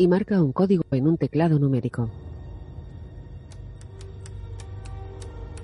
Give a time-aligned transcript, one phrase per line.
[0.00, 2.08] y marca un código en un teclado numérico.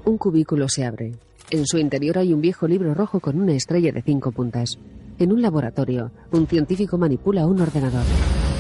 [0.05, 1.15] Un cubículo se abre.
[1.49, 4.79] En su interior hay un viejo libro rojo con una estrella de cinco puntas.
[5.19, 8.05] En un laboratorio, un científico manipula un ordenador.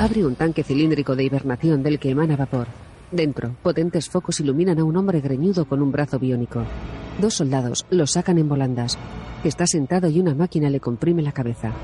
[0.01, 2.68] Abre un tanque cilíndrico de hibernación del que emana vapor.
[3.12, 6.62] Dentro, potentes focos iluminan a un hombre greñudo con un brazo biónico.
[7.20, 8.96] Dos soldados lo sacan en volandas.
[9.45, 11.74] Está sentado y una máquina le comprime la cabeza.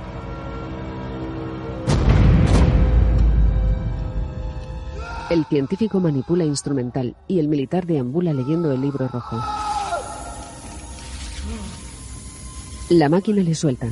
[5.33, 9.41] El científico manipula instrumental y el militar deambula leyendo el libro rojo.
[12.91, 13.87] La máquina le suelta.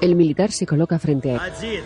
[0.00, 1.82] El militar se coloca frente a él.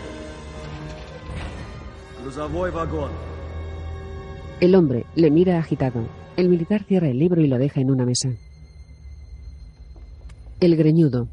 [4.61, 6.07] El hombre le mira agitado.
[6.37, 8.29] El militar cierra el libro y lo deja en una mesa.
[10.61, 11.29] El greñudo.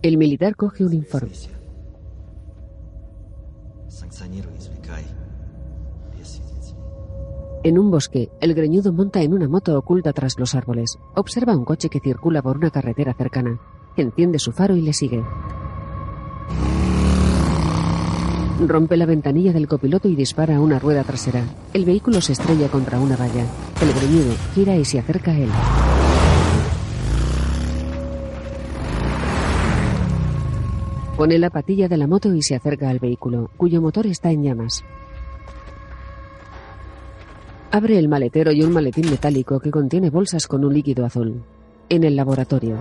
[0.00, 1.32] El militar coge un informe.
[7.64, 10.98] En un bosque, el greñudo monta en una moto oculta tras los árboles.
[11.16, 13.60] Observa un coche que circula por una carretera cercana.
[13.96, 15.22] Enciende su faro y le sigue.
[18.68, 21.44] Rompe la ventanilla del copiloto y dispara a una rueda trasera.
[21.72, 23.44] El vehículo se estrella contra una valla.
[23.80, 25.48] El greñudo gira y se acerca a él.
[31.16, 34.42] Pone la patilla de la moto y se acerca al vehículo, cuyo motor está en
[34.42, 34.82] llamas.
[37.70, 41.42] Abre el maletero y un maletín metálico que contiene bolsas con un líquido azul.
[41.88, 42.76] En el laboratorio.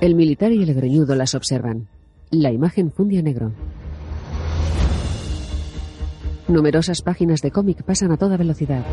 [0.00, 1.88] El militar y el greñudo las observan.
[2.30, 3.50] La imagen funde a negro.
[6.46, 8.84] Numerosas páginas de cómic pasan a toda velocidad.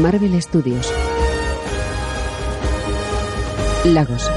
[0.00, 0.90] Marvel Studios.
[3.84, 4.30] Lagos.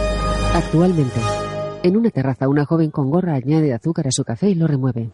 [0.53, 1.40] Actualmente.
[1.83, 5.09] En una terraza, una joven con gorra añade azúcar a su café y lo remueve.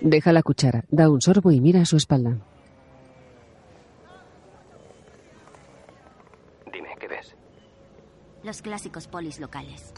[0.00, 2.38] Deja la cuchara, da un sorbo y mira a su espalda.
[6.72, 7.34] Dime, ¿qué ves?
[8.44, 9.92] Los clásicos polis locales.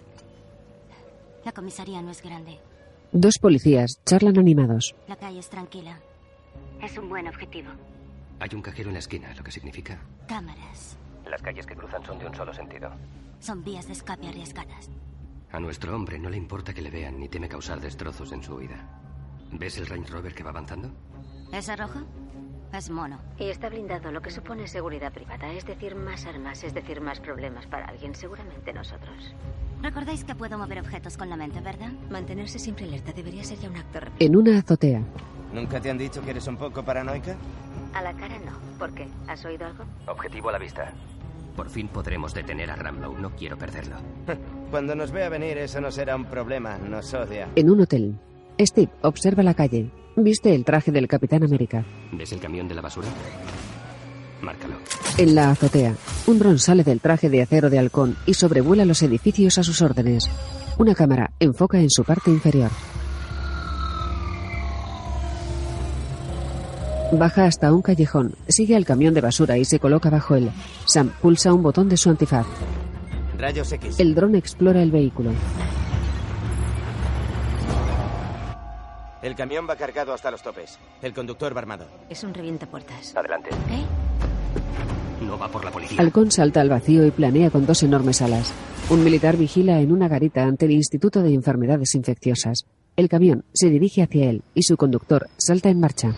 [1.45, 2.59] La comisaría no es grande.
[3.13, 4.95] Dos policías charlan animados.
[5.07, 6.01] La calle es tranquila.
[6.83, 7.71] Es un buen objetivo.
[8.41, 10.01] Hay un cajero en la esquina, lo que significa.
[10.27, 10.97] Cámaras.
[11.29, 12.91] Las calles que cruzan son de un solo sentido.
[13.41, 14.91] Son vías de escape arriesgadas.
[15.51, 18.55] A nuestro hombre no le importa que le vean ni teme causar destrozos en su
[18.55, 19.01] huida.
[19.53, 20.91] ¿Ves el Range Rover que va avanzando?
[21.53, 22.05] ¿Esa roja?
[22.73, 23.19] Es mono.
[23.39, 25.53] Y está blindado, lo que supone seguridad privada.
[25.53, 29.35] Es decir, más armas, es decir, más problemas para alguien, seguramente nosotros.
[29.83, 31.93] Recordáis que puedo mover objetos con la mente, ¿verdad?
[32.09, 34.27] Mantenerse siempre alerta debería ser ya un acto repetido.
[34.27, 35.03] En una azotea.
[35.53, 37.37] ¿Nunca te han dicho que eres un poco paranoica?
[37.95, 38.53] A la cara no.
[38.79, 39.09] ¿Por qué?
[39.29, 39.85] ¿Has oído algo?
[40.07, 40.93] Objetivo a la vista.
[41.57, 43.19] Por fin podremos detener a Ramlow.
[43.19, 43.97] No quiero perderlo.
[44.71, 46.79] Cuando nos vea venir, eso no será un problema.
[46.79, 47.49] Nos odia.
[47.55, 48.19] En un hotel.
[48.59, 49.91] Steve observa la calle.
[50.17, 51.85] Viste el traje del Capitán América.
[52.13, 53.09] ¿Ves el camión de la basura?
[54.41, 54.75] Márcalo.
[55.19, 55.95] En la azotea,
[56.27, 59.83] un dron sale del traje de acero de halcón y sobrevuela los edificios a sus
[59.83, 60.29] órdenes.
[60.79, 62.71] Una cámara enfoca en su parte inferior.
[67.13, 70.51] Baja hasta un callejón, sigue al camión de basura y se coloca bajo él.
[70.87, 72.47] Sam pulsa un botón de su antifaz.
[73.39, 74.01] Rayos X.
[74.01, 75.31] El dron explora el vehículo.
[79.21, 80.79] El camión va cargado hasta los topes.
[81.03, 81.87] El conductor va armado.
[82.09, 83.15] Es un revientapuertas.
[83.15, 83.51] Adelante.
[83.51, 83.85] ¿Eh?
[85.25, 86.01] No va por la policía.
[86.01, 88.53] Halcón salta al vacío y planea con dos enormes alas.
[88.89, 92.65] Un militar vigila en una garita ante el Instituto de Enfermedades Infecciosas.
[92.97, 96.15] El camión se dirige hacia él y su conductor salta en marcha.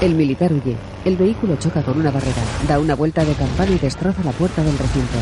[0.00, 0.76] El militar huye.
[1.06, 4.62] El vehículo choca con una barrera, da una vuelta de campana y destroza la puerta
[4.62, 5.16] del recinto.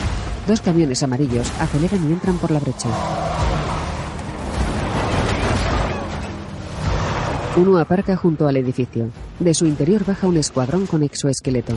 [0.48, 2.88] Dos camiones amarillos aceleran y entran por la brecha.
[7.56, 9.10] Uno aparca junto al edificio.
[9.38, 11.74] De su interior baja un escuadrón con exoesqueleto.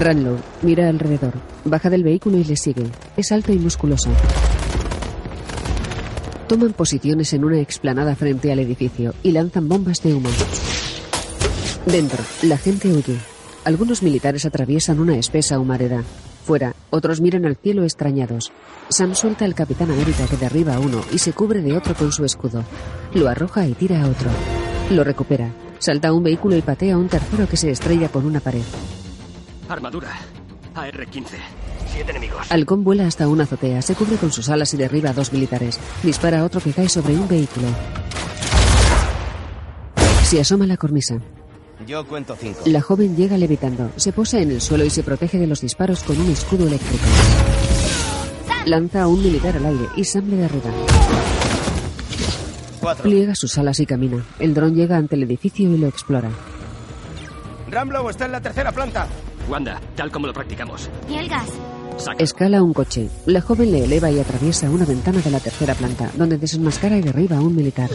[0.00, 1.34] Ranlow mira alrededor.
[1.64, 2.86] Baja del vehículo y le sigue.
[3.16, 4.10] Es alto y musculoso.
[6.48, 10.30] Toman posiciones en una explanada frente al edificio y lanzan bombas de humo.
[11.86, 13.18] Dentro, la gente huye.
[13.64, 16.02] Algunos militares atraviesan una espesa humareda.
[16.44, 18.52] Fuera, otros miran al cielo extrañados.
[18.88, 22.12] Sam suelta al Capitán América que derriba a uno y se cubre de otro con
[22.12, 22.64] su escudo.
[23.14, 24.30] Lo arroja y tira a otro.
[24.90, 25.50] Lo recupera.
[25.78, 28.62] Salta a un vehículo y patea a un tercero que se estrella con una pared.
[29.68, 30.10] Armadura.
[30.74, 31.26] AR-15.
[31.92, 32.46] Siete enemigos.
[32.50, 35.78] Halcón vuela hasta una azotea, se cubre con sus alas y derriba a dos militares.
[36.02, 37.66] Dispara a otro que cae sobre un vehículo.
[40.24, 41.20] Se asoma a la cornisa.
[41.86, 42.60] Yo cuento cinco.
[42.66, 46.02] La joven llega levitando, se posa en el suelo y se protege de los disparos
[46.02, 47.04] con un escudo eléctrico.
[48.66, 50.70] Lanza a un militar al aire y Sam le derriba.
[52.80, 53.04] Cuatro.
[53.04, 54.24] Pliega sus alas y camina.
[54.38, 56.30] El dron llega ante el edificio y lo explora.
[57.70, 59.06] Ramblow está en la tercera planta.
[59.48, 60.88] Wanda, tal como lo practicamos.
[61.08, 61.48] ¿Y el gas?
[62.18, 63.08] Escala un coche.
[63.26, 67.02] La joven le eleva y atraviesa una ventana de la tercera planta, donde desenmascara y
[67.02, 67.90] derriba a un militar.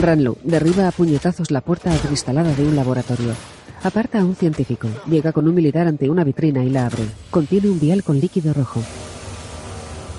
[0.00, 3.34] Ranlow derriba a puñetazos la puerta acristalada de un laboratorio.
[3.82, 4.88] Aparta a un científico.
[5.06, 7.04] Llega con un militar ante una vitrina y la abre.
[7.30, 8.82] Contiene un vial con líquido rojo.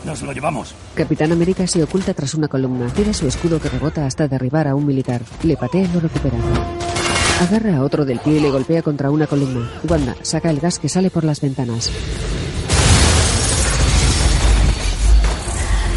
[0.05, 0.75] Nos lo llevamos.
[0.95, 2.87] Capitán América se oculta tras una columna.
[2.87, 5.21] Tira su escudo que rebota hasta derribar a un militar.
[5.43, 6.37] Le patea y lo recupera.
[7.41, 9.71] Agarra a otro del pie y le golpea contra una columna.
[9.89, 11.89] Wanda saca el gas que sale por las ventanas.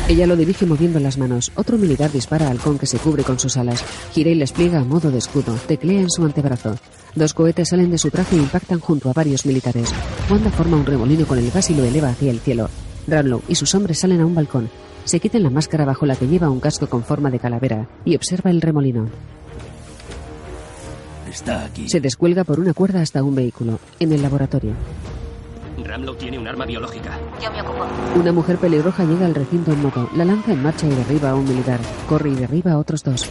[0.08, 1.50] Ella lo dirige moviendo las manos.
[1.56, 3.84] Otro militar dispara al halcón que se cubre con sus alas.
[4.12, 5.52] Gira y les pliega a modo de escudo.
[5.66, 6.76] Teclea en su antebrazo.
[7.16, 9.92] Dos cohetes salen de su traje e impactan junto a varios militares.
[10.30, 12.68] Wanda forma un remolino con el gas y lo eleva hacia el cielo.
[13.08, 14.70] Ranlow y sus hombres salen a un balcón.
[15.04, 18.14] Se quitan la máscara bajo la que lleva un casco con forma de calavera y
[18.14, 19.08] observa el remolino.
[21.28, 21.88] Está aquí.
[21.88, 23.80] Se descuelga por una cuerda hasta un vehículo.
[23.98, 24.74] En el laboratorio.
[25.96, 27.18] Ramlow tiene un arma biológica.
[27.42, 27.86] Yo me ocupo.
[28.16, 31.34] Una mujer pelirroja llega al recinto en moto, la lanza en marcha y derriba a
[31.34, 31.80] un militar.
[32.06, 33.26] Corre y derriba a otros dos.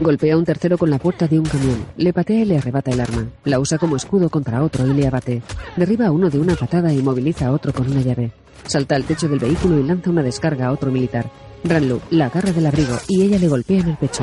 [0.00, 1.84] Golpea a un tercero con la puerta de un camión.
[1.96, 3.26] Le patea y le arrebata el arma.
[3.44, 5.42] La usa como escudo contra otro y le abate.
[5.74, 8.30] Derriba a uno de una patada y moviliza a otro con una llave.
[8.64, 11.28] Salta al techo del vehículo y lanza una descarga a otro militar.
[11.64, 14.22] Ranlow la agarra del abrigo y ella le golpea en el pecho.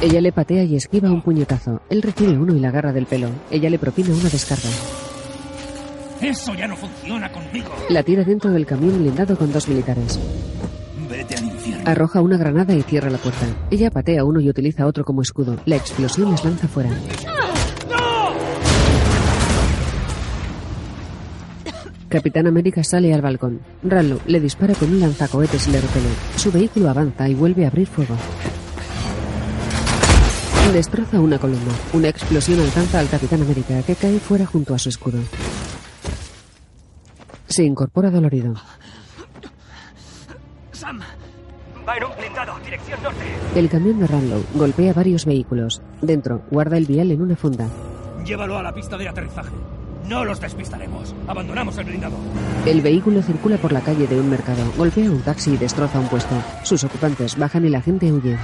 [0.00, 1.80] Ella le patea y esquiva un puñetazo.
[1.90, 3.28] Él recibe uno y la agarra del pelo.
[3.50, 4.68] Ella le propina una descarga.
[6.20, 7.70] Eso ya no funciona conmigo.
[7.90, 10.18] La tira dentro del camión blindado con dos militares.
[11.10, 11.90] Vete al infierno.
[11.90, 13.46] Arroja una granada y cierra la puerta.
[13.72, 15.56] Ella patea uno y utiliza otro como escudo.
[15.64, 16.90] La explosión les lanza fuera.
[22.08, 23.60] Capitán América sale al balcón.
[23.82, 26.08] Ranlo le dispara con un lanzacohetes y le repele.
[26.36, 28.14] Su vehículo avanza y vuelve a abrir fuego.
[30.72, 31.72] Destroza una columna.
[31.94, 35.18] Una explosión alcanza al Capitán América, que cae fuera junto a su escudo.
[37.46, 38.54] Se incorpora dolorido.
[40.72, 41.00] Sam,
[41.88, 43.24] va en un blindado, dirección norte.
[43.54, 45.80] El camión de Ranlow golpea varios vehículos.
[46.02, 47.66] Dentro, guarda el vial en una funda.
[48.24, 49.54] Llévalo a la pista de aterrizaje.
[50.06, 51.14] No los despistaremos.
[51.26, 52.16] Abandonamos el blindado.
[52.66, 56.08] El vehículo circula por la calle de un mercado, golpea un taxi y destroza un
[56.08, 56.34] puesto.
[56.62, 58.36] Sus ocupantes bajan y la gente huye.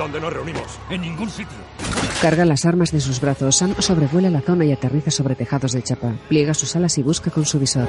[0.00, 0.78] ¿Dónde nos reunimos?
[0.88, 1.58] En ningún sitio.
[2.22, 3.54] Carga las armas de sus brazos.
[3.54, 6.14] Sam sobrevuela la zona y aterriza sobre tejados de chapa.
[6.26, 7.86] Pliega sus alas y busca con su visor.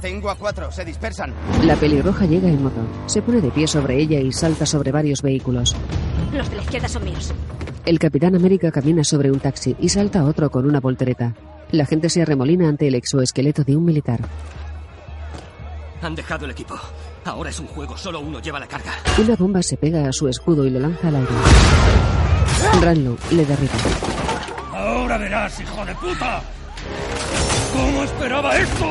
[0.00, 1.34] Tengo a cuatro, se dispersan.
[1.64, 2.80] La pelirroja llega en moto.
[3.04, 5.76] Se pone de pie sobre ella y salta sobre varios vehículos.
[6.32, 7.34] Los de la izquierda son míos.
[7.84, 11.34] El Capitán América camina sobre un taxi y salta otro con una voltereta.
[11.72, 14.20] La gente se arremolina ante el exoesqueleto de un militar.
[16.04, 16.78] Han dejado el equipo.
[17.24, 18.92] Ahora es un juego, solo uno lleva la carga.
[19.16, 21.30] Una bomba se pega a su escudo y lo lanza al aire.
[22.82, 23.72] Ranlo le derriba.
[24.74, 26.42] Ahora verás, hijo de puta.
[27.72, 28.90] ¿Cómo esperaba esto?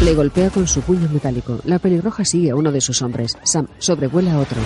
[0.00, 1.58] Le golpea con su puño metálico.
[1.64, 3.36] La pelirroja sigue a uno de sus hombres.
[3.42, 4.56] Sam sobrevuela a otro.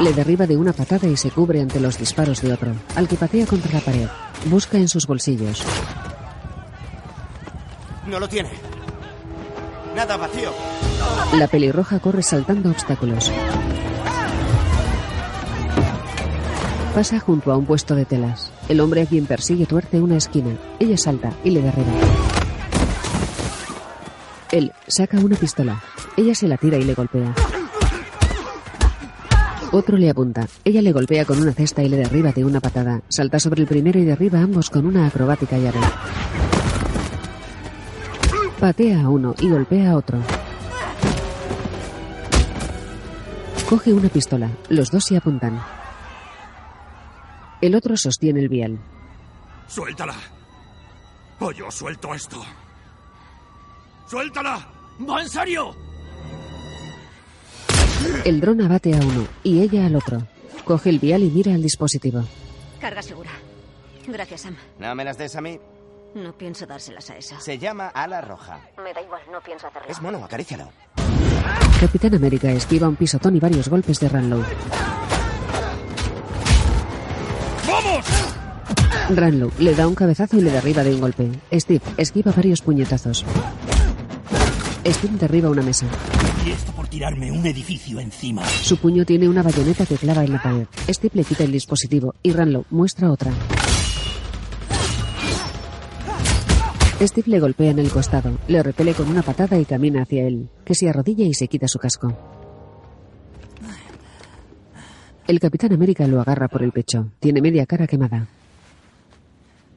[0.00, 3.16] Le derriba de una patada y se cubre ante los disparos de otro, al que
[3.16, 4.08] patea contra la pared.
[4.50, 5.64] Busca en sus bolsillos.
[8.06, 8.50] No lo tiene.
[9.94, 10.52] Nada vacío.
[11.34, 13.30] La pelirroja corre saltando obstáculos.
[16.94, 18.50] Pasa junto a un puesto de telas.
[18.68, 20.56] El hombre a quien persigue tuerce una esquina.
[20.78, 21.92] Ella salta y le derriba.
[24.50, 25.80] Él saca una pistola.
[26.16, 27.34] Ella se la tira y le golpea.
[29.72, 30.48] Otro le apunta.
[30.64, 33.02] Ella le golpea con una cesta y le derriba de una patada.
[33.08, 35.78] Salta sobre el primero y derriba a ambos con una acrobática llave.
[38.60, 40.18] Patea a uno y golpea a otro.
[43.66, 44.50] Coge una pistola.
[44.68, 45.62] Los dos se apuntan.
[47.62, 48.78] El otro sostiene el vial.
[49.66, 50.14] Suéltala.
[51.38, 52.44] O yo suelto esto.
[54.06, 54.68] ¡Suéltala!
[55.08, 55.74] ¡Va en serio!
[58.26, 60.26] El dron abate a uno y ella al otro.
[60.66, 62.24] Coge el vial y mira al dispositivo.
[62.78, 63.30] Carga segura.
[64.06, 64.56] Gracias, Sam.
[64.78, 65.58] No me las des a mí.
[66.14, 67.40] No pienso dárselas a esa.
[67.40, 68.60] Se llama ala roja.
[68.82, 69.88] Me da igual, no pienso hacerlo.
[69.88, 70.70] Es mono, acarícialo.
[71.80, 74.44] Capitán América esquiva un pisotón y varios golpes de Ranlow.
[77.66, 78.06] ¡Vamos!
[79.10, 81.30] Ranlow le da un cabezazo y le derriba de un golpe.
[81.52, 83.24] Steve esquiva varios puñetazos.
[84.84, 85.86] Steve derriba una mesa.
[86.44, 88.44] Y esto por tirarme un edificio encima.
[88.44, 90.66] Su puño tiene una bayoneta que clava en la pared.
[90.88, 93.32] Steve le quita el dispositivo y Ranlow muestra otra.
[97.00, 100.50] Steve le golpea en el costado, le repele con una patada y camina hacia él,
[100.64, 102.14] que se arrodilla y se quita su casco.
[105.26, 107.12] El Capitán América lo agarra por el pecho.
[107.20, 108.26] Tiene media cara quemada.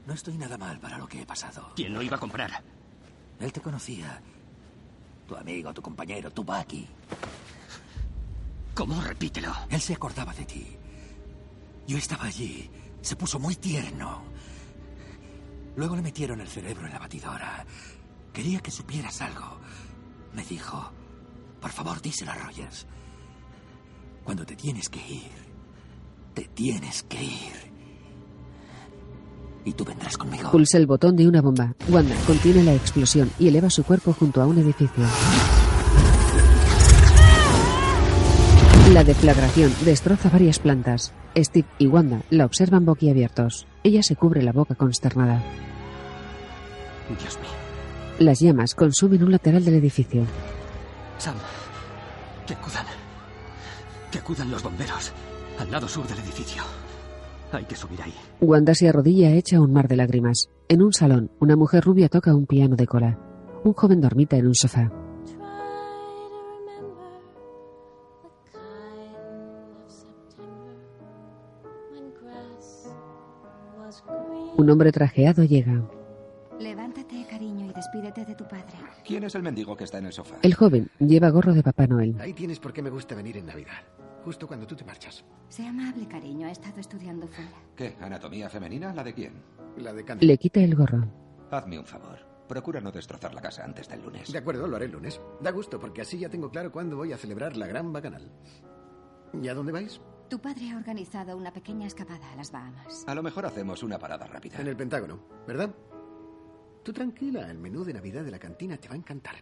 [0.08, 1.70] No estoy nada mal para lo que he pasado.
[1.76, 2.52] ¿Quién lo iba a comprar?
[3.40, 4.20] Él te conocía.
[5.28, 6.88] Tu amigo, tu compañero, tu Bucky.
[8.74, 9.00] ¿Cómo?
[9.02, 9.54] Repítelo.
[9.70, 10.66] Él se acordaba de ti.
[11.88, 12.70] Yo estaba allí.
[13.02, 14.24] Se puso muy tierno.
[15.76, 17.66] Luego le metieron el cerebro en la batidora.
[18.32, 19.60] Quería que supieras algo.
[20.34, 20.92] Me dijo,
[21.62, 22.88] por favor, díselo a Rogers.
[24.24, 25.32] Cuando te tienes que ir,
[26.34, 27.74] te tienes que ir.
[29.66, 30.52] Y tú vendrás conmigo.
[30.52, 31.74] Pulsa el botón de una bomba.
[31.90, 35.04] Wanda contiene la explosión y eleva su cuerpo junto a un edificio.
[38.94, 41.16] La deflagración destroza varias plantas.
[41.36, 43.66] Steve y Wanda la observan boquiabiertos.
[43.84, 45.42] Ella se cubre la boca consternada.
[47.10, 47.50] Dios mío.
[48.20, 50.28] Las llamas consumen un lateral del edificio.
[51.18, 51.34] Sam,
[52.46, 52.86] que acudan.
[54.12, 55.12] Que acudan los bomberos.
[55.58, 56.62] Al lado sur del edificio.
[57.52, 58.14] Hay que subir ahí.
[58.42, 60.50] Wanda se arrodilla hecha un mar de lágrimas.
[60.70, 63.18] En un salón, una mujer rubia toca un piano de cola.
[63.64, 64.92] Un joven dormita en un sofá.
[74.58, 75.82] Un hombre trajeado llega.
[76.60, 78.74] Levántate, cariño, y despídete de tu padre.
[79.06, 80.36] ¿Quién es el mendigo que está en el sofá?
[80.42, 82.16] El joven lleva gorro de Papá Noel.
[82.20, 83.82] Ahí tienes por qué me gusta venir en Navidad.
[84.24, 85.26] Justo cuando tú te marchas.
[85.50, 86.48] Sé amable, cariño.
[86.48, 87.52] He estado estudiando fuera.
[87.76, 87.96] ¿Qué?
[88.00, 88.94] ¿Anatomía femenina?
[88.94, 89.34] ¿La de quién?
[89.78, 90.26] La de Candy.
[90.26, 91.04] Le quita el gorro.
[91.52, 92.20] Hazme un favor.
[92.48, 94.32] Procura no destrozar la casa antes del lunes.
[94.32, 95.20] De acuerdo, lo haré el lunes.
[95.42, 98.32] Da gusto, porque así ya tengo claro cuándo voy a celebrar la gran bacanal.
[99.42, 100.00] ¿Y a dónde vais?
[100.34, 103.04] Tu padre ha organizado una pequeña escapada a las Bahamas.
[103.06, 104.60] A lo mejor hacemos una parada rápida.
[104.60, 105.70] En el Pentágono, ¿verdad?
[106.82, 109.36] Tú tranquila, el menú de Navidad de la cantina te va a encantar.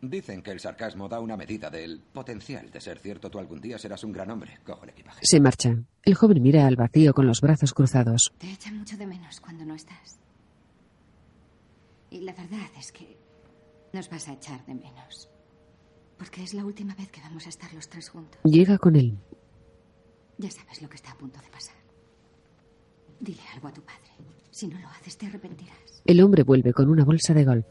[0.00, 3.28] Dicen que el sarcasmo da una medida del potencial de ser cierto.
[3.28, 4.58] Tú algún día serás un gran hombre.
[4.64, 5.20] Cojo el equipaje.
[5.22, 5.76] Se marcha.
[6.02, 8.32] El joven mira al vacío con los brazos cruzados.
[8.38, 10.18] Te echa mucho de menos cuando no estás.
[12.08, 13.18] Y la verdad es que
[13.92, 15.28] nos vas a echar de menos.
[16.16, 18.40] Porque es la última vez que vamos a estar los tres juntos.
[18.44, 19.18] Llega con él.
[20.38, 21.76] Ya sabes lo que está a punto de pasar.
[23.20, 23.98] Dile algo a tu padre.
[24.50, 26.02] Si no lo haces, te arrepentirás.
[26.04, 27.66] El hombre vuelve con una bolsa de golf.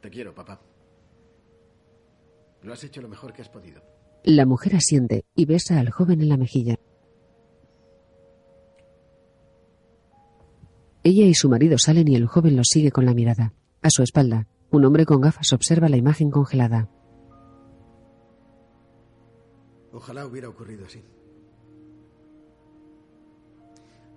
[0.00, 0.60] Te quiero, papá.
[2.62, 3.82] Lo has hecho lo mejor que has podido.
[4.24, 6.76] La mujer asiente y besa al joven en la mejilla.
[11.02, 13.52] Ella y su marido salen y el joven los sigue con la mirada.
[13.82, 16.88] A su espalda, un hombre con gafas observa la imagen congelada.
[19.94, 21.00] Ojalá hubiera ocurrido así.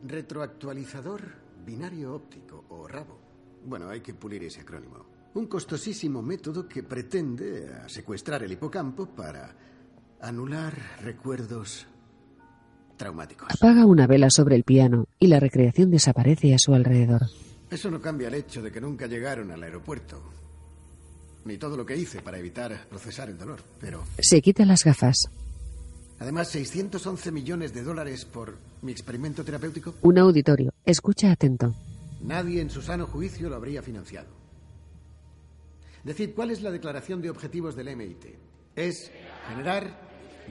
[0.04, 1.22] Retroactualizador
[1.64, 3.20] binario óptico o RABO.
[3.64, 5.06] Bueno, hay que pulir ese acrónimo.
[5.36, 9.56] Un costosísimo método que pretende a secuestrar el hipocampo para
[10.20, 11.86] anular recuerdos
[12.98, 13.50] traumáticos.
[13.52, 17.22] Apaga una vela sobre el piano y la recreación desaparece a su alrededor.
[17.70, 20.24] Eso no cambia el hecho de que nunca llegaron al aeropuerto.
[21.46, 24.04] Ni todo lo que hice para evitar procesar el dolor, pero...
[24.18, 25.30] Se quita las gafas.
[26.20, 29.94] Además, 611 millones de dólares por mi experimento terapéutico.
[30.02, 30.74] Un auditorio.
[30.84, 31.74] Escucha atento.
[32.22, 34.30] Nadie en su sano juicio lo habría financiado.
[36.04, 38.26] Decid, ¿cuál es la declaración de objetivos del MIT?
[38.76, 39.12] Es
[39.48, 40.00] generar,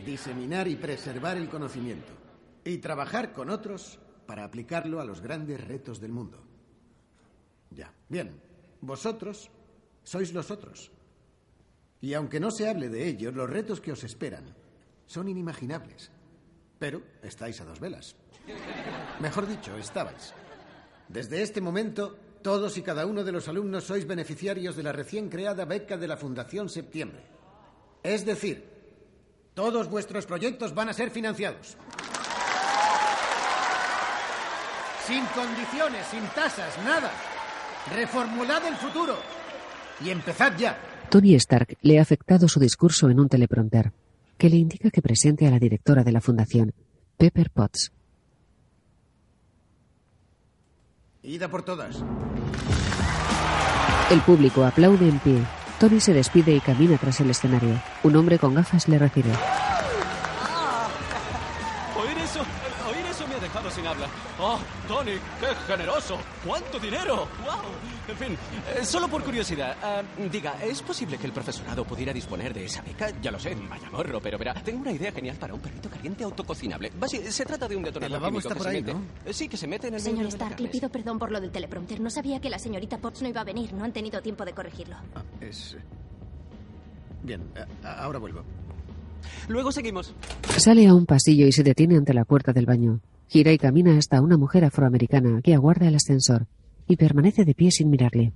[0.04, 2.12] diseminar y preservar el conocimiento.
[2.64, 6.42] Y trabajar con otros para aplicarlo a los grandes retos del mundo.
[7.70, 7.92] Ya.
[8.08, 8.40] Bien.
[8.80, 9.50] Vosotros
[10.04, 10.92] sois los otros.
[12.00, 14.54] Y aunque no se hable de ellos, los retos que os esperan
[15.06, 16.10] son inimaginables.
[16.78, 18.16] Pero estáis a dos velas.
[19.20, 20.34] Mejor dicho, estabais.
[21.08, 25.28] Desde este momento, todos y cada uno de los alumnos sois beneficiarios de la recién
[25.28, 27.22] creada beca de la Fundación Septiembre.
[28.02, 28.64] Es decir,
[29.54, 31.76] todos vuestros proyectos van a ser financiados.
[35.06, 37.10] Sin condiciones, sin tasas, nada.
[37.94, 39.16] Reformulad el futuro.
[40.04, 40.76] Y empezad ya.
[41.08, 43.92] Tony Stark le ha afectado su discurso en un teleprompter,
[44.38, 46.72] que le indica que presente a la directora de la fundación,
[47.16, 47.92] Pepper Potts.
[51.22, 52.04] Ida por todas.
[54.10, 55.42] El público aplaude en pie.
[55.80, 57.80] Tony se despide y camina tras el escenario.
[58.04, 59.32] Un hombre con gafas le recibe.
[63.76, 64.06] Sin habla.
[64.40, 66.16] Oh, Tony, qué generoso.
[66.44, 67.28] ¿Cuánto dinero?
[67.44, 67.60] ¡Wow!
[68.08, 68.38] En fin,
[68.78, 72.80] eh, solo por curiosidad, ah, diga, ¿es posible que el profesorado pudiera disponer de esa
[72.82, 73.10] beca?
[73.20, 76.22] Ya lo sé, vaya morro, pero verá, tengo una idea genial para un perrito caliente
[76.24, 76.92] autococinable.
[76.98, 79.00] Basi, se trata de un detonador químico está que por se ahí, mete- ¿no?
[79.24, 81.50] Eh, Sí, que se mete en el Señor Stark, le pido perdón por lo del
[81.50, 82.00] teleprompter.
[82.00, 83.72] No sabía que la señorita Potts no iba a venir.
[83.72, 84.96] No han tenido tiempo de corregirlo.
[85.14, 85.74] Ah, es.
[85.74, 85.82] eh,
[87.22, 87.42] Bien,
[87.84, 88.42] a- ahora vuelvo.
[89.48, 90.14] Luego seguimos.
[90.58, 93.00] Sale a un pasillo y se detiene ante la puerta del baño.
[93.28, 96.46] Gira y camina hasta una mujer afroamericana que aguarda el ascensor
[96.86, 98.32] y permanece de pie sin mirarle.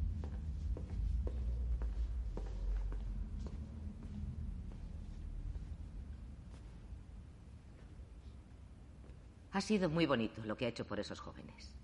[9.53, 11.75] Ha sido muy bonito lo que ha hecho por esos jóvenes.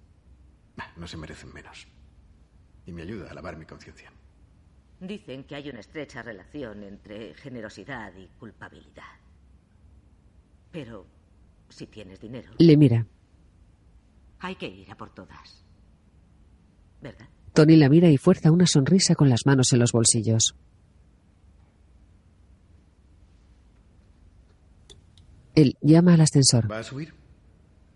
[0.77, 1.87] Bah, No se merecen menos.
[2.87, 4.13] Y me ayuda a lavar mi conciencia.
[5.01, 9.21] Dicen que hay una estrecha relación entre generosidad y culpabilidad.
[10.71, 11.07] Pero
[11.69, 13.07] si tienes dinero, Le mira.
[14.41, 15.65] hay que ir a por todas.
[17.03, 17.29] ¿Verdad?
[17.53, 20.55] Tony la mira y fuerza una sonrisa con las manos en los bolsillos.
[25.55, 26.71] Él llama al ascensor.
[26.71, 27.15] ¿Va a subir?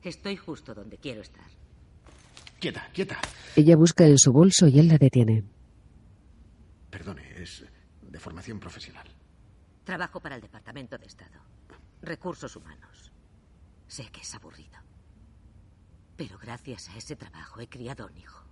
[0.02, 1.44] Estoy justo donde quiero estar.
[2.58, 3.18] Quieta, quieta.
[3.56, 5.44] Ella busca en su bolso y él la detiene.
[6.90, 7.64] Perdone, es
[8.02, 9.06] de formación profesional.
[9.84, 11.38] Trabajo para el Departamento de Estado.
[12.02, 13.09] Recursos humanos.
[13.90, 14.78] Sé que es aburrido.
[16.16, 18.44] Pero gracias a ese trabajo he criado a un hijo.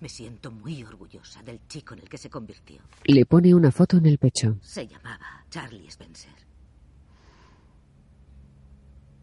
[0.00, 2.82] Me siento muy orgullosa del chico en el que se convirtió.
[3.04, 4.56] Le pone una foto en el pecho.
[4.60, 6.34] Se llamaba Charlie Spencer.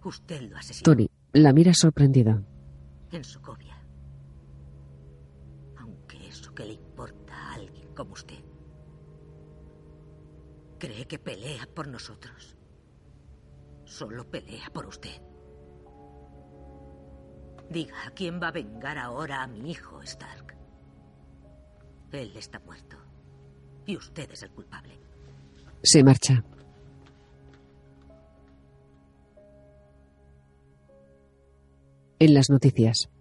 [0.01, 2.41] Usted lo asesinó Tony la mira sorprendido.
[3.11, 3.77] en Sokovia.
[5.77, 8.39] Aunque eso que le importa a alguien como usted.
[10.79, 12.55] ¿Cree que pelea por nosotros?
[13.93, 15.21] Solo pelea por usted.
[17.69, 20.57] Diga, ¿a quién va a vengar ahora a mi hijo Stark?
[22.11, 22.97] Él está muerto.
[23.85, 24.99] Y usted es el culpable.
[25.83, 26.43] Se marcha.
[32.17, 33.11] En las noticias.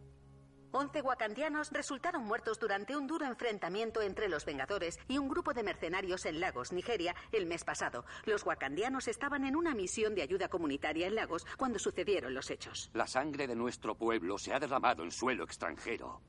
[0.93, 5.63] Once wakandianos resultaron muertos durante un duro enfrentamiento entre los Vengadores y un grupo de
[5.63, 8.05] mercenarios en Lagos, Nigeria, el mes pasado.
[8.27, 12.91] Los wakandianos estaban en una misión de ayuda comunitaria en Lagos cuando sucedieron los hechos.
[12.93, 16.21] La sangre de nuestro pueblo se ha derramado en suelo extranjero,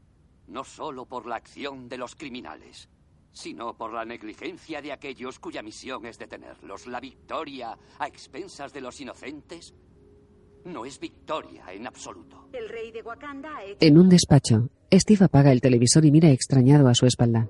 [0.47, 2.87] no solo por la acción de los criminales,
[3.33, 6.87] sino por la negligencia de aquellos cuya misión es detenerlos.
[6.87, 9.73] La victoria a expensas de los inocentes
[10.65, 12.49] no es victoria en absoluto.
[12.53, 16.29] El rey de Wakanda ha hecho En un despacho, Steve apaga el televisor y mira
[16.29, 17.49] extrañado a su espalda.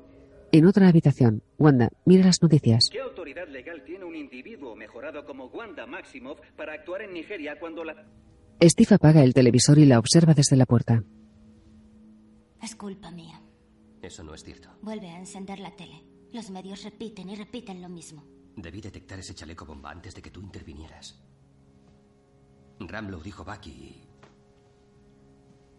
[0.52, 2.89] En otra habitación, Wanda mira las noticias.
[2.91, 7.84] ¿Qué autoridad legal tiene un individuo mejorado como Wanda Maximoff para actuar en Nigeria cuando
[7.84, 8.06] la...
[8.62, 11.04] Steve apaga el televisor y la observa desde la puerta.
[12.62, 13.41] Es culpa mía.
[14.02, 14.69] Eso no es cierto.
[14.82, 16.04] Vuelve a encender la tele.
[16.32, 18.23] Los medios repiten y repiten lo mismo.
[18.56, 21.19] Debí detectar ese chaleco bomba antes de que tú intervinieras.
[22.80, 24.10] Ram lo dijo Bucky y...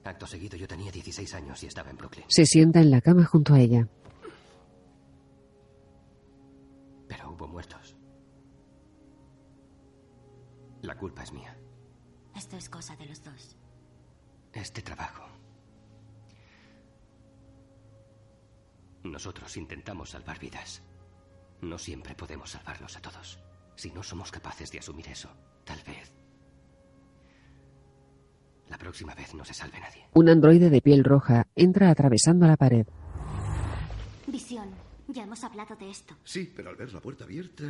[0.05, 2.27] Acto seguido yo tenía 16 años y estaba en Brooklyn.
[2.29, 3.89] Se sienta en la cama junto a ella.
[7.09, 7.97] Pero hubo muertos.
[10.83, 11.57] La culpa es mía.
[12.37, 13.57] Esto es cosa de los dos.
[14.53, 15.25] Este trabajo.
[19.05, 20.83] Nosotros intentamos salvar vidas.
[21.63, 23.39] No siempre podemos salvarlos a todos.
[23.75, 25.31] Si no somos capaces de asumir eso,
[25.65, 26.13] tal vez.
[28.75, 30.05] La próxima vez no se salve nadie.
[30.15, 32.85] Un androide de piel roja entra atravesando la pared.
[34.27, 34.69] Visión.
[35.07, 36.17] Ya hemos hablado de esto.
[36.25, 37.65] Sí, pero al ver la puerta abierta,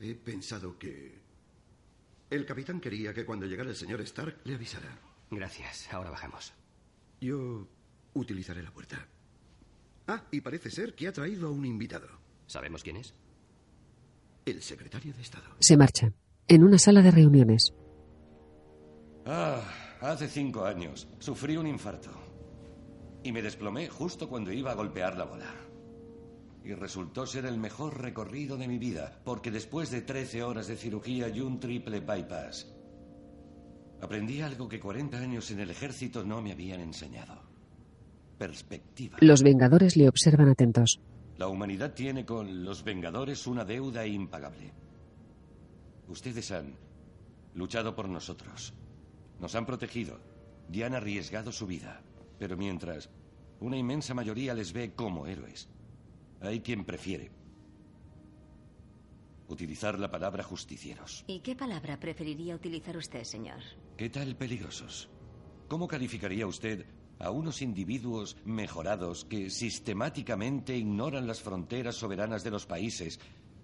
[0.00, 1.22] he pensado que...
[2.28, 4.98] El capitán quería que cuando llegara el señor Stark le avisara.
[5.30, 5.94] Gracias.
[5.94, 6.52] Ahora bajamos.
[7.20, 7.68] Yo
[8.14, 9.06] utilizaré la puerta.
[10.08, 12.08] Ah, y parece ser que ha traído a un invitado.
[12.48, 13.14] ¿Sabemos quién es?
[14.44, 15.54] El secretario de Estado.
[15.60, 16.12] Se marcha.
[16.48, 17.72] En una sala de reuniones.
[19.24, 22.10] Ah, hace cinco años sufrí un infarto.
[23.22, 25.54] Y me desplomé justo cuando iba a golpear la bola.
[26.64, 30.76] Y resultó ser el mejor recorrido de mi vida, porque después de 13 horas de
[30.76, 32.76] cirugía y un triple bypass,
[34.00, 37.42] Aprendí algo que 40 años en el ejército no me habían enseñado.
[38.38, 39.16] Perspectiva.
[39.20, 41.00] Los Vengadores le observan atentos.
[41.38, 44.72] La humanidad tiene con los Vengadores una deuda impagable.
[46.08, 46.74] Ustedes han
[47.54, 48.74] luchado por nosotros.
[49.40, 50.20] Nos han protegido
[50.72, 52.02] y han arriesgado su vida.
[52.38, 53.10] Pero mientras
[53.60, 55.68] una inmensa mayoría les ve como héroes,
[56.40, 57.30] hay quien prefiere
[59.48, 61.24] utilizar la palabra justicieros.
[61.26, 63.60] ¿Y qué palabra preferiría utilizar usted, señor?
[63.96, 65.08] ¿Qué tal peligrosos?
[65.68, 66.86] ¿Cómo calificaría usted
[67.18, 73.18] a unos individuos mejorados que sistemáticamente ignoran las fronteras soberanas de los países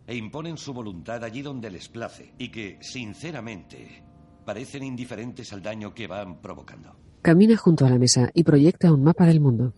[0.06, 4.02] e imponen su voluntad allí donde les place y que, sinceramente,
[4.44, 6.96] parecen indiferentes al daño que van provocando?
[7.22, 9.74] Camina junto a la mesa y proyecta un mapa del mundo.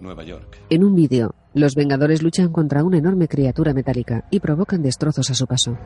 [0.00, 0.58] Nueva York.
[0.68, 5.34] En un vídeo, los Vengadores luchan contra una enorme criatura metálica y provocan destrozos a
[5.34, 5.78] su paso.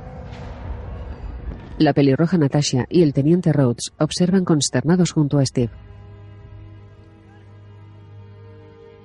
[1.79, 5.71] La pelirroja Natasha y el teniente Rhodes observan consternados junto a Steve.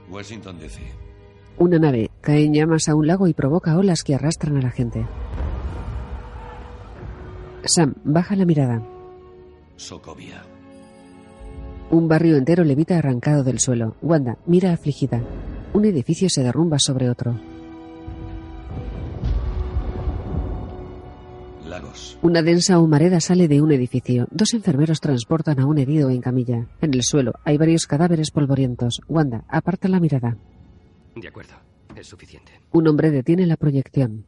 [0.09, 0.81] Washington DC.
[1.57, 4.71] Una nave cae en llamas a un lago y provoca olas que arrastran a la
[4.71, 5.05] gente.
[7.65, 8.81] Sam baja la mirada.
[9.75, 10.43] Sokovia.
[11.89, 13.95] Un barrio entero levita arrancado del suelo.
[14.01, 15.21] Wanda mira afligida.
[15.73, 17.39] Un edificio se derrumba sobre otro.
[21.67, 22.17] Lagos.
[22.21, 24.27] Una densa humareda sale de un edificio.
[24.29, 26.67] Dos enfermeros transportan a un herido en camilla.
[26.81, 29.01] En el suelo hay varios cadáveres polvorientos.
[29.07, 30.37] Wanda aparta la mirada.
[31.15, 31.53] De acuerdo,
[31.95, 32.51] es suficiente.
[32.71, 34.25] Un hombre detiene la proyección.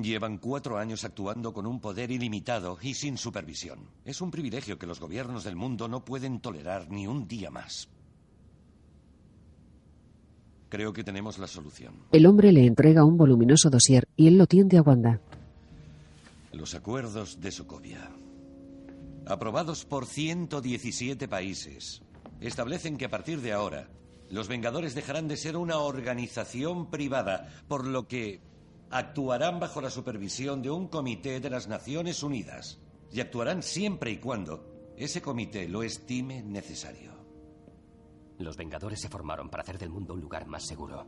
[0.00, 3.80] Llevan cuatro años actuando con un poder ilimitado y sin supervisión.
[4.04, 7.88] Es un privilegio que los gobiernos del mundo no pueden tolerar ni un día más.
[10.68, 11.94] Creo que tenemos la solución.
[12.12, 15.20] El hombre le entrega un voluminoso dossier y él lo tiende a Wanda.
[16.52, 18.08] Los acuerdos de Sokovia,
[19.26, 22.02] aprobados por 117 países,
[22.40, 23.88] establecen que a partir de ahora
[24.30, 28.40] los Vengadores dejarán de ser una organización privada, por lo que
[28.90, 32.78] actuarán bajo la supervisión de un comité de las Naciones Unidas
[33.12, 37.12] y actuarán siempre y cuando ese comité lo estime necesario.
[38.38, 41.06] Los Vengadores se formaron para hacer del mundo un lugar más seguro.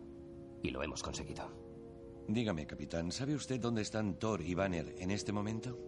[0.62, 1.50] Y lo hemos conseguido.
[2.28, 5.78] Dígame, capitán, ¿sabe usted dónde están Thor y Banner en este momento?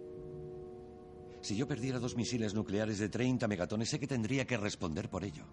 [1.41, 5.25] Si yo perdiera dos misiles nucleares de 30 megatones, sé que tendría que responder por
[5.25, 5.45] ello.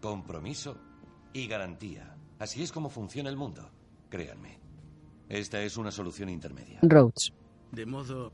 [0.00, 0.76] Compromiso
[1.32, 2.16] y garantía.
[2.38, 3.70] Así es como funciona el mundo.
[4.08, 4.67] Créanme.
[5.28, 6.78] Esta es una solución intermedia.
[6.82, 7.32] Rhodes.
[7.72, 8.32] De modo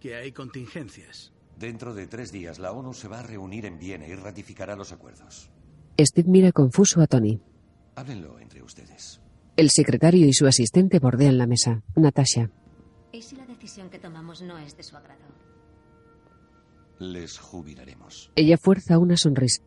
[0.00, 1.32] que hay contingencias.
[1.56, 4.92] Dentro de tres días, la ONU se va a reunir en Viena y ratificará los
[4.92, 5.50] acuerdos.
[6.00, 7.40] Steve mira confuso a Tony.
[7.96, 9.20] Háblenlo entre ustedes.
[9.56, 11.82] El secretario y su asistente bordean la mesa.
[11.96, 12.50] Natasha.
[13.10, 15.24] ¿Y si la decisión que tomamos no es de su agrado?
[17.00, 18.30] Les jubilaremos.
[18.36, 19.62] Ella fuerza una sonrisa.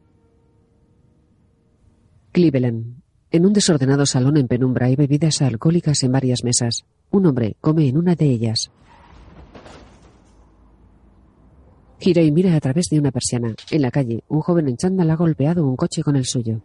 [2.31, 3.01] Cleveland.
[3.33, 6.83] En un desordenado salón en penumbra hay bebidas alcohólicas en varias mesas.
[7.11, 8.71] Un hombre come en una de ellas.
[11.97, 13.55] Gira y mira a través de una persiana.
[13.69, 16.61] En la calle, un joven en chándal ha golpeado un coche con el suyo.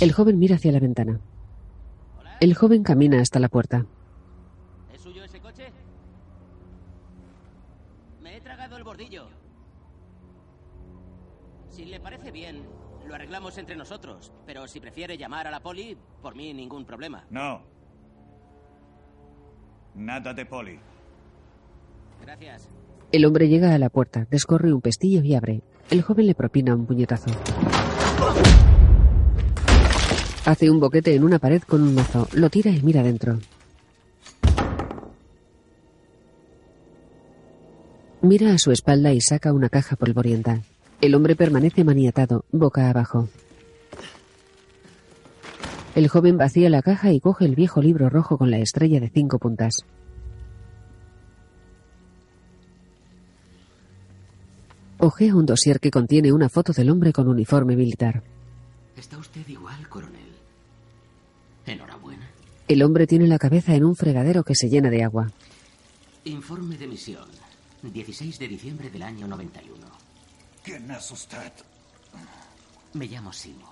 [0.00, 1.20] El joven mira hacia la ventana.
[2.40, 3.84] El joven camina hasta la puerta.
[4.94, 5.64] ¿Es suyo ese coche?
[8.22, 9.26] Me he tragado el bordillo.
[11.68, 12.63] Si le parece bien,
[13.24, 14.30] arreglamos entre nosotros.
[14.44, 17.24] Pero si prefiere llamar a la poli, por mí ningún problema.
[17.30, 17.62] No.
[19.94, 20.78] Nada de poli.
[22.20, 22.68] Gracias.
[23.12, 25.62] El hombre llega a la puerta, descorre un pestillo y abre.
[25.90, 27.30] El joven le propina un puñetazo.
[30.44, 33.38] Hace un boquete en una pared con un mazo, lo tira y mira dentro.
[38.20, 40.60] Mira a su espalda y saca una caja polvorienta.
[41.04, 43.28] El hombre permanece maniatado, boca abajo.
[45.94, 49.10] El joven vacía la caja y coge el viejo libro rojo con la estrella de
[49.10, 49.84] cinco puntas.
[54.96, 58.22] Ojea un dossier que contiene una foto del hombre con uniforme militar.
[58.96, 60.32] Está usted igual, coronel.
[61.66, 62.30] Enhorabuena.
[62.66, 65.30] El hombre tiene la cabeza en un fregadero que se llena de agua.
[66.24, 67.28] Informe de misión.
[67.82, 70.03] 16 de diciembre del año 91.
[70.64, 71.52] ¿Quién es usted?
[72.94, 73.70] Me llamo Simo.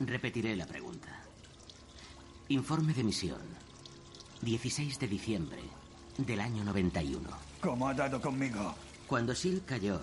[0.00, 1.22] Repetiré la pregunta.
[2.48, 3.42] Informe de misión.
[4.40, 5.60] 16 de diciembre
[6.16, 7.28] del año 91.
[7.60, 8.74] ¿Cómo ha dado conmigo?
[9.06, 10.00] Cuando Sil cayó,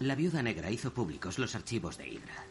[0.00, 2.44] la viuda negra hizo públicos los archivos de Hydra.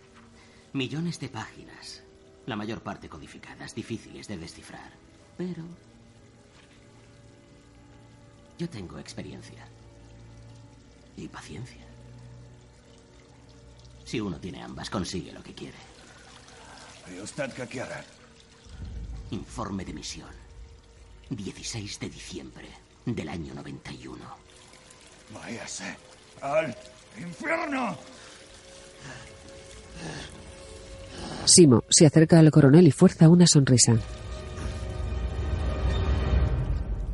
[0.74, 2.02] Millones de páginas,
[2.48, 4.92] la mayor parte codificadas, difíciles de descifrar.
[5.38, 5.64] Pero
[8.58, 9.69] Yo tengo experiencia.
[11.20, 11.86] Y paciencia.
[14.06, 15.78] Si uno tiene ambas, consigue lo que quiere.
[17.14, 17.96] ¿Y usted qué quiere?
[19.32, 20.30] Informe de misión.
[21.30, 22.70] 16 de diciembre
[23.06, 24.18] del año 91.
[25.34, 25.98] Váyase
[26.42, 26.76] al
[27.20, 27.98] infierno.
[31.46, 33.94] Simo se acerca al coronel y fuerza una sonrisa.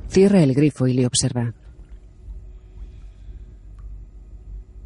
[0.10, 1.54] Cierra el grifo y le observa.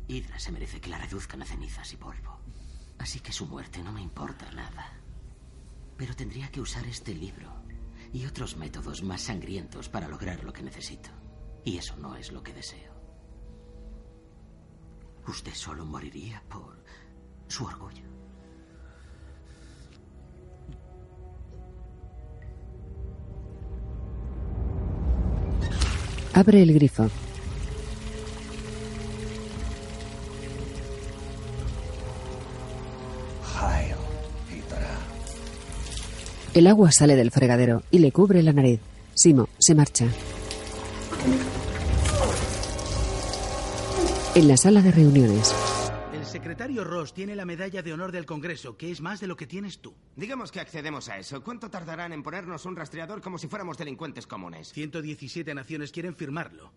[0.10, 2.39] Hydra se merece que la reduzcan a cenizas y polvo.
[2.98, 4.91] Así que su muerte no me importa nada.
[5.98, 7.54] Pero tendría que usar este libro
[8.12, 11.12] y otros métodos más sangrientos para lograr lo que necesito.
[11.63, 12.91] Y eso no es lo que deseo.
[15.28, 16.84] Usted solo moriría por
[17.48, 18.04] su orgullo.
[26.34, 27.08] Abre el grifo.
[36.53, 38.79] El agua sale del fregadero y le cubre la nariz.
[39.13, 40.05] Simo se marcha.
[44.35, 45.53] En la sala de reuniones,
[46.13, 49.35] El secretario Ross tiene la medalla de honor del Congreso, que es más de lo
[49.35, 49.93] que tienes tú.
[50.15, 51.43] Digamos que accedemos a eso.
[51.43, 54.71] ¿Cuánto tardarán en ponernos un rastreador como si fuéramos delincuentes comunes?
[54.71, 56.71] 117 naciones quieren firmarlo.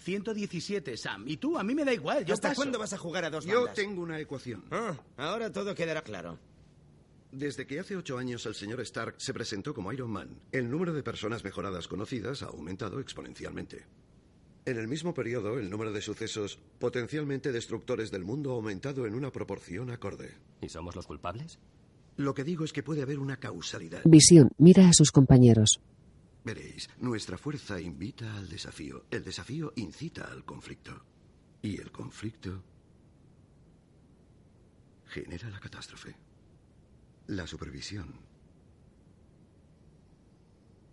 [0.00, 1.24] 117, Sam.
[1.26, 2.24] Y tú, a mí me da igual.
[2.24, 2.60] Yo ¿Hasta paso.
[2.60, 3.74] cuándo vas a jugar a dos Yo bandas?
[3.74, 4.64] tengo una ecuación.
[4.70, 6.38] Ah, ahora todo quedará claro.
[7.30, 10.94] Desde que hace ocho años el señor Stark se presentó como Iron Man, el número
[10.94, 13.84] de personas mejoradas conocidas ha aumentado exponencialmente.
[14.64, 19.14] En el mismo periodo, el número de sucesos potencialmente destructores del mundo ha aumentado en
[19.14, 20.34] una proporción acorde.
[20.62, 21.58] ¿Y somos los culpables?
[22.16, 24.02] Lo que digo es que puede haber una causalidad.
[24.04, 25.80] Visión mira a sus compañeros.
[26.44, 31.04] Veréis, nuestra fuerza invita al desafío, el desafío incita al conflicto.
[31.60, 32.62] Y el conflicto
[35.06, 36.27] genera la catástrofe.
[37.28, 38.14] La supervisión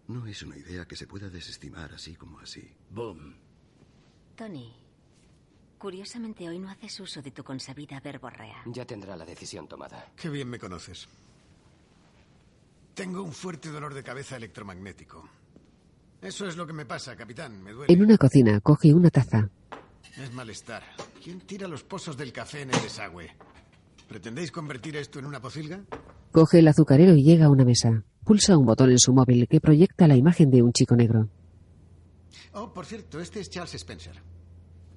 [0.07, 2.75] no es una idea que se pueda desestimar así como así.
[2.89, 3.35] Boom.
[4.35, 4.73] Tony,
[5.77, 8.63] curiosamente hoy no haces uso de tu consabida verborrea.
[8.65, 10.11] Ya tendrá la decisión tomada.
[10.17, 11.07] Qué bien me conoces.
[12.93, 15.27] Tengo un fuerte dolor de cabeza electromagnético.
[16.21, 17.63] Eso es lo que me pasa, capitán.
[17.63, 17.93] Me duele.
[17.93, 19.49] En una cocina coge una taza.
[20.17, 20.83] Es malestar.
[21.23, 23.31] ¿Quién tira los pozos del café en el desagüe?
[24.07, 25.81] ¿Pretendéis convertir esto en una pocilga?
[26.35, 28.03] Coge el azucarero y llega a una mesa.
[28.25, 31.29] Pulsa un botón en su móvil que proyecta la imagen de un chico negro.
[32.51, 34.21] Oh, por cierto, este es Charles Spencer.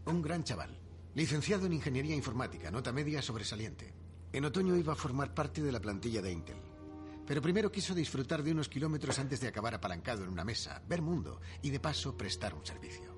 [0.07, 0.77] Un gran chaval.
[1.15, 3.95] Licenciado en Ingeniería Informática, nota media sobresaliente.
[4.33, 6.57] En otoño iba a formar parte de la plantilla de Intel.
[7.25, 11.03] Pero primero quiso disfrutar de unos kilómetros antes de acabar apalancado en una mesa, ver
[11.03, 13.15] mundo y de paso prestar un servicio.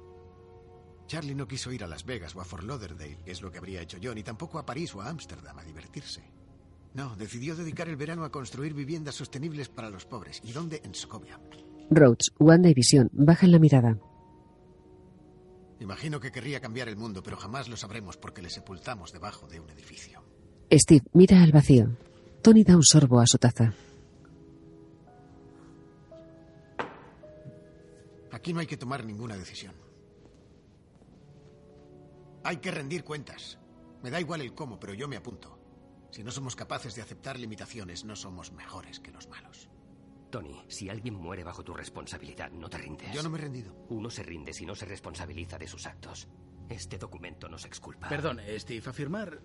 [1.06, 3.56] Charlie no quiso ir a Las Vegas o a Fort Lauderdale, que es lo que
[3.56, 6.39] habría hecho yo, ni tampoco a París o a Ámsterdam a divertirse.
[6.94, 10.40] No, decidió dedicar el verano a construir viviendas sostenibles para los pobres.
[10.44, 10.80] ¿Y dónde?
[10.84, 11.40] En Sokovia.
[11.90, 13.98] Rhodes, Wanda y Visión bajan la mirada.
[15.78, 19.60] Imagino que querría cambiar el mundo, pero jamás lo sabremos porque le sepultamos debajo de
[19.60, 20.22] un edificio.
[20.70, 21.96] Steve mira al vacío.
[22.42, 23.72] Tony da un sorbo a su taza.
[28.30, 29.74] Aquí no hay que tomar ninguna decisión.
[32.44, 33.58] Hay que rendir cuentas.
[34.02, 35.59] Me da igual el cómo, pero yo me apunto.
[36.10, 39.68] Si no somos capaces de aceptar limitaciones, no somos mejores que los malos.
[40.30, 43.12] Tony, si alguien muere bajo tu responsabilidad, no te rindes.
[43.12, 43.74] Yo no me he rendido.
[43.88, 46.28] Uno se rinde si no se responsabiliza de sus actos.
[46.68, 48.08] Este documento nos exculpa.
[48.08, 49.40] Perdón, Steve, afirmar.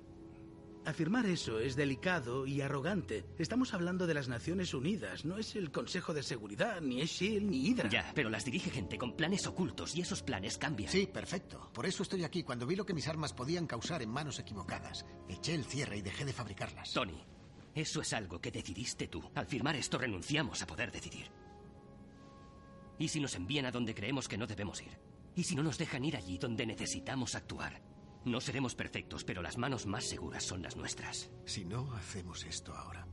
[0.85, 3.25] Afirmar eso es delicado y arrogante.
[3.39, 7.49] Estamos hablando de las Naciones Unidas, no es el Consejo de Seguridad, ni es SHIELD,
[7.49, 7.89] ni Hydra.
[7.89, 10.91] Ya, pero las dirige gente con planes ocultos y esos planes cambian.
[10.91, 11.71] Sí, perfecto.
[11.73, 12.43] Por eso estoy aquí.
[12.43, 16.01] Cuando vi lo que mis armas podían causar en manos equivocadas, eché el cierre y
[16.03, 16.93] dejé de fabricarlas.
[16.93, 17.19] Tony,
[17.73, 19.23] eso es algo que decidiste tú.
[19.33, 21.31] Al firmar esto renunciamos a poder decidir.
[22.99, 24.99] ¿Y si nos envían a donde creemos que no debemos ir?
[25.35, 27.81] ¿Y si no nos dejan ir allí donde necesitamos actuar?
[28.25, 31.29] No seremos perfectos, pero las manos más seguras son las nuestras.
[31.45, 33.07] Si no hacemos esto ahora,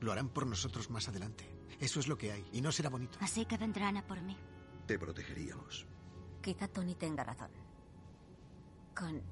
[0.00, 1.48] lo harán por nosotros más adelante.
[1.78, 3.18] Eso es lo que hay, y no será bonito.
[3.20, 4.36] Así que vendrán a por mí.
[4.86, 5.86] Te protegeríamos.
[6.42, 7.50] Quizá Tony tenga razón.
[8.94, 9.22] Con.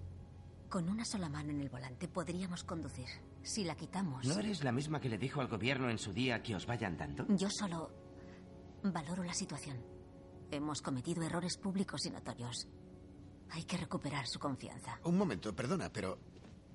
[0.68, 3.06] Con una sola mano en el volante podríamos conducir.
[3.42, 4.24] Si la quitamos.
[4.24, 6.96] ¿No eres la misma que le dijo al gobierno en su día que os vayan
[6.96, 7.26] dando?
[7.36, 7.90] Yo solo
[8.82, 9.84] valoro la situación.
[10.50, 12.68] Hemos cometido errores públicos y notorios.
[13.52, 14.98] Hay que recuperar su confianza.
[15.04, 16.18] Un momento, perdona, pero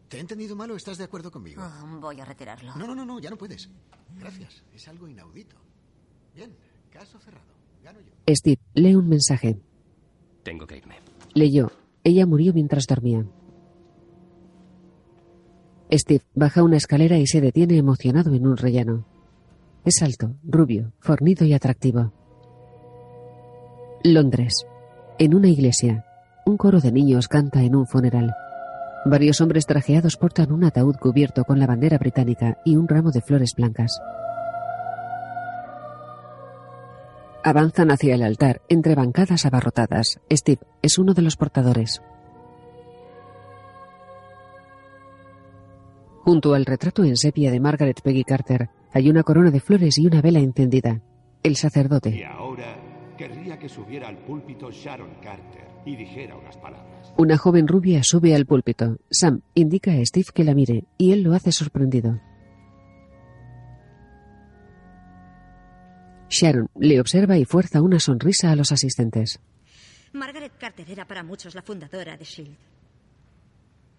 [0.07, 1.61] ¿te he entendido mal o estás de acuerdo conmigo?
[1.63, 2.75] Oh, voy a retirarlo.
[2.75, 3.69] No, no, no, no, ya no puedes.
[4.19, 5.55] Gracias, es algo inaudito.
[6.35, 6.55] Bien,
[6.91, 7.47] caso cerrado.
[7.83, 8.13] Gano yo.
[8.35, 9.59] Steve lee un mensaje.
[10.43, 10.99] Tengo que irme.
[11.33, 11.71] Leyó.
[12.03, 13.25] Ella murió mientras dormía.
[15.91, 19.05] Steve baja una escalera y se detiene emocionado en un rellano.
[19.83, 22.11] Es alto, rubio, fornido y atractivo.
[24.03, 24.65] Londres.
[25.17, 26.06] En una iglesia.
[26.47, 28.33] Un coro de niños canta en un funeral.
[29.03, 33.19] Varios hombres trajeados portan un ataúd cubierto con la bandera británica y un ramo de
[33.19, 33.99] flores blancas.
[37.43, 40.21] Avanzan hacia el altar entre bancadas abarrotadas.
[40.31, 42.01] Steve es uno de los portadores.
[46.23, 50.07] Junto al retrato en sepia de Margaret Peggy Carter hay una corona de flores y
[50.07, 51.01] una vela encendida.
[51.43, 52.25] El Y sacerdote.
[52.25, 52.77] ahora
[53.17, 57.13] querría que subiera al púlpito Sharon Carter y dijera unas palabras.
[57.17, 58.97] Una joven rubia sube al púlpito.
[59.09, 62.19] Sam indica a Steve que la mire y él lo hace sorprendido.
[66.29, 69.39] Sharon le observa y fuerza una sonrisa a los asistentes.
[70.11, 72.57] Margaret Carter era para muchos la fundadora de Shield.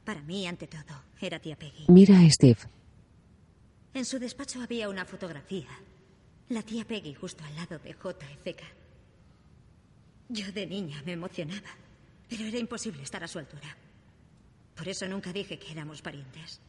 [0.04, 1.86] Para mí, ante todo, era tía Peggy.
[1.88, 2.58] Mira a Steve.
[3.94, 5.68] En su despacho había una fotografía.
[6.50, 8.62] La tía Peggy justo al lado de JFK.
[10.28, 11.70] Yo de niña me emocionaba,
[12.28, 13.74] pero era imposible estar a su altura.
[14.74, 16.60] Por eso nunca dije que éramos parientes.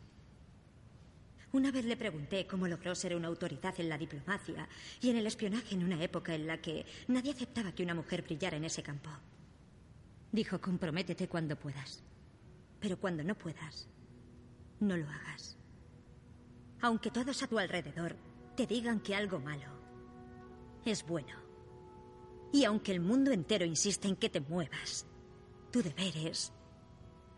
[1.51, 4.69] Una vez le pregunté cómo logró ser una autoridad en la diplomacia
[5.01, 8.21] y en el espionaje en una época en la que nadie aceptaba que una mujer
[8.21, 9.09] brillara en ese campo.
[10.31, 12.03] Dijo, comprométete cuando puedas.
[12.79, 13.89] Pero cuando no puedas,
[14.79, 15.57] no lo hagas.
[16.81, 18.15] Aunque todos a tu alrededor
[18.55, 19.67] te digan que algo malo
[20.85, 21.48] es bueno.
[22.51, 25.05] Y aunque el mundo entero insiste en que te muevas,
[25.71, 26.51] tu deber es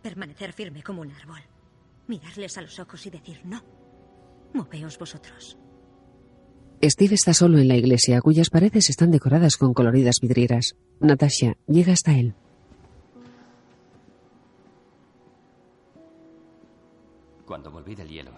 [0.01, 1.41] permanecer firme como un árbol,
[2.07, 3.61] mirarles a los ojos y decir no.
[4.53, 5.57] Moveos vosotros.
[6.83, 10.75] Steve está solo en la iglesia, cuyas paredes están decoradas con coloridas vidrieras.
[10.99, 12.33] Natasha llega hasta él.
[17.45, 18.31] Cuando volví del hielo,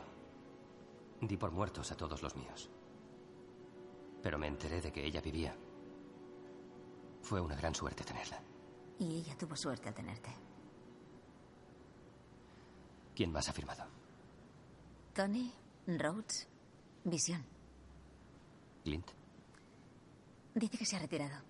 [1.21, 2.69] di por muertos a todos los míos.
[4.21, 5.55] Pero me enteré de que ella vivía.
[7.23, 8.39] Fue una gran suerte tenerla.
[8.99, 10.29] Y ella tuvo suerte al tenerte.
[13.15, 13.85] ¿Quién más ha firmado?
[15.13, 15.51] Tony,
[15.87, 16.47] Rhodes,
[17.03, 17.43] Visión.
[18.83, 19.07] ¿Clint?
[20.55, 21.41] Dice que se ha retirado.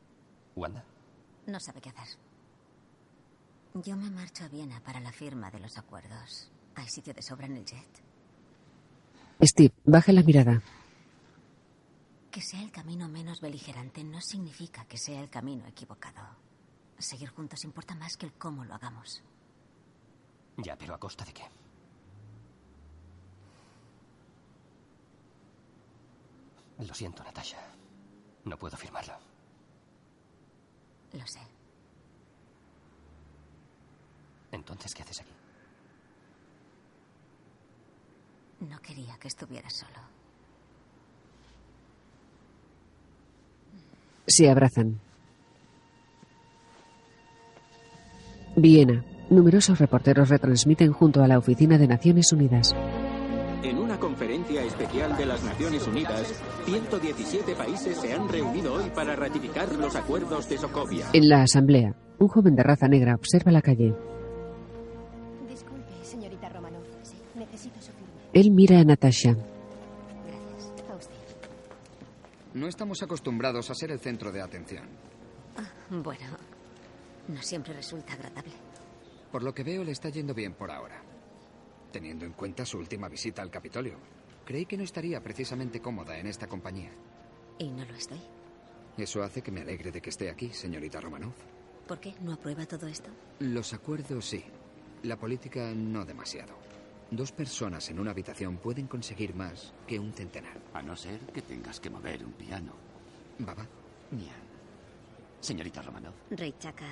[0.55, 0.83] ¿Wanda?
[1.47, 2.17] No sabe qué hacer.
[3.73, 6.51] Yo me marcho a Viena para la firma de los acuerdos.
[6.75, 8.01] ¿Hay sitio de sobra en el jet?
[9.41, 10.61] Steve baja la mirada.
[12.33, 16.35] Que sea el camino menos beligerante no significa que sea el camino equivocado.
[16.97, 19.21] Seguir juntos importa más que el cómo lo hagamos.
[20.57, 21.43] Ya, pero ¿a costa de qué?
[26.79, 27.59] Lo siento, Natasha.
[28.45, 29.13] No puedo firmarlo.
[31.11, 31.41] Lo sé.
[34.51, 35.35] Entonces, ¿qué haces aquí?
[38.61, 40.22] No quería que estuvieras solo.
[44.27, 44.99] Se abrazan.
[48.55, 49.03] Viena.
[49.29, 52.75] Numerosos reporteros retransmiten junto a la oficina de Naciones Unidas.
[53.63, 59.15] En una conferencia especial de las Naciones Unidas, 117 países se han reunido hoy para
[59.15, 61.07] ratificar los acuerdos de Sokovia.
[61.13, 63.95] En la asamblea, un joven de raza negra observa la calle.
[65.49, 66.83] Disculpe, señorita Romanov.
[67.01, 68.13] Sí, necesito su firma.
[68.33, 69.35] Él mira a Natasha.
[72.53, 74.87] No estamos acostumbrados a ser el centro de atención.
[75.57, 76.37] Ah, bueno,
[77.27, 78.53] no siempre resulta agradable.
[79.31, 81.01] Por lo que veo, le está yendo bien por ahora.
[81.91, 83.97] Teniendo en cuenta su última visita al Capitolio.
[84.45, 86.91] Creí que no estaría precisamente cómoda en esta compañía.
[87.57, 88.21] Y no lo estoy.
[88.97, 91.33] Eso hace que me alegre de que esté aquí, señorita Romanov.
[91.87, 92.13] ¿Por qué?
[92.21, 93.09] ¿No aprueba todo esto?
[93.39, 94.43] Los acuerdos sí.
[95.03, 96.62] La política no demasiado.
[97.13, 100.57] Dos personas en una habitación pueden conseguir más que un centenar.
[100.73, 102.73] A no ser que tengas que mover un piano.
[103.37, 103.67] Baba.
[104.09, 104.33] Bien.
[105.39, 106.15] Señorita Romanov.
[106.31, 106.87] Rey Chaka,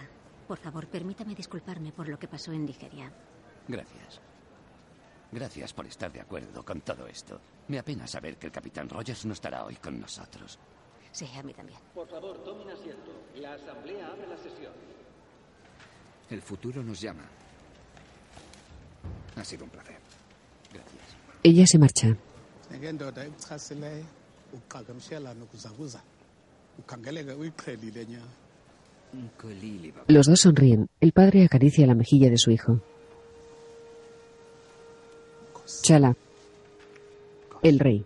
[0.47, 3.11] por favor, permítame disculparme por lo que pasó en Nigeria.
[3.67, 4.21] Gracias.
[5.31, 7.41] Gracias por estar de acuerdo con todo esto.
[7.69, 10.59] Me apena saber que el capitán Rogers no estará hoy con nosotros.
[11.11, 11.79] Sí, a mí también.
[11.95, 13.11] Por favor, tomen asiento.
[13.37, 14.73] La asamblea abre la sesión.
[16.29, 17.23] El futuro nos llama.
[19.35, 20.00] Ha sido un placer.
[21.43, 22.15] Ella se marcha.
[30.07, 30.89] Los dos sonríen.
[30.99, 32.79] El padre acaricia la mejilla de su hijo.
[35.81, 36.15] Chala.
[37.63, 38.05] El rey.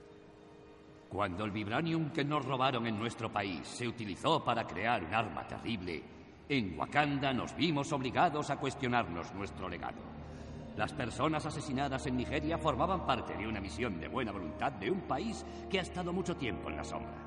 [1.10, 5.48] Cuando el vibranium que nos robaron en nuestro país se utilizó para crear un arma
[5.48, 6.04] terrible,
[6.48, 9.98] En Wakanda nos vimos obligados a cuestionarnos nuestro legado.
[10.78, 15.02] Las personas asesinadas en Nigeria formaban parte de una misión de buena voluntad de un
[15.02, 17.26] país que ha estado mucho tiempo en la sombra.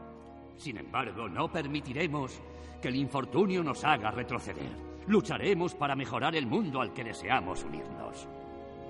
[0.57, 2.43] Sin embargo, no permitiremos
[2.83, 4.71] que el infortunio nos haga retroceder.
[5.07, 8.29] Lucharemos para mejorar el mundo al que deseamos unirnos.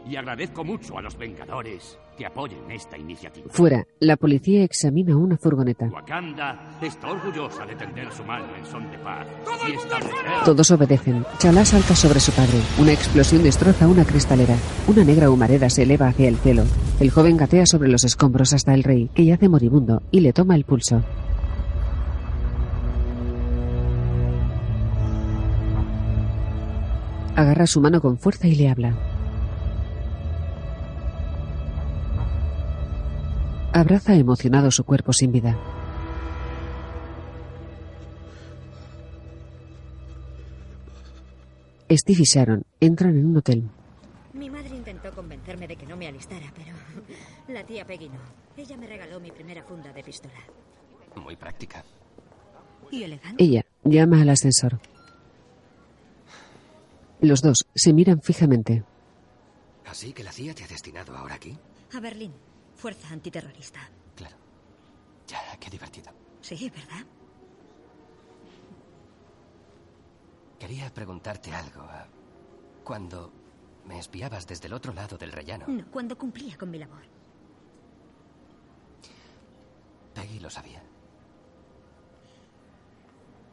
[0.06, 3.46] Y agradezco mucho a los Vengadores que apoyen esta iniciativa.
[3.48, 5.86] Fuera, la policía examina una furgoneta.
[5.86, 9.26] Wakanda está orgullosa de tender su mano en son de paz
[9.68, 10.44] y establecer...
[10.44, 11.24] Todos obedecen.
[11.38, 12.58] Chalá salta sobre su padre.
[12.80, 14.56] Una explosión destroza una cristalera.
[14.88, 16.64] Una negra humareda se eleva hacia el cielo.
[16.98, 20.56] El joven gatea sobre los escombros hasta el rey, que yace moribundo, y le toma
[20.56, 21.04] el pulso.
[27.36, 29.17] Agarra su mano con fuerza y le habla.
[33.78, 35.56] Abraza emocionado su cuerpo sin vida.
[41.88, 43.70] Steve y Sharon entran en un hotel.
[44.32, 46.76] Mi madre intentó convencerme de que no me alistara, pero
[47.46, 48.18] la tía Peggy no.
[48.56, 50.40] Ella me regaló mi primera funda de pistola.
[51.14, 51.84] Muy práctica.
[52.90, 53.44] Y elegante.
[53.44, 54.80] Ella llama al ascensor.
[57.20, 58.82] Los dos se miran fijamente.
[59.86, 61.56] ¿Así que la CIA te ha destinado ahora aquí?
[61.94, 62.32] A Berlín,
[62.78, 63.80] fuerza antiterrorista.
[64.14, 64.36] Claro.
[65.26, 66.10] Ya, qué divertido.
[66.40, 67.04] Sí, ¿verdad?
[70.58, 71.86] Quería preguntarte algo.
[72.84, 73.32] Cuando
[73.84, 77.02] me espiabas desde el otro lado del rellano, No, cuando cumplía con mi labor.
[80.14, 80.82] Peggy lo sabía.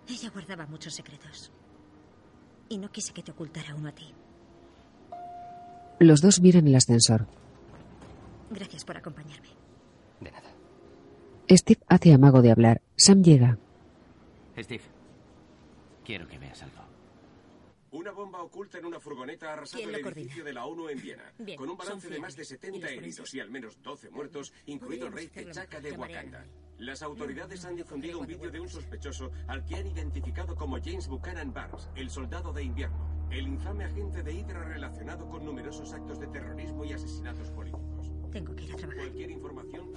[0.07, 1.51] Ella guardaba muchos secretos.
[2.69, 4.13] Y no quise que te ocultara uno a ti.
[5.99, 7.27] Los dos miran el ascensor.
[8.49, 9.49] Gracias por acompañarme.
[10.19, 10.51] De nada.
[11.49, 12.81] Steve hace amago de hablar.
[12.95, 13.57] Sam llega.
[14.57, 14.83] Steve,
[16.03, 16.85] quiero que veas algo.
[17.91, 21.01] Una bomba oculta en una furgoneta ha arrasado ¿Quién el edificio de la ONU en
[21.01, 22.59] Viena, Bien, con un balance de más de fiables.
[22.61, 26.45] 70 ¿Y los heridos y al menos 12 muertos, incluido el rey mejor, de Wakanda.
[26.77, 31.07] Las autoridades han difundido un vídeo de un sospechoso al que han identificado como James
[31.07, 36.19] Buchanan Barnes, el soldado de invierno, el infame agente de Hydra relacionado con numerosos actos
[36.19, 37.84] de terrorismo y asesinatos políticos.
[38.35, 39.05] Tengo que ir a trabajar.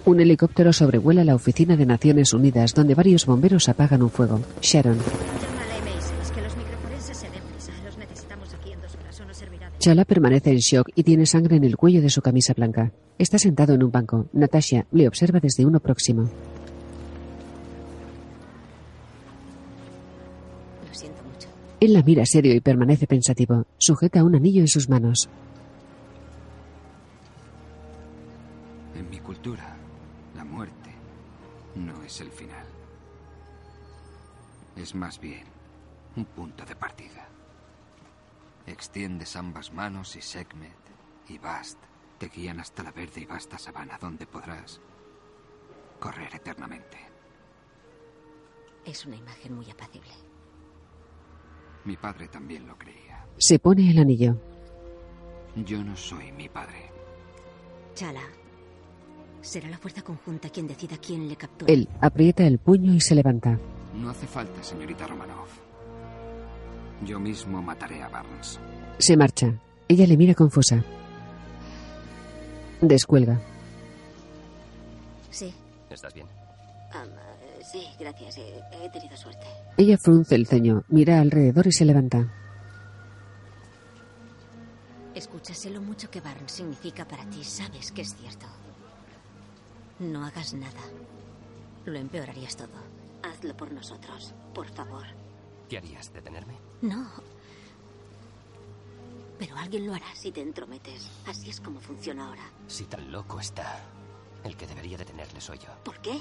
[0.05, 4.41] Un helicóptero sobrevuela la oficina de Naciones Unidas donde varios bomberos apagan un fuego.
[4.63, 4.97] Sharon.
[4.97, 7.73] Llama a la MI6, que los microforenses se den prisa.
[7.85, 11.03] Los necesitamos aquí en dos horas o no servirá de Chala permanece en shock y
[11.03, 12.93] tiene sangre en el cuello de su camisa blanca.
[13.19, 14.29] Está sentado en un banco.
[14.33, 16.31] Natasha le observa desde uno próximo.
[20.87, 21.49] Lo siento mucho.
[21.81, 23.65] Él la mira serio y permanece pensativo.
[23.79, 25.29] Sujeta un anillo en sus manos.
[29.39, 29.77] Cultura,
[30.35, 30.91] la muerte
[31.77, 32.67] no es el final.
[34.75, 35.45] Es más bien
[36.17, 37.29] un punto de partida.
[38.67, 40.77] Extiendes ambas manos y Sekhmet
[41.29, 41.79] y Bast
[42.19, 44.81] te guían hasta la verde y vasta sabana donde podrás
[46.01, 46.99] correr eternamente.
[48.85, 50.15] Es una imagen muy apacible.
[51.85, 53.25] Mi padre también lo creía.
[53.37, 54.35] Se pone el anillo.
[55.55, 56.91] Yo no soy mi padre.
[57.95, 58.38] Chala.
[59.49, 61.73] Será la fuerza conjunta quien decida quién le captura.
[61.73, 63.59] Él aprieta el puño y se levanta.
[63.95, 65.49] No hace falta, señorita Romanov.
[67.03, 68.61] Yo mismo mataré a Barnes.
[68.99, 69.59] Se marcha.
[69.89, 70.85] Ella le mira confusa.
[72.83, 73.41] Descuelga.
[75.31, 75.55] Sí.
[75.89, 76.27] ¿Estás bien?
[76.27, 78.37] Eh, sí, gracias.
[78.37, 79.47] He, he tenido suerte.
[79.79, 82.31] Ella frunce el ceño, mira alrededor y se levanta.
[85.15, 87.43] Escucha, sé lo mucho que Barnes significa para ti.
[87.43, 88.47] Sabes que es cierto.
[89.99, 90.81] No hagas nada.
[91.85, 92.69] Lo empeorarías todo.
[93.23, 95.05] Hazlo por nosotros, por favor.
[95.69, 96.13] ¿Qué harías?
[96.13, 96.55] ¿Detenerme?
[96.83, 97.07] No.
[99.39, 101.11] Pero alguien lo hará si te entrometes.
[101.27, 102.43] Así es como funciona ahora.
[102.67, 103.81] Si tan loco está,
[104.45, 105.69] el que debería detenerle soy yo.
[105.85, 106.21] ¿Por qué?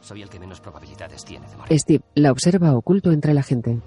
[0.00, 1.78] Soy el que menos probabilidades tiene de morir.
[1.78, 3.80] Steve la observa oculto entre la gente.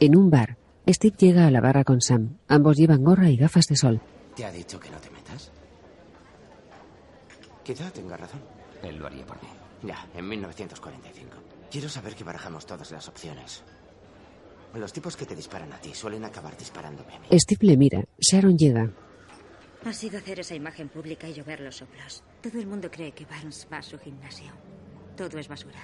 [0.00, 0.56] En un bar,
[0.88, 2.38] Steve llega a la barra con Sam.
[2.48, 4.00] Ambos llevan gorra y gafas de sol.
[4.34, 5.19] ¿Te ha dicho que no te metas?
[7.70, 8.40] Quizá tenga razón.
[8.82, 9.48] Él lo haría por mí.
[9.84, 11.36] Ya, en 1945.
[11.70, 13.62] Quiero saber que barajamos todas las opciones.
[14.74, 17.26] Los tipos que te disparan a ti suelen acabar disparándome a mí.
[17.38, 18.04] Steve le mira.
[18.18, 18.90] Sharon llega.
[19.84, 22.24] Ha sido hacer esa imagen pública y llover los soplos.
[22.42, 24.50] Todo el mundo cree que Barnes va a su gimnasio.
[25.16, 25.80] Todo es basura.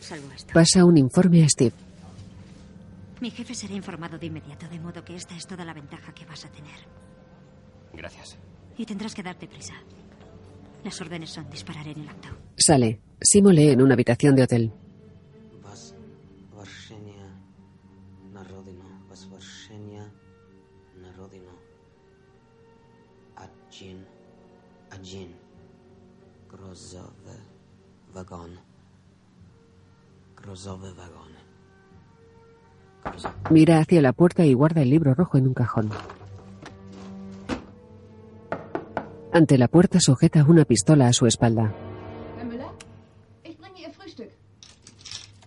[0.00, 0.54] Salvo esto.
[0.54, 1.74] Pasa un informe a Steve.
[3.20, 6.24] Mi jefe será informado de inmediato, de modo que esta es toda la ventaja que
[6.24, 6.86] vas a tener.
[7.92, 8.38] Gracias.
[8.78, 9.74] Y tendrás que darte prisa.
[10.86, 12.28] Las órdenes son disparar en el acto.
[12.56, 13.00] Sale.
[13.20, 14.72] Simo lee en una habitación de hotel.
[33.50, 35.90] Mira hacia la puerta y guarda el libro rojo en un cajón.
[39.32, 41.74] Ante la puerta sujeta una pistola a su espalda.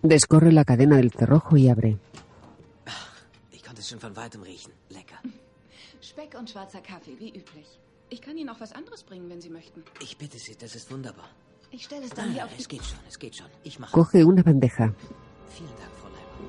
[0.02, 1.98] Descorre la cadena del cerrojo y abre.
[3.52, 4.72] Ich konnte es schon von weitem riechen.
[4.88, 5.18] Lecker.
[6.00, 7.68] Speck und schwarzer Kaffee, wie üblich.
[8.08, 9.82] Ich kann Ihnen auch was anderes bringen, wenn Sie möchten.
[10.00, 11.28] Ich bitte Sie, das ist wunderbar.
[11.70, 13.46] Ich stelle es dann hier Ah, auf es geht schon, es geht schon.
[13.62, 13.92] Ich mache.
[13.92, 14.92] Coge una bandeja.
[15.48, 15.90] Vielen Dank.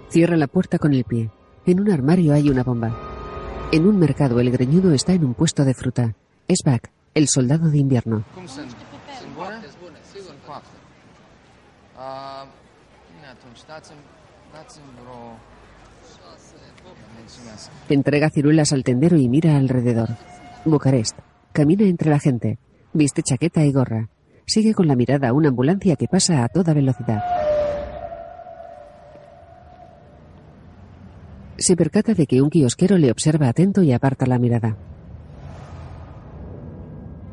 [0.10, 1.30] Cierra la puerta con el pie.
[1.66, 2.92] En un armario hay una bomba.
[3.72, 6.16] En un mercado el greñudo está en un puesto de fruta.
[6.50, 8.24] Es Buck, el soldado de invierno.
[8.36, 8.92] Mulțumesc.
[17.90, 20.10] Entrega ciruelas al tendero y mira alrededor.
[20.66, 21.18] Bucarest.
[21.52, 22.58] Camina entre la gente.
[22.94, 24.10] Viste chaqueta y gorra.
[24.46, 27.22] Sigue con la mirada una ambulancia que pasa a toda velocidad.
[31.58, 34.78] Se percata de que un kiosquero le observa atento y aparta la mirada.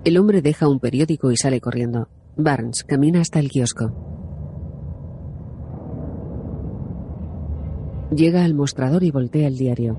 [0.05, 2.09] El hombre deja un periódico y sale corriendo.
[2.37, 3.93] Barnes camina hasta el kiosco.
[8.15, 9.97] Llega al mostrador y voltea el diario.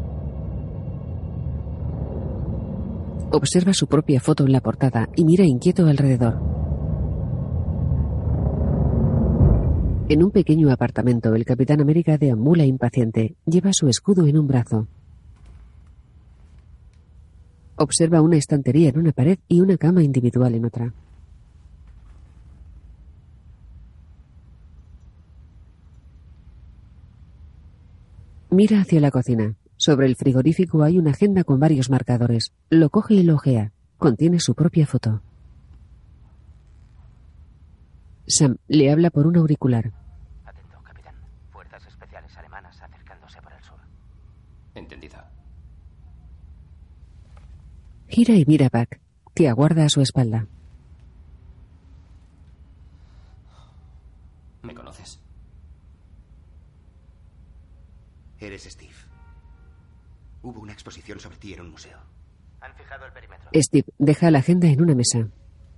[3.31, 6.41] Observa su propia foto en la portada y mira inquieto alrededor.
[10.09, 13.35] En un pequeño apartamento, el Capitán América deambula impaciente.
[13.45, 14.87] Lleva su escudo en un brazo.
[17.81, 20.93] Observa una estantería en una pared y una cama individual en otra.
[28.49, 29.55] Mira hacia la cocina.
[29.77, 32.51] Sobre el frigorífico hay una agenda con varios marcadores.
[32.69, 33.71] Lo coge y lo ojea.
[33.97, 35.21] Contiene su propia foto.
[38.27, 39.93] Sam le habla por un auricular.
[40.43, 41.15] Atento, capitán.
[41.53, 43.77] Fuerzas especiales alemanas acercándose por el sur.
[44.75, 45.29] Entendido.
[48.09, 48.99] Gira y mira a Buck,
[49.35, 50.47] que aguarda a su espalda.
[54.63, 55.21] ¿Me conoces?
[58.39, 58.95] Eres Steve.
[60.41, 61.99] Hubo una exposición sobre ti en un museo.
[62.61, 63.49] Han fijado el perímetro.
[63.53, 65.29] Steve deja la agenda en una mesa.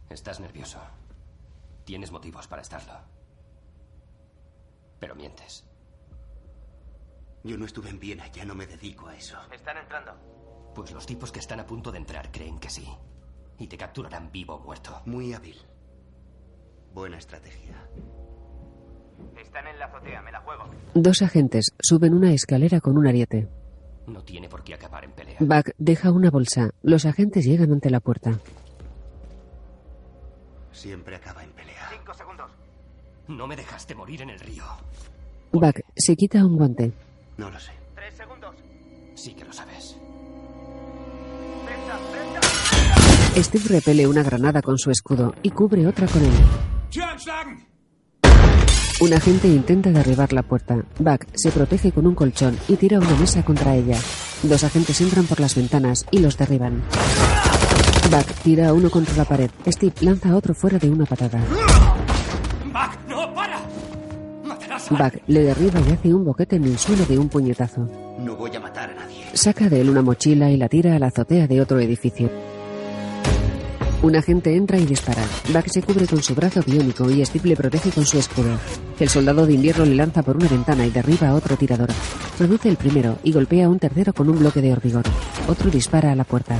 [0.09, 0.79] Estás nervioso.
[1.83, 2.93] Tienes motivos para estarlo.
[4.99, 5.65] Pero mientes.
[7.43, 9.37] Yo no estuve en Viena, ya no me dedico a eso.
[9.51, 10.13] Están entrando.
[10.73, 12.87] Pues los tipos que están a punto de entrar creen que sí.
[13.57, 15.01] Y te capturarán vivo o muerto.
[15.05, 15.57] Muy hábil.
[16.93, 17.75] Buena estrategia.
[19.39, 20.65] Están en la azotea, me la juego.
[20.93, 23.47] Dos agentes suben una escalera con un ariete.
[24.07, 25.37] No tiene por qué acabar en pelea.
[25.39, 26.71] Buck deja una bolsa.
[26.81, 28.39] Los agentes llegan ante la puerta.
[30.71, 31.89] Siempre acaba en pelea.
[31.91, 32.51] Cinco segundos.
[33.27, 34.63] No me dejaste morir en el río.
[35.51, 36.91] Buck se quita un guante.
[37.37, 37.71] No lo sé.
[37.95, 38.55] Tres segundos.
[39.13, 39.97] Sí que lo sabes.
[43.37, 46.31] Steve repele una granada con su escudo y cubre otra con él.
[48.99, 50.83] Un agente intenta derribar la puerta.
[50.99, 53.97] Buck se protege con un colchón y tira una mesa contra ella.
[54.43, 56.83] Dos agentes entran por las ventanas y los derriban.
[58.11, 59.49] Buck tira a uno contra la pared.
[59.65, 61.39] Steve lanza a otro fuera de una patada.
[62.65, 63.61] ¡Buck, no, para!
[64.43, 67.87] ¡Matarás a Buck le derriba y hace un boquete en el suelo de un puñetazo.
[68.19, 69.23] No voy a matar a nadie.
[69.33, 72.29] Saca de él una mochila y la tira a la azotea de otro edificio.
[74.03, 75.23] Un agente entra y dispara.
[75.53, 78.57] Buck se cubre con su brazo biónico y Steve le protege con su escudo.
[78.99, 81.89] El soldado de invierno le lanza por una ventana y derriba a otro tirador.
[82.35, 85.03] Produce el primero y golpea a un tercero con un bloque de hormigón.
[85.47, 86.55] Otro dispara a la puerta.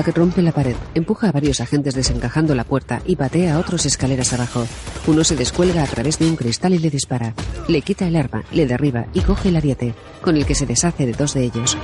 [0.00, 3.84] Buck rompe la pared, empuja a varios agentes desencajando la puerta y patea a otros
[3.84, 4.66] escaleras abajo.
[5.06, 7.34] Uno se descuelga a través de un cristal y le dispara.
[7.68, 11.04] Le quita el arma, le derriba y coge el ariete, con el que se deshace
[11.04, 11.76] de dos de ellos.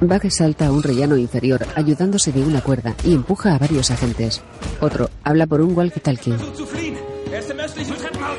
[0.00, 4.40] Buck salta a un rellano inferior, ayudándose de una cuerda, y empuja a varios agentes.
[4.80, 6.38] Otro habla por un walkie-talkie.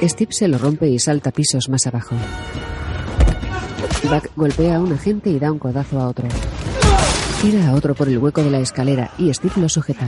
[0.02, 2.16] Steve se lo rompe y salta pisos más abajo.
[4.10, 6.28] Buck golpea a un agente y da un codazo a otro.
[7.42, 10.08] Tira a otro por el hueco de la escalera y Steve lo sujeta.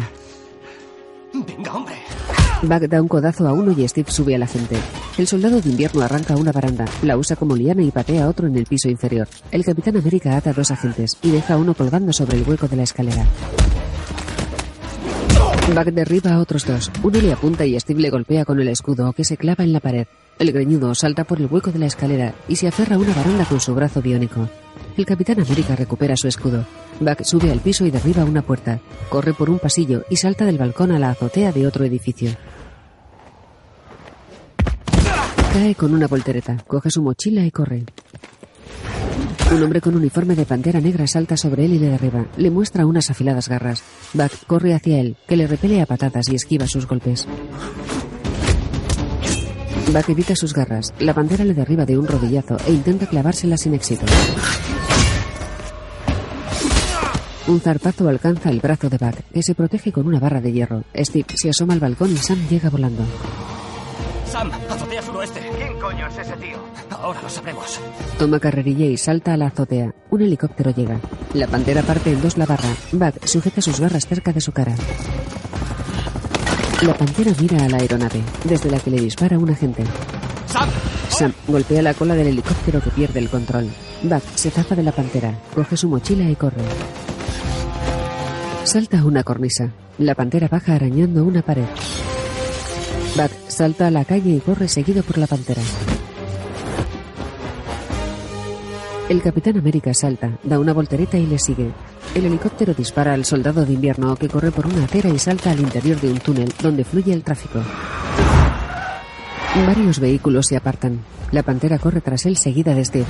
[1.34, 1.96] Venga, hombre.
[2.64, 4.76] Buck da un codazo a uno y Steve sube a la gente.
[5.18, 8.48] El soldado de invierno arranca una baranda, la usa como liana y patea a otro
[8.48, 9.28] en el piso inferior.
[9.52, 12.68] El Capitán América ata a dos agentes y deja a uno colgando sobre el hueco
[12.68, 13.26] de la escalera.
[15.74, 16.92] Buck derriba a otros dos.
[17.04, 19.80] Uno le apunta y Steve le golpea con el escudo que se clava en la
[19.80, 20.08] pared.
[20.40, 23.44] El greñudo salta por el hueco de la escalera y se aferra a una baranda
[23.44, 24.48] con su brazo biónico.
[24.96, 26.66] El Capitán América recupera su escudo.
[27.02, 28.80] Buck sube al piso y derriba una puerta.
[29.10, 32.32] Corre por un pasillo y salta del balcón a la azotea de otro edificio.
[35.52, 37.84] Cae con una voltereta, coge su mochila y corre.
[39.54, 42.26] Un hombre con uniforme de pantera negra salta sobre él y le derriba.
[42.38, 43.84] Le muestra unas afiladas garras.
[44.14, 47.28] Buck corre hacia él, que le repele a patatas y esquiva sus golpes.
[49.92, 50.94] Buck evita sus garras.
[51.00, 54.06] La pantera le derriba de un rodillazo e intenta clavársela sin éxito.
[57.48, 60.84] Un zarpazo alcanza el brazo de Buck, que se protege con una barra de hierro.
[60.96, 63.04] Steve se asoma al balcón y Sam llega volando.
[64.28, 65.40] Sam, azotea suroeste.
[65.58, 66.58] ¿Quién coño es ese tío?
[66.92, 67.80] Ahora lo sabremos.
[68.20, 69.96] Toma carrerilla y salta a la azotea.
[70.12, 71.00] Un helicóptero llega.
[71.34, 72.70] La pantera parte en dos la barra.
[72.92, 74.76] Buck sujeta sus garras cerca de su cara.
[76.82, 79.84] La pantera mira a la aeronave, desde la que le dispara un agente.
[80.46, 80.70] ¡Sam!
[81.10, 83.68] Sam golpea la cola del helicóptero que pierde el control.
[84.04, 86.62] Buck se zafa de la pantera, coge su mochila y corre.
[88.64, 89.74] Salta una cornisa.
[89.98, 91.66] La pantera baja arañando una pared.
[93.18, 95.62] Buck salta a la calle y corre seguido por la pantera.
[99.10, 101.74] El Capitán América salta, da una voltereta y le sigue.
[102.16, 105.60] El helicóptero dispara al soldado de invierno que corre por una acera y salta al
[105.60, 107.62] interior de un túnel donde fluye el tráfico.
[109.66, 111.02] Varios vehículos se apartan.
[111.32, 113.06] La pantera corre tras él seguida de Steve.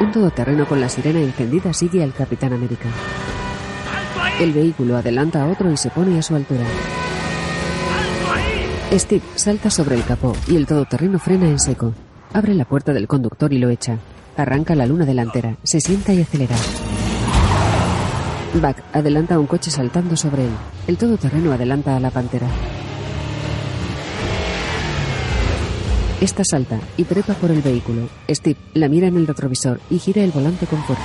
[0.00, 2.88] Un todoterreno con la sirena encendida sigue al Capitán América.
[4.40, 6.64] El vehículo adelanta a otro y se pone a su altura.
[8.92, 11.94] Steve salta sobre el capó y el todoterreno frena en seco.
[12.34, 13.96] Abre la puerta del conductor y lo echa.
[14.36, 16.56] Arranca la luna delantera, se sienta y acelera.
[18.54, 20.50] Buck adelanta un coche saltando sobre él.
[20.88, 22.48] El todoterreno adelanta a la pantera.
[26.20, 28.08] Esta salta y trepa por el vehículo.
[28.28, 31.04] Steve la mira en el retrovisor y gira el volante con fuerza.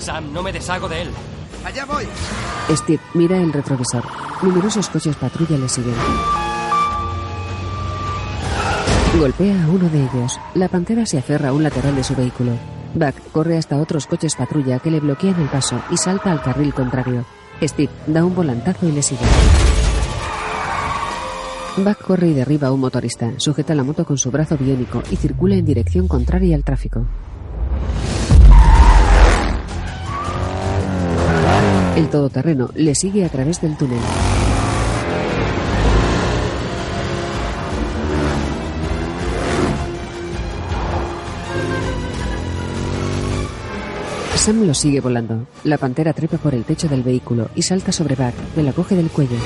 [0.00, 1.08] Sam, no me deshago de él.
[1.64, 2.06] Allá voy.
[2.70, 4.04] Steve mira el retrovisor.
[4.42, 5.94] Numerosos coches patrulla le siguen.
[9.18, 10.40] Golpea a uno de ellos.
[10.54, 12.52] La pantera se aferra a un lateral de su vehículo.
[12.94, 16.72] Buck corre hasta otros coches patrulla que le bloquean el paso y salta al carril
[16.72, 17.24] contrario.
[17.62, 19.24] Steve da un volantazo y le sigue.
[21.76, 25.16] Buck corre y derriba a un motorista, sujeta la moto con su brazo biónico y
[25.16, 27.06] circula en dirección contraria al tráfico.
[32.00, 33.98] El todoterreno le sigue a través del túnel.
[44.34, 45.46] Sam lo sigue volando.
[45.64, 48.96] La pantera trepa por el techo del vehículo y salta sobre Buck, que la coge
[48.96, 49.36] del cuello.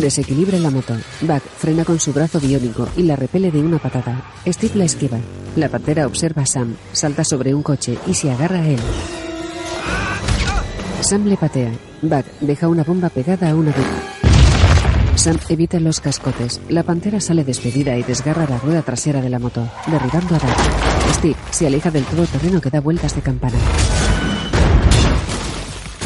[0.00, 0.94] Desequilibra la moto.
[1.20, 4.20] Buck frena con su brazo biónico y la repele de una patada.
[4.48, 5.18] Steve la esquiva.
[5.54, 8.80] La pantera observa a Sam, salta sobre un coche y se agarra a él.
[11.00, 11.72] Sam le patea.
[12.02, 14.02] Buck deja una bomba pegada a una rueda.
[15.16, 16.60] Sam evita los cascotes.
[16.68, 21.14] La pantera sale despedida y desgarra la rueda trasera de la moto, derribando a Buck.
[21.14, 23.58] Steve se aleja del todoterreno que da vueltas de campana.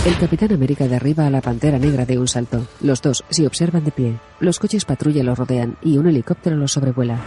[0.07, 2.67] El Capitán América derriba a la pantera negra de un salto.
[2.83, 4.19] Los dos se observan de pie.
[4.41, 7.19] Los coches patrulla los rodean y un helicóptero los sobrevuela.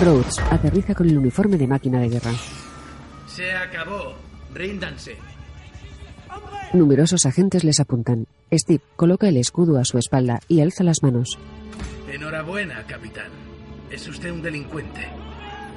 [0.00, 2.32] Rhodes aterriza con el uniforme de máquina de guerra.
[3.26, 4.14] Se acabó.
[4.54, 5.16] Ríndanse.
[6.72, 8.26] Numerosos agentes les apuntan.
[8.50, 11.38] Steve coloca el escudo a su espalda y alza las manos.
[12.10, 13.30] Enhorabuena, capitán.
[13.90, 15.00] Es usted un delincuente.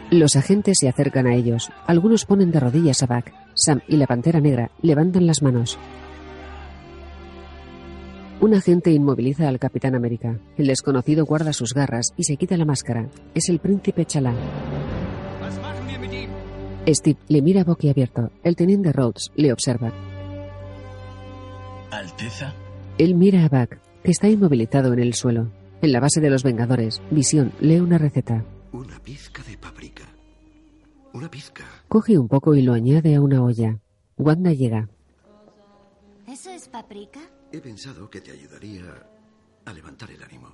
[0.10, 1.70] Los agentes se acercan a ellos.
[1.86, 3.32] Algunos ponen de rodillas a Buck.
[3.56, 5.78] Sam y la pantera negra levantan las manos.
[8.44, 10.38] Un agente inmoviliza al Capitán América.
[10.58, 13.08] El desconocido guarda sus garras y se quita la máscara.
[13.34, 14.34] Es el príncipe Chalá.
[16.86, 18.32] Steve le mira boquiabierto.
[18.44, 19.94] El teniente Rhodes le observa.
[21.90, 22.54] Alteza.
[22.98, 25.50] Él mira a Buck, que está inmovilizado en el suelo.
[25.82, 28.44] En la base de los Vengadores, Visión lee una receta.
[28.74, 30.04] Una pizca de paprika.
[31.14, 31.64] Una pizca.
[31.88, 33.80] Coge un poco y lo añade a una olla.
[34.18, 34.90] Wanda llega.
[36.28, 37.22] ¿Eso es paprika?
[37.54, 38.84] He pensado que te ayudaría
[39.64, 40.50] a levantar el ánimo.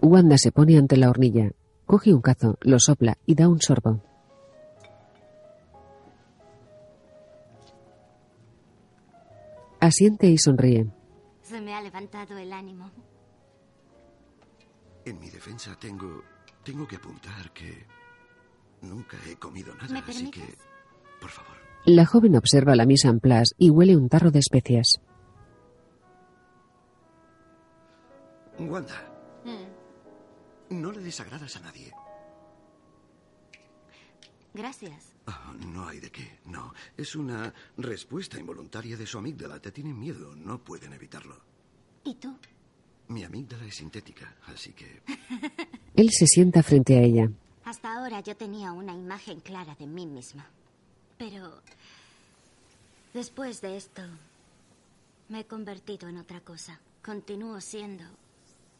[0.00, 1.50] Wanda se pone ante la hornilla.
[1.86, 4.00] Coge un cazo, lo sopla y da un sorbo.
[9.80, 10.86] Asiente y sonríe.
[11.42, 12.88] Se me ha levantado el ánimo.
[15.04, 16.22] En mi defensa tengo
[16.62, 17.86] Tengo que apuntar que
[18.82, 20.56] nunca he comido nada, ¿Me así que,
[21.20, 21.56] por favor.
[21.86, 25.00] La joven observa la mise en place y huele un tarro de especias.
[28.68, 29.06] Wanda,
[29.44, 31.92] Mm, no le desagradas a nadie.
[34.52, 35.12] Gracias.
[35.26, 36.74] Ah, no hay de qué, no.
[36.96, 39.60] Es una respuesta involuntaria de su amígdala.
[39.60, 41.36] Te tienen miedo, no pueden evitarlo.
[42.04, 42.36] ¿Y tú?
[43.08, 45.02] Mi amígdala es sintética, así que...
[45.96, 47.30] Él se sienta frente a ella.
[47.64, 50.46] Hasta ahora yo tenía una imagen clara de mí misma.
[51.16, 51.62] Pero
[53.14, 54.02] después de esto
[55.28, 56.80] me he convertido en otra cosa.
[57.04, 58.04] Continúo siendo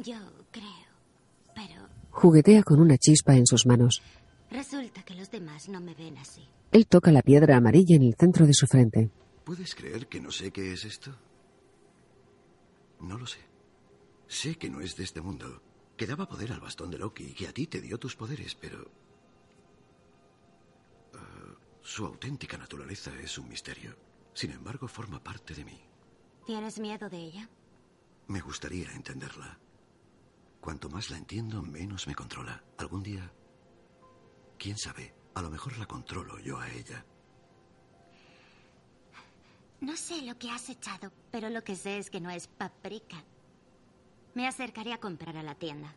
[0.02, 0.16] yo,
[0.50, 0.90] creo.
[1.54, 4.02] Pero Juguetea con una chispa en sus manos.
[4.50, 6.48] resulta que los demás no me ven así.
[6.72, 9.10] Él toca la piedra amarilla en el centro de su frente.
[9.44, 11.16] ¿Puedes creer que no sé qué es esto?
[13.00, 13.38] No lo sé.
[14.28, 15.62] Sé que no es de este mundo,
[15.96, 18.54] que daba poder al bastón de Loki y que a ti te dio tus poderes,
[18.54, 18.90] pero...
[21.14, 23.96] ah, su auténtica naturaleza es un misterio.
[24.34, 25.80] Sin embargo, forma parte de mí.
[26.46, 27.48] ¿Tienes miedo de ella?
[28.28, 29.58] Me gustaría entenderla.
[30.60, 32.62] Cuanto más la entiendo, menos me controla.
[32.78, 33.32] Algún día,
[34.58, 37.04] quién sabe, a lo mejor la controlo yo a ella.
[39.80, 43.24] No sé lo que has echado, pero lo que sé es que no es paprika.
[44.34, 45.94] Me acercaré a comprar a la tienda.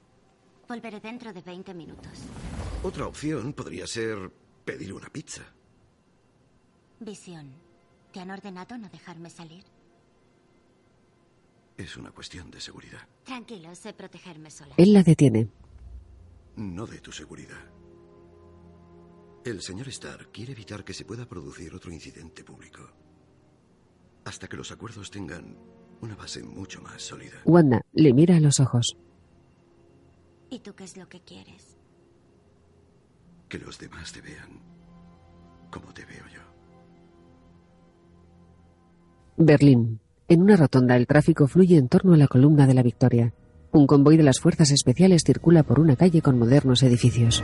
[0.67, 2.19] Volveré dentro de 20 minutos.
[2.81, 4.31] Otra opción podría ser
[4.63, 5.43] pedir una pizza.
[7.01, 7.53] Visión,
[8.13, 9.65] ¿te han ordenado no dejarme salir?
[11.83, 14.73] Es una cuestión de seguridad, Tranquilo, sé protegerme sola.
[14.77, 15.49] Él la detiene.
[16.55, 17.59] no de tu seguridad.
[19.43, 22.89] El señor Stark quiere evitar que se pueda producir otro incidente público.
[24.23, 25.57] Hasta que los acuerdos tengan
[25.99, 27.41] una base mucho más sólida.
[27.43, 28.95] Wanda le mira a los ojos.
[30.49, 31.75] ¿Y tú qué es lo que quieres?
[33.49, 34.61] Que los demás te vean
[35.69, 36.41] como te veo yo.
[39.35, 39.99] Berlín.
[40.33, 43.35] En una rotonda el tráfico fluye en torno a la columna de la Victoria.
[43.71, 47.43] Un convoy de las fuerzas especiales circula por una calle con modernos edificios.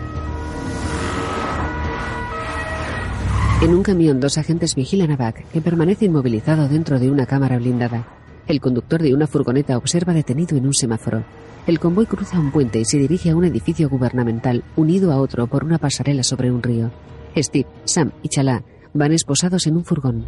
[3.62, 7.60] En un camión dos agentes vigilan a Buck, que permanece inmovilizado dentro de una cámara
[7.60, 8.08] blindada.
[8.48, 11.24] El conductor de una furgoneta observa detenido en un semáforo.
[11.68, 15.46] El convoy cruza un puente y se dirige a un edificio gubernamental unido a otro
[15.46, 16.90] por una pasarela sobre un río.
[17.38, 18.64] Steve, Sam y Chalá
[18.96, 20.26] van esposados en un furgón.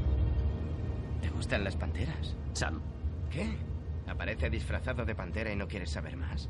[1.23, 2.20] ¿Te gustan las panteras?
[2.61, 2.79] Sam,
[3.31, 3.57] ¿Qué?
[4.05, 6.47] Aparece disfrazado de pantera y no quieres saber más.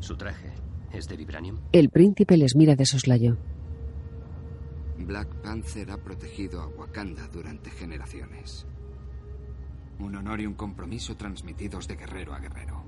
[0.00, 0.52] ¿su traje
[0.92, 1.60] es de vibranium?
[1.70, 3.36] El príncipe les mira de soslayo.
[4.98, 8.66] Black Panther ha protegido a Wakanda durante generaciones.
[10.00, 12.82] Un honor y un compromiso transmitidos de guerrero a guerrero.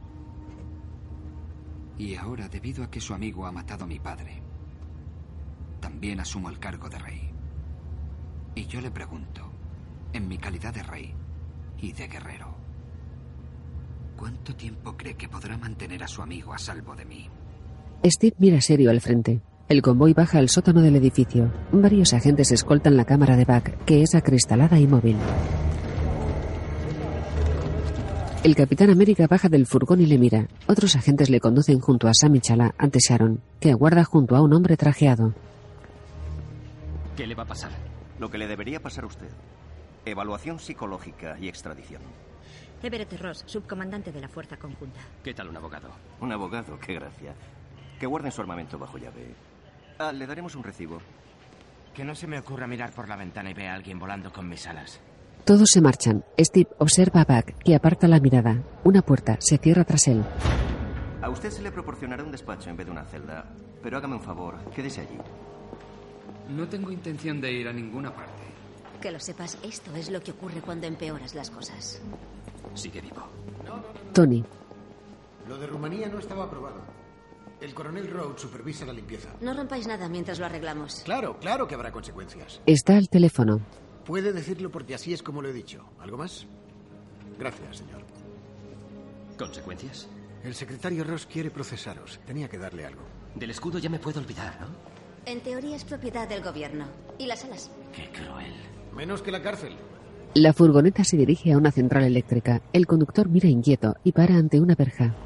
[1.99, 4.43] Y ahora, debido a que su amigo ha matado a mi padre,
[5.81, 7.31] también asumo el cargo de rey.
[8.57, 9.50] Y yo le pregunto,
[10.13, 11.15] en mi calidad de rey
[11.81, 12.55] y de guerrero,
[14.17, 17.29] ¿cuánto tiempo cree que podrá mantener a su amigo a salvo de mí?
[18.05, 19.41] Steve mira serio al frente.
[19.69, 21.53] El convoy baja al sótano del edificio.
[21.71, 25.17] Varios agentes escoltan la cámara de Buck, que es acristalada y móvil.
[28.43, 30.49] El Capitán América baja del furgón y le mira.
[30.67, 34.43] Otros agentes le conducen junto a Sam y Chala ante Sharon, que aguarda junto a
[34.43, 35.35] un hombre trajeado.
[37.17, 37.71] ¿Qué le va a pasar?
[38.19, 39.29] Lo que le debería pasar a usted.
[40.05, 42.03] Evaluación psicológica y extradición.
[42.83, 45.01] Everett Ross, subcomandante de la Fuerza Conjunta.
[45.23, 45.91] ¿Qué tal un abogado?
[46.21, 47.35] Un abogado, qué gracia.
[47.99, 49.35] Que guarden su armamento bajo llave.
[49.99, 50.99] Ah, le daremos un recibo.
[51.95, 54.49] Que no se me ocurra mirar por la ventana y vea a alguien volando con
[54.49, 55.01] mis alas.
[55.45, 56.25] Todos se marchan.
[56.39, 58.63] Steve observa a Buck, que aparta la mirada.
[58.85, 60.25] Una puerta se cierra tras él.
[61.21, 63.45] A usted se le proporcionará un despacho en vez de una celda.
[63.83, 65.19] Pero hágame un favor, quédese allí.
[66.49, 68.50] No tengo intención de ir a ninguna parte.
[69.01, 72.01] Que lo sepas, esto es lo que ocurre cuando empeoras las cosas.
[72.75, 73.23] Sigue vivo.
[74.13, 74.45] Tony.
[75.49, 76.81] Lo de Rumanía no estaba aprobado.
[77.61, 79.31] El coronel Rhodes supervisa la limpieza.
[79.41, 81.03] No rompáis nada mientras lo arreglamos.
[81.05, 82.61] Claro, claro que habrá consecuencias.
[82.67, 83.61] Está al teléfono.
[84.05, 85.85] Puede decirlo porque así es como lo he dicho.
[85.99, 86.47] ¿Algo más?
[87.39, 88.03] Gracias, señor.
[89.39, 90.09] ¿Consecuencias?
[90.43, 92.19] El secretario Ross quiere procesaros.
[92.27, 93.03] Tenía que darle algo.
[93.35, 94.69] Del escudo ya me puedo olvidar, ¿no?
[95.27, 96.87] En teoría es propiedad del gobierno.
[97.19, 97.71] ¿Y las alas?
[97.95, 98.55] Qué cruel.
[98.95, 99.73] Menos que la cárcel.
[100.35, 102.63] La furgoneta se dirige a una central eléctrica.
[102.73, 105.17] El conductor mira inquieto y para ante una verja.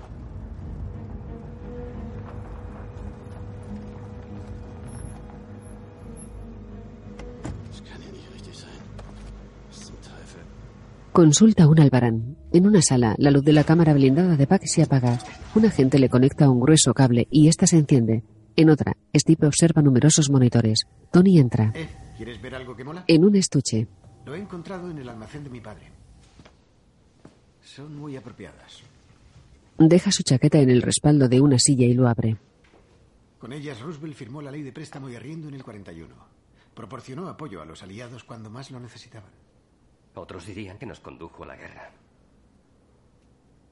[11.13, 12.37] Consulta un albarán.
[12.53, 15.21] En una sala, la luz de la cámara blindada de Pac se apaga.
[15.55, 18.25] Un agente le conecta un grueso cable y ésta se enciende.
[18.57, 20.87] En otra, Steve observa numerosos monitores.
[21.13, 21.73] Tony entra.
[21.77, 21.87] Eh,
[22.17, 23.05] ¿Quieres ver algo que mola?
[23.09, 23.87] En un estuche.
[24.25, 25.91] Lo he encontrado en el almacén de mi padre.
[27.63, 28.83] Son muy apropiadas.
[29.79, 32.37] Deja su chaqueta en el respaldo de una silla y lo abre.
[33.39, 36.15] Con ellas, Roosevelt firmó la ley de préstamo y arriendo en el 41.
[36.75, 39.31] Proporcionó apoyo a los aliados cuando más lo necesitaban.
[40.15, 41.91] Otros dirían que nos condujo a la guerra.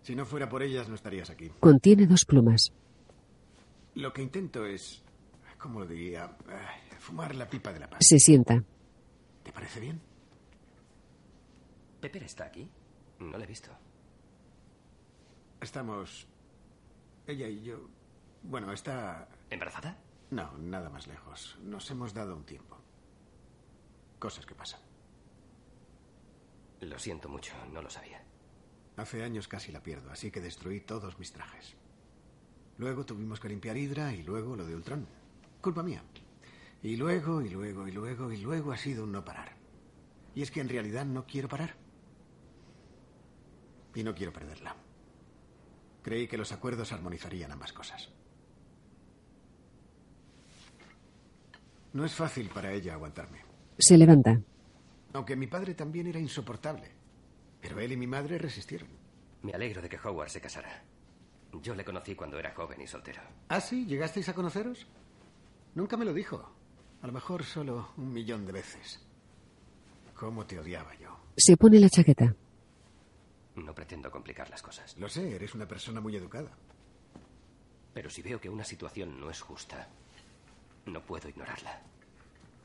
[0.02, 1.50] Si no fuera por ellas, no estarías aquí.
[1.60, 2.72] Contiene dos plumas.
[3.94, 5.02] Lo que intento es,
[5.58, 6.36] ¿cómo lo diría?
[7.02, 7.98] Fumar la pipa de la paz.
[8.06, 8.62] Se sienta.
[9.42, 10.00] ¿Te parece bien?
[12.00, 12.70] ¿Pepper está aquí?
[13.18, 13.72] No le he visto.
[15.60, 16.28] Estamos...
[17.26, 17.88] Ella y yo...
[18.44, 19.28] Bueno, está...
[19.50, 19.98] ¿Embarazada?
[20.30, 21.58] No, nada más lejos.
[21.64, 22.78] Nos hemos dado un tiempo.
[24.20, 24.80] Cosas que pasan.
[26.82, 28.24] Lo siento mucho, no lo sabía.
[28.96, 31.74] Hace años casi la pierdo, así que destruí todos mis trajes.
[32.78, 35.08] Luego tuvimos que limpiar Hydra y luego lo de Ultron.
[35.60, 36.04] Culpa mía.
[36.82, 39.56] Y luego, y luego, y luego, y luego ha sido un no parar.
[40.34, 41.76] Y es que en realidad no quiero parar.
[43.94, 44.74] Y no quiero perderla.
[46.02, 48.08] Creí que los acuerdos armonizarían ambas cosas.
[51.92, 53.44] No es fácil para ella aguantarme.
[53.78, 54.40] Se levanta.
[55.12, 56.90] Aunque mi padre también era insoportable.
[57.60, 58.88] Pero él y mi madre resistieron.
[59.42, 60.82] Me alegro de que Howard se casara.
[61.60, 63.20] Yo le conocí cuando era joven y soltero.
[63.48, 63.84] ¿Ah, sí?
[63.84, 64.86] ¿Llegasteis a conoceros?
[65.74, 66.50] Nunca me lo dijo.
[67.02, 69.00] A lo mejor solo un millón de veces.
[70.14, 71.16] ¿Cómo te odiaba yo?
[71.36, 72.32] Se pone la chaqueta.
[73.56, 74.96] No pretendo complicar las cosas.
[74.98, 76.56] Lo sé, eres una persona muy educada.
[77.92, 79.88] Pero si veo que una situación no es justa,
[80.86, 81.82] no puedo ignorarla.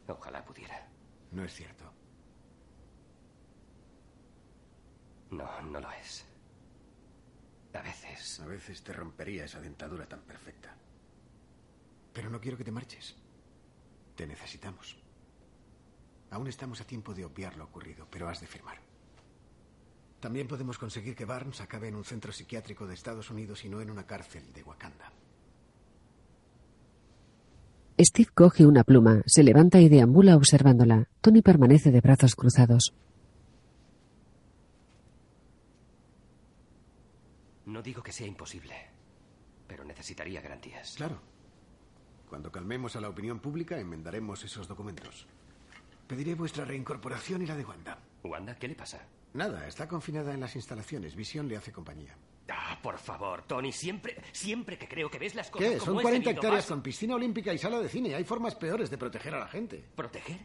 [0.08, 0.88] Ojalá pudiera.
[1.32, 1.92] No es cierto.
[5.32, 6.26] No, no lo es.
[7.74, 8.40] A veces.
[8.40, 10.76] A veces te rompería esa dentadura tan perfecta.
[12.14, 13.16] Pero no quiero que te marches.
[14.18, 14.98] Te necesitamos.
[16.32, 18.80] Aún estamos a tiempo de obviar lo ocurrido, pero has de firmar.
[20.20, 23.80] También podemos conseguir que Barnes acabe en un centro psiquiátrico de Estados Unidos y no
[23.80, 25.14] en una cárcel de Wakanda.
[28.00, 31.08] Steve coge una pluma, se levanta y deambula observándola.
[31.22, 32.96] Tony permanece de brazos cruzados.
[37.68, 38.74] No digo que sea imposible,
[39.68, 40.96] pero necesitaría garantías.
[40.96, 41.37] Claro.
[42.30, 45.26] Cuando calmemos a la opinión pública, enmendaremos esos documentos.
[46.08, 47.98] Pediré vuestra reincorporación y la de Wanda.
[48.24, 48.56] ¿Wanda?
[48.56, 49.02] ¿Qué le pasa?
[49.34, 51.16] Nada, está confinada en las instalaciones.
[51.16, 52.16] Visión le hace compañía.
[52.50, 55.78] Ah, por favor, Tony, siempre, siempre que creo que ves las cosas ¿Qué?
[55.78, 58.16] como Son es 40 debido, hectáreas con piscina olímpica y sala de cine.
[58.16, 59.84] Hay formas peores de proteger a la gente.
[59.96, 60.40] ¿Proteger?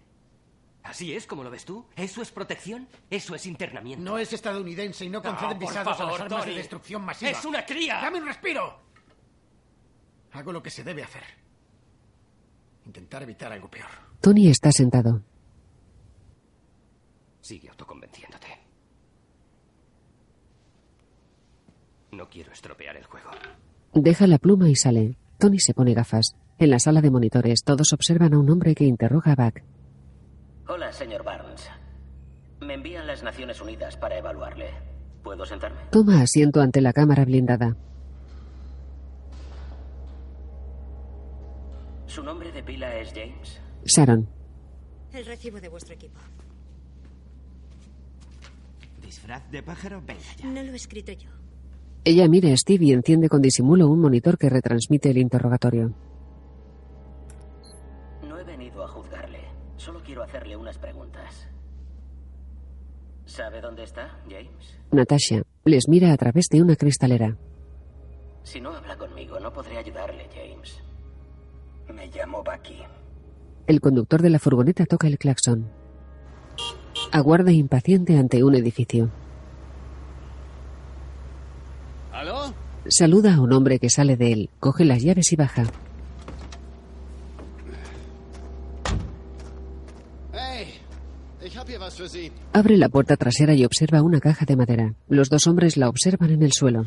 [0.83, 1.87] ¿Así es como lo ves tú?
[1.95, 2.89] ¿Eso es protección?
[3.09, 4.03] ¿Eso es internamiento?
[4.05, 6.53] No es estadounidense y no conceden Ah, por visados a favor, las armas Tony.
[6.53, 7.31] de destrucción masiva.
[7.31, 8.01] ¡Es una cría!
[8.01, 8.81] ¡Dame un respiro!
[10.33, 11.23] Hago lo que se debe hacer.
[12.87, 13.89] Intentar evitar algo peor.
[14.21, 15.23] Tony está sentado.
[17.41, 18.47] Sigue autoconvenciéndote.
[22.13, 23.31] No quiero estropear el juego.
[23.95, 25.17] Deja la pluma y sale.
[25.39, 26.35] Tony se pone gafas.
[26.59, 29.61] En la sala de monitores, todos observan a un hombre que interroga a Buck.
[30.69, 31.69] Hola, señor Barnes.
[32.61, 34.71] Me envían las Naciones Unidas para evaluarle.
[35.25, 35.81] ¿Puedo sentarme?
[35.91, 37.77] Toma asiento ante la cámara blindada.
[42.13, 43.59] ¿Su nombre de pila es James?
[43.87, 44.29] Sharon.
[45.15, 46.19] El recibo de vuestro equipo.
[49.03, 50.47] Disfraz de pájaro, venga ya.
[50.47, 51.31] No lo he escrito yo.
[52.05, 55.95] Ella mira a Steve y enciende con disimulo un monitor que retransmite el interrogatorio.
[58.29, 59.41] No he venido a juzgarle.
[59.79, 61.49] Solo quiero hacerle unas preguntas.
[63.25, 64.79] ¿Sabe dónde está, James?
[64.91, 67.39] Natasha les mira a través de una cristalera.
[68.43, 70.42] Si no habla conmigo, no podré ayudarle, James.
[72.03, 72.83] Me llamo Bucky.
[73.69, 75.71] El conductor de la furgoneta toca el claxon.
[77.13, 79.09] Aguarda impaciente ante un edificio.
[82.11, 82.53] ¿Aló?
[82.89, 85.63] Saluda a un hombre que sale de él, coge las llaves y baja.
[92.53, 94.95] Abre la puerta trasera y observa una caja de madera.
[95.09, 96.87] Los dos hombres la observan en el suelo.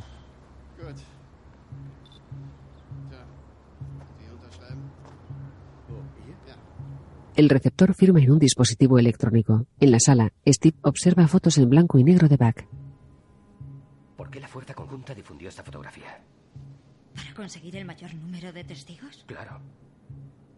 [7.35, 9.67] El receptor firma en un dispositivo electrónico.
[9.79, 12.63] En la sala, Steve observa fotos en blanco y negro de Buck.
[14.15, 16.21] ¿Por qué la fuerza conjunta difundió esta fotografía?
[17.13, 19.25] ¿Para conseguir el mayor número de testigos?
[19.27, 19.59] Claro.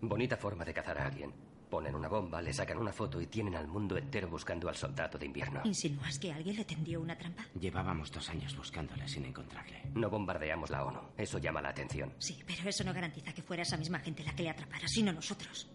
[0.01, 1.34] Bonita forma de cazar a alguien.
[1.67, 5.17] Ponen una bomba, le sacan una foto y tienen al mundo entero buscando al soldado
[5.17, 5.61] de invierno.
[5.65, 7.45] ¿Insinúas que alguien le tendió una trampa?
[7.59, 9.82] Llevábamos dos años buscándole sin encontrarle.
[9.95, 10.99] No bombardeamos la ONU.
[11.17, 12.13] Eso llama la atención.
[12.19, 15.11] Sí, pero eso no garantiza que fuera esa misma gente la que le atrapara, sino
[15.11, 15.69] nosotros.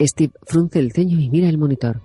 [0.00, 2.00] Steve frunce el ceño y mira el monitor.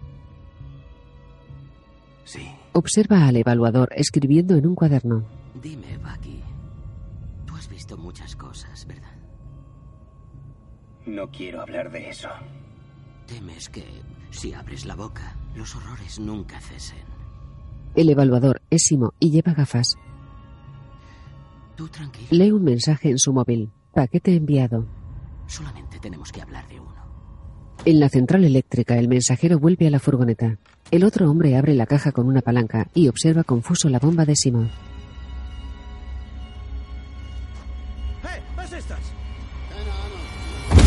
[2.23, 2.47] Sí.
[2.73, 5.25] Observa al evaluador escribiendo en un cuaderno.
[5.61, 6.41] Dime, Bucky.
[7.45, 9.11] Tú has visto muchas cosas, ¿verdad?
[11.05, 12.29] No quiero hablar de eso.
[13.27, 13.83] Temes que,
[14.29, 16.99] si abres la boca, los horrores nunca cesen.
[17.95, 19.97] El evaluador es Simo y lleva gafas.
[21.75, 22.27] Tú tranquilo.
[22.31, 23.71] Lee un mensaje en su móvil.
[23.93, 24.85] Paquete enviado.
[25.47, 26.90] Solamente tenemos que hablar de uno.
[27.83, 30.57] En la central eléctrica, el mensajero vuelve a la furgoneta.
[30.91, 34.35] El otro hombre abre la caja con una palanca y observa confuso la bomba de
[34.35, 34.69] Simo.
[38.23, 38.41] ¡Eh!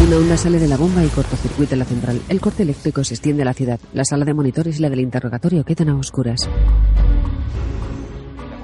[0.07, 2.21] Una onda sale de la bomba y cortocircuita la central.
[2.29, 3.81] El corte eléctrico se extiende a la ciudad.
[3.93, 6.49] La sala de monitores y la del interrogatorio quedan a oscuras.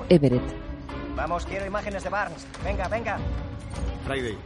[0.09, 0.43] Everett.
[1.17, 2.47] Vamos, quiero imágenes de Barnes.
[2.65, 3.19] Venga, venga.
[4.07, 4.37] Friday,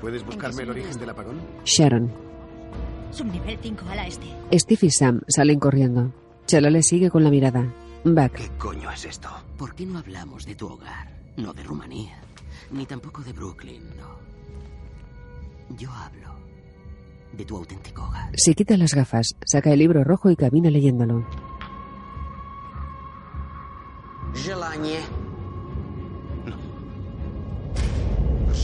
[0.00, 1.40] ¿puedes buscarme el origen del apagón?
[1.64, 2.29] Sharon.
[3.11, 4.25] Subnivel 5 a la este.
[4.53, 6.11] Steve y Sam salen corriendo.
[6.45, 7.73] Chala le sigue con la mirada.
[8.03, 8.33] Buck.
[8.33, 9.29] ¿Qué coño es esto?
[9.57, 11.07] ¿Por qué no hablamos de tu hogar?
[11.37, 12.19] No de Rumanía.
[12.71, 14.15] Ni tampoco de Brooklyn, no.
[15.77, 16.35] Yo hablo
[17.33, 18.29] de tu auténtico hogar.
[18.37, 21.25] Se quita las gafas, saca el libro rojo y camina leyéndolo.
[24.33, 24.99] Желание.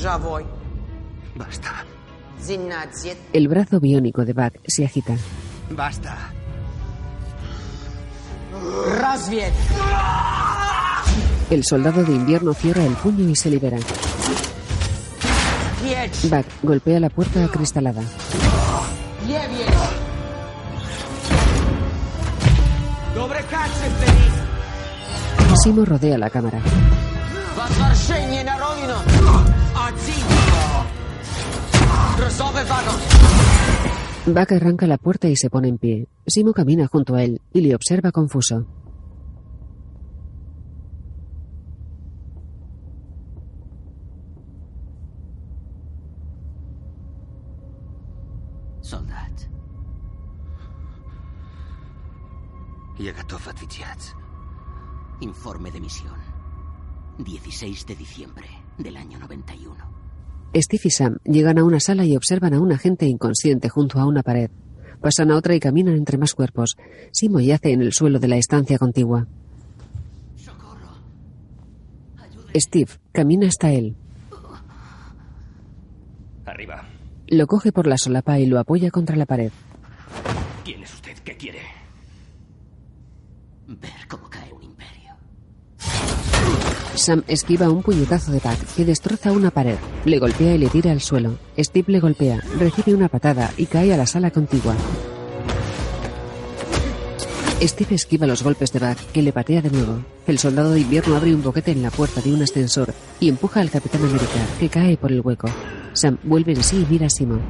[0.02, 0.44] Já voy.
[1.36, 1.86] Basta.
[3.33, 5.17] El brazo biónico de Bach se agita.
[5.71, 6.33] Basta.
[8.99, 9.53] Rasviet.
[11.51, 13.79] El soldado de invierno cierra el puño y se libera.
[16.31, 18.03] Bach golpea la puerta acristalada.
[25.63, 26.61] Simo rodea la cámara.
[34.26, 36.08] Buck arranca la puerta y se pone en pie.
[36.28, 38.68] Simo camina junto a él y le observa confuso.
[48.82, 49.50] Soldat.
[53.00, 54.16] Я готов отвечать.
[55.22, 56.20] Informe de misión.
[57.18, 59.95] 16 de diciembre del año 91.
[60.63, 64.07] Steve y Sam llegan a una sala y observan a un agente inconsciente junto a
[64.07, 64.51] una pared.
[65.01, 66.77] Pasan a otra y caminan entre más cuerpos.
[67.13, 69.27] Simo yace en el suelo de la estancia contigua.
[72.55, 73.95] Steve camina hasta él.
[76.47, 76.89] Arriba.
[77.29, 79.53] Lo coge por la solapa y lo apoya contra la pared.
[80.65, 81.19] ¿Quién es usted?
[81.19, 81.61] ¿Qué quiere?
[83.67, 84.27] Ver cómo.
[86.97, 89.77] Sam esquiva un puñetazo de Buck que destroza una pared.
[90.07, 91.37] Le golpea y le tira al suelo.
[91.59, 94.75] Steve le golpea, recibe una patada y cae a la sala contigua.
[97.61, 99.99] Steve esquiva los golpes de Buck, que le patea de nuevo.
[100.27, 103.61] El soldado de invierno abre un boquete en la puerta de un ascensor y empuja
[103.61, 105.49] al Capitán América, que cae por el hueco.
[105.93, 107.43] Sam vuelve en sí y mira a Simon.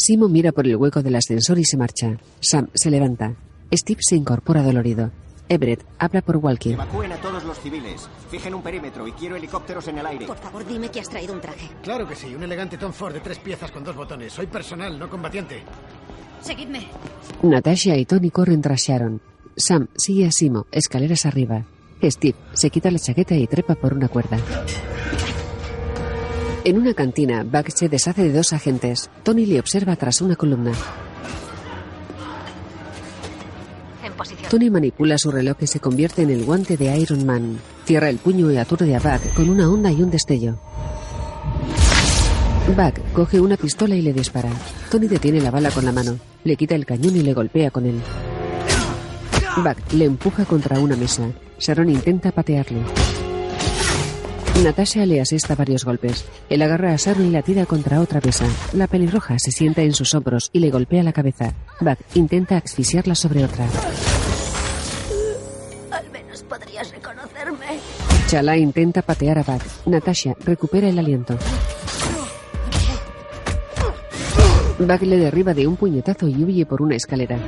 [0.00, 2.16] Simon mira por el hueco del ascensor y se marcha.
[2.40, 3.34] Sam se levanta.
[3.70, 5.10] Steve se incorpora dolorido.
[5.46, 6.72] Everett habla por walkie.
[6.72, 8.08] Evacúen a todos los civiles.
[8.30, 10.26] Fijen un perímetro y quiero helicópteros en el aire.
[10.26, 11.68] Por favor, dime que has traído un traje.
[11.82, 14.32] Claro que sí, un elegante Tom Ford de tres piezas con dos botones.
[14.32, 15.60] Soy personal, no combatiente.
[16.40, 16.86] Seguidme.
[17.42, 19.20] Natasha y Tony corren tras Sharon.
[19.54, 21.66] Sam sigue a Simo, escaleras arriba.
[22.02, 24.38] Steve se quita la chaqueta y trepa por una cuerda.
[26.62, 29.08] En una cantina, Buck se deshace de dos agentes.
[29.22, 30.72] Tony le observa tras una columna.
[34.50, 37.58] Tony manipula su reloj que se convierte en el guante de Iron Man.
[37.86, 40.58] Cierra el puño y aturde a Buck con una onda y un destello.
[42.76, 44.50] Buck coge una pistola y le dispara.
[44.90, 47.86] Tony detiene la bala con la mano, le quita el cañón y le golpea con
[47.86, 48.00] él.
[49.56, 51.30] Buck le empuja contra una mesa.
[51.58, 52.82] Sharon intenta patearle.
[54.62, 56.24] Natasha le asesta varios golpes.
[56.50, 58.44] Él agarra a Sharon y la tira contra otra mesa.
[58.74, 61.54] La pelirroja se sienta en sus hombros y le golpea la cabeza.
[61.80, 63.66] Buck intenta asfixiarla sobre otra.
[65.90, 67.66] Al menos podrías reconocerme.
[68.26, 69.62] Chala intenta patear a Buck.
[69.86, 71.38] Natasha recupera el aliento.
[74.78, 77.38] Buck le derriba de un puñetazo y huye por una escalera.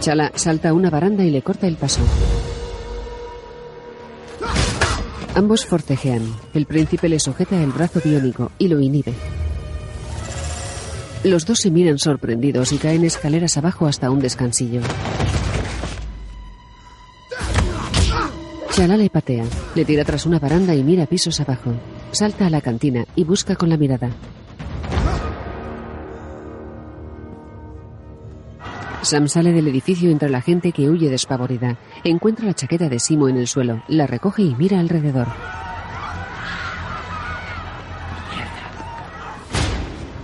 [0.00, 2.00] Chala salta a una baranda y le corta el paso.
[5.34, 6.22] Ambos forcejean.
[6.54, 9.12] El príncipe le sujeta el brazo biónico y lo inhibe.
[11.24, 14.80] Los dos se miran sorprendidos y caen escaleras abajo hasta un descansillo.
[18.70, 21.72] Chala le patea, le tira tras una baranda y mira pisos abajo.
[22.12, 24.10] Salta a la cantina y busca con la mirada.
[29.04, 31.76] Sam sale del edificio entre la gente que huye despavorida.
[32.04, 35.28] Encuentra la chaqueta de Simo en el suelo, la recoge y mira alrededor.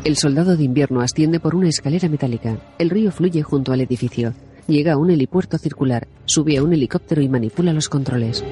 [0.02, 2.56] El soldado de invierno asciende por una escalera metálica.
[2.78, 4.32] El río fluye junto al edificio.
[4.66, 8.42] Llega a un helipuerto circular, sube a un helicóptero y manipula los controles.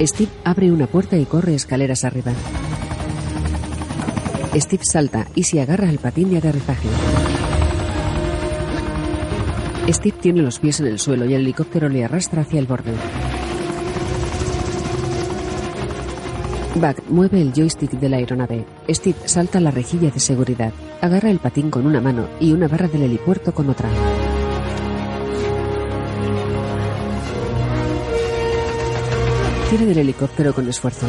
[0.00, 2.32] Steve abre una puerta y corre escaleras arriba.
[4.54, 6.88] Steve salta y se agarra al patín de aterrizaje.
[9.88, 12.92] Steve tiene los pies en el suelo y el helicóptero le arrastra hacia el borde.
[16.74, 18.66] Buck mueve el joystick de la aeronave.
[18.90, 22.86] Steve salta la rejilla de seguridad, agarra el patín con una mano y una barra
[22.86, 23.88] del helipuerto con otra.
[29.70, 31.06] Tira del helicóptero con esfuerzo.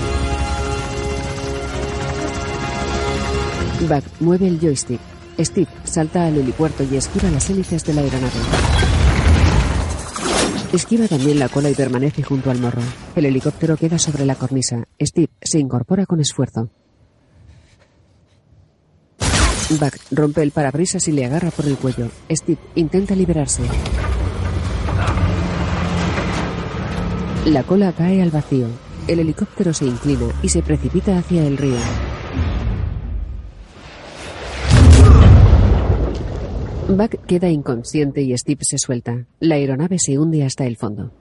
[3.88, 5.09] Buck mueve el joystick.
[5.40, 8.40] Steve salta al helipuerto y esquiva las hélices de la aeronave.
[10.74, 12.82] Esquiva también la cola y permanece junto al morro.
[13.16, 14.84] El helicóptero queda sobre la cornisa.
[15.02, 16.70] Steve se incorpora con esfuerzo.
[19.80, 22.10] Buck rompe el parabrisas y le agarra por el cuello.
[22.30, 23.64] Steve intenta liberarse.
[27.46, 28.68] La cola cae al vacío.
[29.08, 31.80] El helicóptero se inclina y se precipita hacia el río.
[36.90, 39.28] Buck queda inconsciente y Steve se suelta.
[39.40, 41.12] La aeronave se hunde hasta el fondo.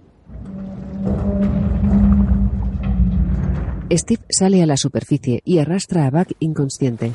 [3.93, 7.12] Steve sale a la superficie y arrastra a Buck inconsciente.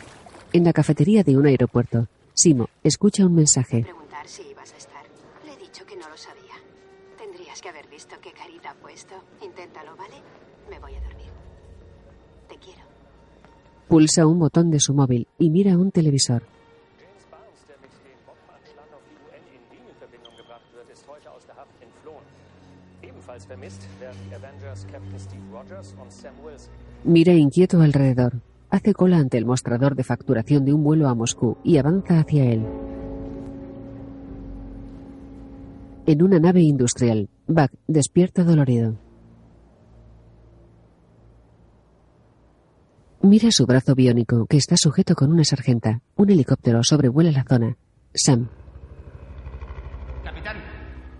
[0.53, 3.81] En la cafetería de un aeropuerto, Simo escucha un mensaje.
[3.81, 5.03] Preguntar si ibas a estar.
[5.47, 6.53] Le he dicho que no lo sabía.
[7.17, 9.15] Tendrías que haber visto qué carita ha puesto.
[9.43, 10.15] Inténtalo, ¿vale?
[10.69, 11.29] Me voy a dormir.
[12.49, 12.81] Te quiero.
[13.87, 16.43] Pulsa un botón de su móvil y mira un televisor.
[27.03, 28.41] Mira inquieto alrededor.
[28.69, 32.45] Hace cola ante el mostrador de facturación de un vuelo a Moscú y avanza hacia
[32.45, 32.65] él.
[36.05, 38.97] En una nave industrial, Buck despierta dolorido.
[43.21, 46.01] Mira su brazo biónico, que está sujeto con una sargenta.
[46.17, 47.77] Un helicóptero sobrevuela la zona.
[48.13, 48.49] Sam.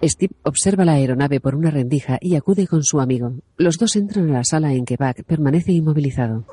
[0.10, 3.34] Steve observa la aeronave por una rendija y acude con su amigo.
[3.58, 6.46] Los dos entran a la sala en que Buck permanece inmovilizado.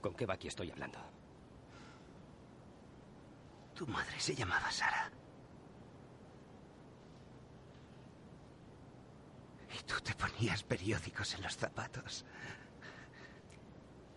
[0.00, 0.98] ¿Con qué Bucky estoy hablando?
[3.74, 5.10] Tu madre se llamaba Sara.
[9.78, 12.24] Y tú te ponías periódicos en los zapatos.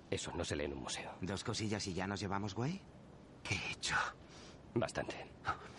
[0.10, 1.12] Eso no se lee en un museo.
[1.22, 2.82] ¿Dos cosillas y ya nos llevamos, güey?
[3.44, 3.96] ¿Qué he hecho?
[4.74, 5.32] Bastante.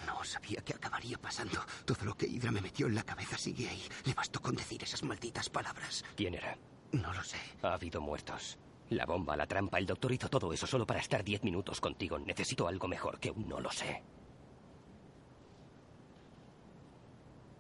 [0.07, 1.61] No sabía que acabaría pasando.
[1.85, 3.83] Todo lo que Hydra me metió en la cabeza sigue ahí.
[4.05, 6.05] Le bastó con decir esas malditas palabras.
[6.17, 6.57] ¿Quién era?
[6.93, 7.39] No lo sé.
[7.63, 8.59] Ha habido muertos.
[8.91, 12.19] La bomba, la trampa, el doctor hizo todo eso solo para estar diez minutos contigo.
[12.19, 14.03] Necesito algo mejor que aún no lo sé.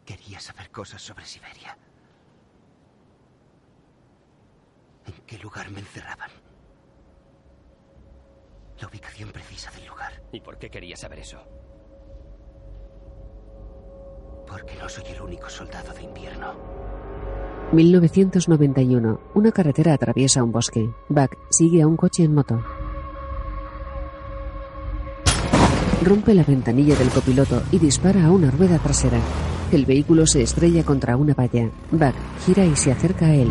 [0.04, 1.78] Quería saber cosas sobre Siberia.
[5.06, 6.30] ¿En qué lugar me encerraban?
[8.80, 10.22] La ubicación precisa del lugar.
[10.32, 11.36] ¿Y por qué quería saber eso?
[14.48, 16.54] Porque no soy el único soldado de invierno.
[17.72, 19.20] 1991.
[19.34, 20.88] Una carretera atraviesa un bosque.
[21.10, 22.64] Buck sigue a un coche en moto.
[26.02, 29.18] Rompe la ventanilla del copiloto y dispara a una rueda trasera.
[29.70, 31.70] El vehículo se estrella contra una valla.
[31.90, 32.14] Buck
[32.46, 33.50] gira y se acerca a él.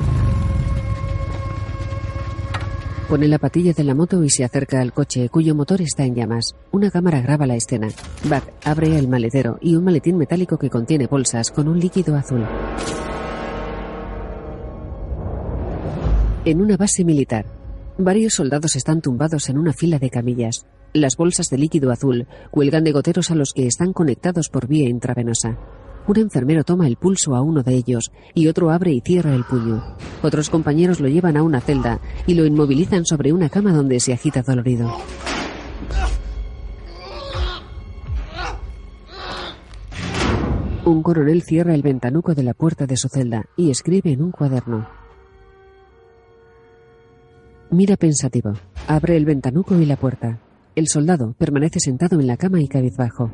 [3.09, 6.13] Pone la patilla de la moto y se acerca al coche, cuyo motor está en
[6.13, 6.53] llamas.
[6.71, 7.87] Una cámara graba la escena.
[8.25, 12.45] Buck abre el maletero y un maletín metálico que contiene bolsas con un líquido azul.
[16.45, 17.47] En una base militar,
[17.97, 20.67] varios soldados están tumbados en una fila de camillas.
[20.93, 24.87] Las bolsas de líquido azul cuelgan de goteros a los que están conectados por vía
[24.87, 25.57] intravenosa.
[26.09, 29.43] Un enfermero toma el pulso a uno de ellos y otro abre y cierra el
[29.43, 29.95] puño.
[30.23, 34.11] Otros compañeros lo llevan a una celda y lo inmovilizan sobre una cama donde se
[34.11, 34.91] agita dolorido.
[40.83, 44.31] Un coronel cierra el ventanuco de la puerta de su celda y escribe en un
[44.31, 44.89] cuaderno.
[47.69, 48.53] Mira pensativo.
[48.87, 50.39] Abre el ventanuco y la puerta.
[50.75, 53.29] El soldado permanece sentado en la cama y cabizbajo.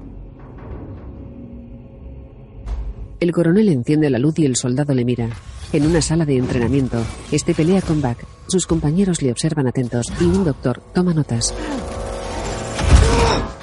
[3.26, 5.28] El coronel enciende la luz y el soldado le mira.
[5.74, 8.20] En una sala de entrenamiento, este pelea con Buck.
[8.46, 11.52] Sus compañeros le observan atentos y un doctor toma notas.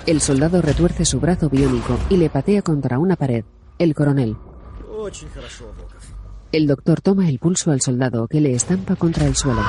[0.04, 3.44] El soldado retuerce su brazo biónico y le patea contra una pared.
[3.78, 4.36] El coronel.
[6.50, 9.62] El doctor toma el pulso al soldado que le estampa contra el suelo.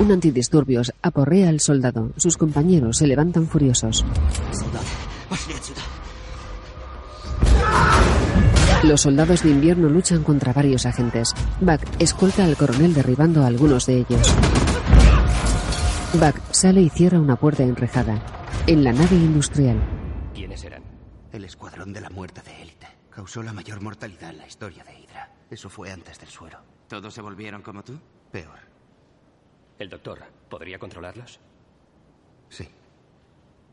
[0.00, 2.12] Un antidisturbios aporrea al soldado.
[2.16, 4.06] Sus compañeros se levantan furiosos.
[8.84, 11.32] Los soldados de invierno luchan contra varios agentes.
[11.60, 14.34] Buck escolta al coronel derribando a algunos de ellos.
[16.12, 18.22] Buck sale y cierra una puerta enrejada.
[18.66, 19.78] En la nave industrial.
[20.34, 20.82] ¿Quiénes eran?
[21.32, 22.86] El escuadrón de la muerte de élite.
[23.10, 25.30] Causó la mayor mortalidad en la historia de Hydra.
[25.50, 26.58] Eso fue antes del suero.
[26.86, 27.98] ¿Todos se volvieron como tú?
[28.30, 28.58] Peor.
[29.78, 30.20] ¿El doctor
[30.50, 31.40] podría controlarlos?
[32.50, 32.68] Sí.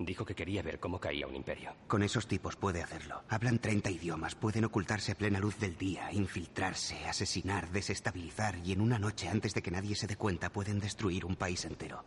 [0.03, 1.76] Dijo que quería ver cómo caía un imperio.
[1.88, 3.23] Con esos tipos puede hacerlo.
[3.30, 8.82] Hablan 30 idiomas, pueden ocultarse a plena luz del día, infiltrarse, asesinar, desestabilizar y en
[8.82, 12.03] una noche antes de que nadie se dé cuenta pueden destruir un país entero.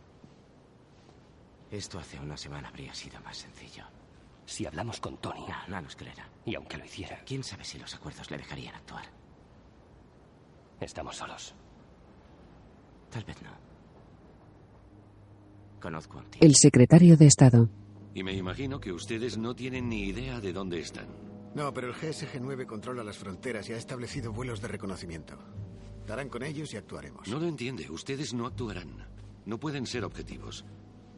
[1.71, 3.85] Esto hace una semana habría sido más sencillo.
[4.45, 5.41] Si hablamos con Tony.
[5.47, 6.29] No, no nos creerá.
[6.45, 9.05] Y aunque lo hiciera, ¿Quién sabe si los acuerdos le dejarían actuar?
[10.81, 11.55] estamos solos.
[13.09, 13.49] Tal vez no.
[15.81, 16.41] Conozco a un tío.
[16.43, 17.69] el secretario de Estado.
[18.15, 21.07] Y me imagino que ustedes no tienen ni idea de dónde están.
[21.53, 25.37] No, pero el GSG-9 controla las fronteras y ha establecido vuelos de reconocimiento.
[26.07, 27.27] Darán con ellos y actuaremos.
[27.27, 27.89] No lo entiende.
[27.89, 29.05] Ustedes no actuarán.
[29.45, 30.65] No pueden ser objetivos.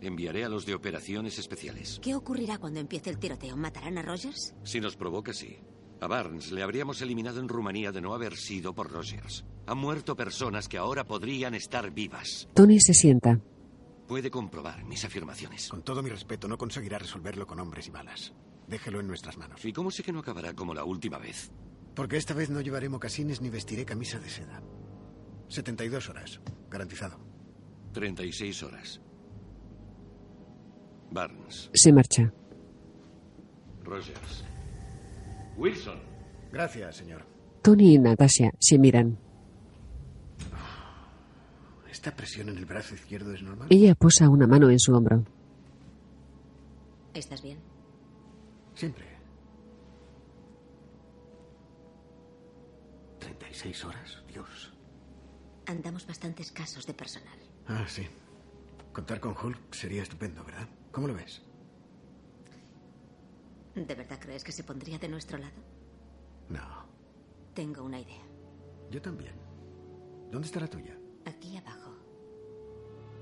[0.01, 1.99] Enviaré a los de operaciones especiales.
[2.01, 3.55] ¿Qué ocurrirá cuando empiece el tiroteo?
[3.55, 4.55] ¿Matarán a Rogers?
[4.63, 5.59] Si nos provoca, sí.
[6.01, 9.45] A Barnes le habríamos eliminado en Rumanía de no haber sido por Rogers.
[9.67, 12.47] Han muerto personas que ahora podrían estar vivas.
[12.55, 13.39] Tony se sienta.
[14.07, 15.67] Puede comprobar mis afirmaciones.
[15.67, 18.33] Con todo mi respeto, no conseguirá resolverlo con hombres y balas.
[18.67, 19.63] Déjelo en nuestras manos.
[19.65, 21.51] ¿Y cómo sé que no acabará como la última vez?
[21.93, 24.61] Porque esta vez no llevaré mocasines ni vestiré camisa de seda.
[25.49, 26.39] 72 horas.
[26.69, 27.19] Garantizado.
[27.93, 29.01] 36 horas.
[31.11, 31.69] Barnes.
[31.73, 32.31] Se marcha.
[33.83, 34.45] Rogers.
[35.57, 35.99] Wilson.
[36.51, 37.25] Gracias, señor.
[37.61, 39.26] Tony y Natasha se miran.
[41.97, 43.69] ¿Esta presión en el brazo izquierdo es normal?
[43.71, 45.23] Ella posa una mano en su hombro.
[47.11, 47.57] ¿Estás bien?
[48.75, 49.17] Siempre.
[53.19, 54.71] 36 horas, Dios.
[55.65, 57.39] Andamos bastante escasos de personal.
[57.65, 58.05] Ah, sí.
[58.93, 60.69] Contar con Hulk sería estupendo, ¿verdad?
[60.91, 61.41] ¿Cómo lo ves?
[63.73, 65.63] ¿De verdad crees que se pondría de nuestro lado?
[66.49, 66.85] No.
[67.55, 68.23] Tengo una idea.
[68.91, 69.33] Yo también.
[70.31, 70.95] ¿Dónde está la tuya?
[71.25, 71.86] Aquí abajo.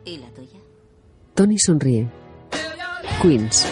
[0.05, 0.59] ¿Y la tuya?
[1.33, 2.07] Tony sonríe.
[3.21, 3.67] Queens.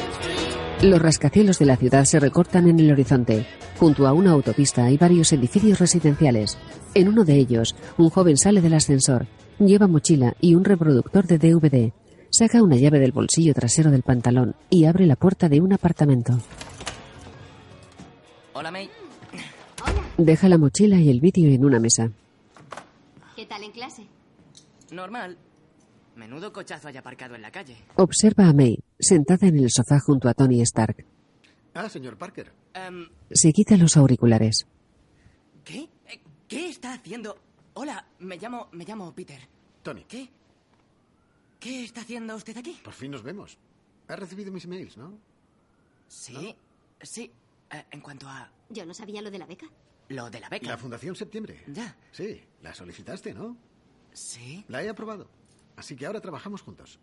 [0.81, 3.45] Los rascacielos de la ciudad se recortan en el horizonte.
[3.80, 6.57] Junto a una autopista hay varios edificios residenciales.
[6.95, 9.27] En uno de ellos, un joven sale del ascensor.
[9.60, 11.93] Lleva mochila y un reproductor de DVD.
[12.31, 16.39] Saca una llave del bolsillo trasero del pantalón y abre la puerta de un apartamento.
[18.53, 18.89] Hola, May.
[20.18, 22.11] Deja la mochila y el vídeo en una mesa.
[23.35, 24.07] ¿Qué tal en clase?
[24.91, 25.38] Normal.
[26.15, 27.76] Menudo cochazo haya aparcado en la calle.
[27.95, 31.06] Observa a May, sentada en el sofá junto a Tony Stark.
[31.73, 32.52] Ah, señor Parker.
[32.73, 34.68] Em, Se quita los auriculares.
[35.64, 35.90] ¿Qué?
[36.07, 37.35] Eh, ¿Qué está haciendo?
[37.73, 39.40] Hola, me llamo, me llamo Peter.
[39.81, 40.03] Tony.
[40.03, 40.30] ¿Qué?
[41.60, 42.80] ¿Qué está haciendo usted aquí?
[42.84, 43.57] Por fin nos vemos.
[44.07, 45.18] Has recibido mis emails, ¿no?
[46.07, 46.56] Sí,
[47.02, 47.31] sí.
[47.72, 49.65] Eh, en cuanto a Yo no sabía lo de la beca.
[50.10, 50.68] lo de la beca.
[50.68, 51.64] La Fundación Septiembre.
[51.68, 51.98] Ya.
[52.11, 53.57] Sí, la solicitaste, ¿no?
[54.11, 54.64] Sí.
[54.68, 55.27] La he aprobado.
[55.75, 56.99] Así que ahora trabajamos juntos.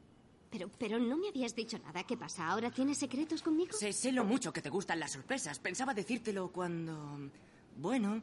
[0.51, 2.03] Pero, pero no me habías dicho nada.
[2.05, 2.49] ¿Qué pasa?
[2.49, 3.73] ¿Ahora tienes secretos conmigo?
[3.73, 5.59] Sé, sé lo mucho que te gustan las sorpresas.
[5.61, 7.31] Pensaba decírtelo cuando...
[7.77, 8.21] Bueno,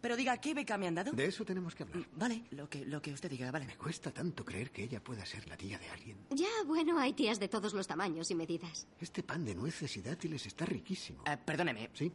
[0.00, 1.12] pero diga, ¿qué beca me han dado?
[1.12, 2.06] De eso tenemos que hablar.
[2.16, 3.66] Vale, lo que, lo que usted diga, vale.
[3.66, 6.16] Me cuesta tanto creer que ella pueda ser la tía de alguien.
[6.30, 8.86] Ya, bueno, hay tías de todos los tamaños y medidas.
[8.98, 11.22] Este pan de nueces y dátiles está riquísimo.
[11.26, 11.90] Eh, perdóneme.
[11.92, 12.10] Sí.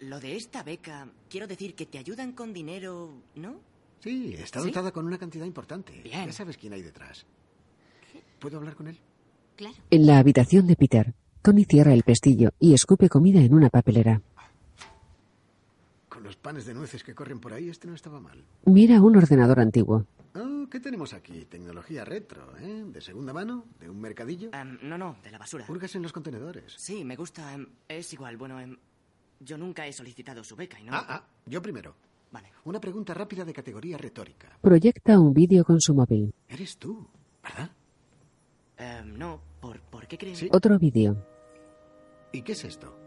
[0.00, 3.60] Lo de esta beca, quiero decir que te ayudan con dinero, ¿no?
[4.02, 4.66] Sí, está ¿Sí?
[4.68, 5.92] dotada con una cantidad importante.
[6.02, 6.26] Bien.
[6.26, 7.24] Ya sabes quién hay detrás.
[8.38, 8.98] ¿Puedo hablar con él?
[9.56, 9.76] Claro.
[9.90, 14.20] En la habitación de Peter, Tony cierra el pestillo y escupe comida en una papelera.
[16.22, 18.44] los panes de nueces que corren por ahí, este no estaba mal.
[18.64, 20.06] Mira un ordenador antiguo.
[20.36, 21.44] Oh, ¿Qué tenemos aquí?
[21.46, 22.84] Tecnología retro, ¿eh?
[22.86, 23.64] ¿De segunda mano?
[23.80, 24.50] ¿De un mercadillo?
[24.52, 25.64] Em, no, no, de la basura.
[25.68, 26.74] Hurgas en los contenedores.
[26.78, 27.52] Sí, me gusta.
[27.54, 28.76] em, es igual, bueno, em,
[29.40, 30.94] yo nunca he solicitado su beca y no.
[30.94, 31.96] Ah, ah, yo primero.
[32.32, 32.50] Vale.
[32.64, 34.58] Una pregunta rápida de categoría retórica.
[34.60, 36.34] Proyecta un vídeo con su móvil.
[36.48, 37.06] Eres tú,
[37.42, 37.70] ¿verdad?
[38.78, 40.44] Em, no, ¿por, ¿por qué crees?
[40.50, 41.24] Otro vídeo.
[42.32, 42.98] ¿Y qué es esto?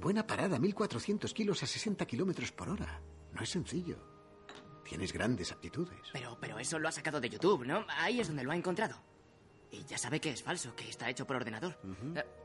[0.00, 3.00] Buena parada, 1400 kilos a 60 kilómetros por hora.
[3.32, 3.98] No es sencillo.
[4.82, 6.00] Tienes grandes aptitudes.
[6.12, 7.84] Pero, pero eso lo ha sacado de YouTube, ¿no?
[7.88, 8.96] Ahí es donde lo ha encontrado.
[9.74, 11.76] Y ya sabe que es falso, que está hecho por ordenador.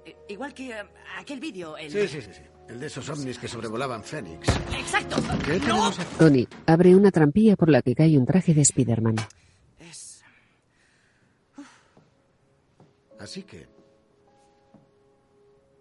[0.03, 0.83] Eh, igual que eh,
[1.17, 1.91] aquel vídeo, el...
[1.91, 2.41] Sí, sí, sí, sí.
[2.67, 4.47] El de esos ovnis que sobrevolaban Fénix.
[4.73, 5.17] ¡Exacto!
[5.45, 6.15] ¿Qué tenemos aquí?
[6.17, 9.15] Tony abre una trampilla por la que cae un traje de Spider-Man.
[9.79, 10.23] Es...
[13.19, 13.67] Así que...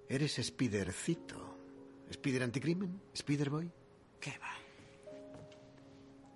[0.08, 1.56] Eres Spidercito.
[2.10, 3.00] ¿Spider anticrimen?
[3.16, 3.70] ¿Spiderboy?
[4.20, 4.52] ¿Qué va?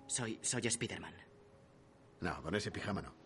[0.07, 1.13] Soy, soy Spiderman.
[2.21, 3.22] No, con ese pijama no.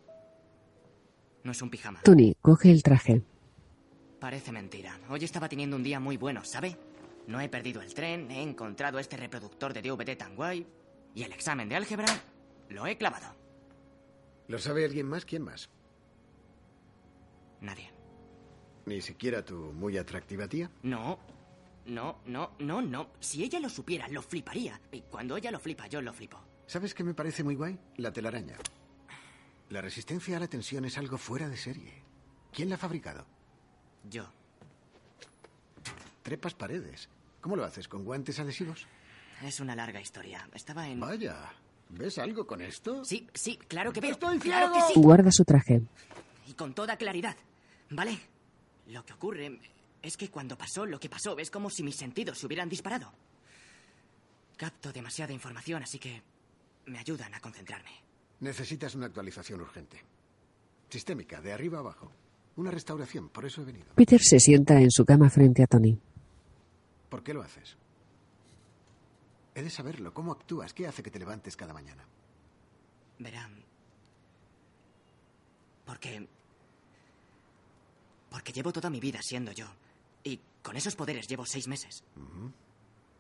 [1.47, 2.01] No es un pijama.
[2.01, 3.21] Tony coge el traje.
[4.19, 4.99] Parece mentira.
[5.07, 6.77] Hoy estaba teniendo un día muy bueno, ¿sabe?
[7.25, 10.67] No he perdido el tren, he encontrado este reproductor de DVD tan guay
[11.15, 12.07] y el examen de álgebra
[12.67, 13.33] lo he clavado.
[14.49, 15.23] ¿Lo sabe alguien más?
[15.23, 15.69] ¿Quién más?
[17.61, 17.93] Nadie.
[18.85, 20.69] ¿Ni siquiera tu muy atractiva tía?
[20.83, 21.17] No,
[21.85, 23.11] no, no, no, no.
[23.21, 24.81] Si ella lo supiera, lo fliparía.
[24.91, 26.41] Y cuando ella lo flipa, yo lo flipo.
[26.65, 27.79] ¿Sabes qué me parece muy guay?
[27.95, 28.57] La telaraña.
[29.69, 31.93] La resistencia a la tensión es algo fuera de serie.
[32.53, 33.25] ¿Quién la ha fabricado?
[34.09, 34.25] Yo.
[36.23, 37.09] Trepas paredes.
[37.41, 37.87] ¿Cómo lo haces?
[37.87, 38.87] ¿Con guantes adhesivos?
[39.43, 40.47] Es una larga historia.
[40.53, 40.99] Estaba en...
[40.99, 41.51] Vaya.
[41.89, 43.03] ¿Ves algo con esto?
[43.05, 44.11] Sí, sí, claro que veo.
[44.11, 44.99] ¡Estoy claro que sí.
[44.99, 45.81] Guarda su traje.
[46.47, 47.35] Y con toda claridad.
[47.89, 48.19] ¿Vale?
[48.87, 49.59] Lo que ocurre
[50.01, 53.11] es que cuando pasó lo que pasó es como si mis sentidos se hubieran disparado.
[54.57, 56.21] Capto demasiada información, así que
[56.85, 58.06] me ayudan a concentrarme.
[58.39, 60.01] Necesitas una actualización urgente.
[60.89, 62.11] Sistémica, de arriba a abajo.
[62.55, 63.87] Una restauración, por eso he venido.
[63.95, 65.99] Peter se sienta en su cama frente a Tony.
[67.09, 67.77] ¿Por qué lo haces?
[69.55, 70.13] He de saberlo.
[70.13, 70.73] ¿Cómo actúas?
[70.73, 72.05] ¿Qué hace que te levantes cada mañana?
[73.19, 73.63] Verán.
[75.85, 76.27] Porque.
[78.29, 79.67] Porque llevo toda mi vida siendo yo.
[80.23, 82.03] Y con esos poderes llevo seis meses.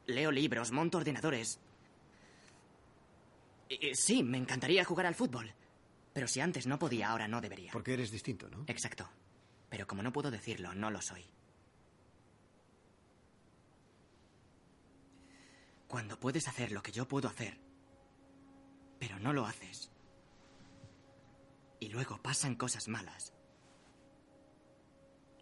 [0.05, 1.59] Leo libros, monto ordenadores.
[3.69, 5.53] Y- y sí, me encantaría jugar al fútbol.
[6.13, 7.71] Pero si antes no podía, ahora no debería.
[7.71, 8.63] Porque eres distinto, ¿no?
[8.67, 9.07] Exacto.
[9.69, 11.25] Pero como no puedo decirlo, no lo soy.
[15.87, 17.57] Cuando puedes hacer lo que yo puedo hacer,
[18.99, 19.89] pero no lo haces,
[21.79, 23.33] y luego pasan cosas malas,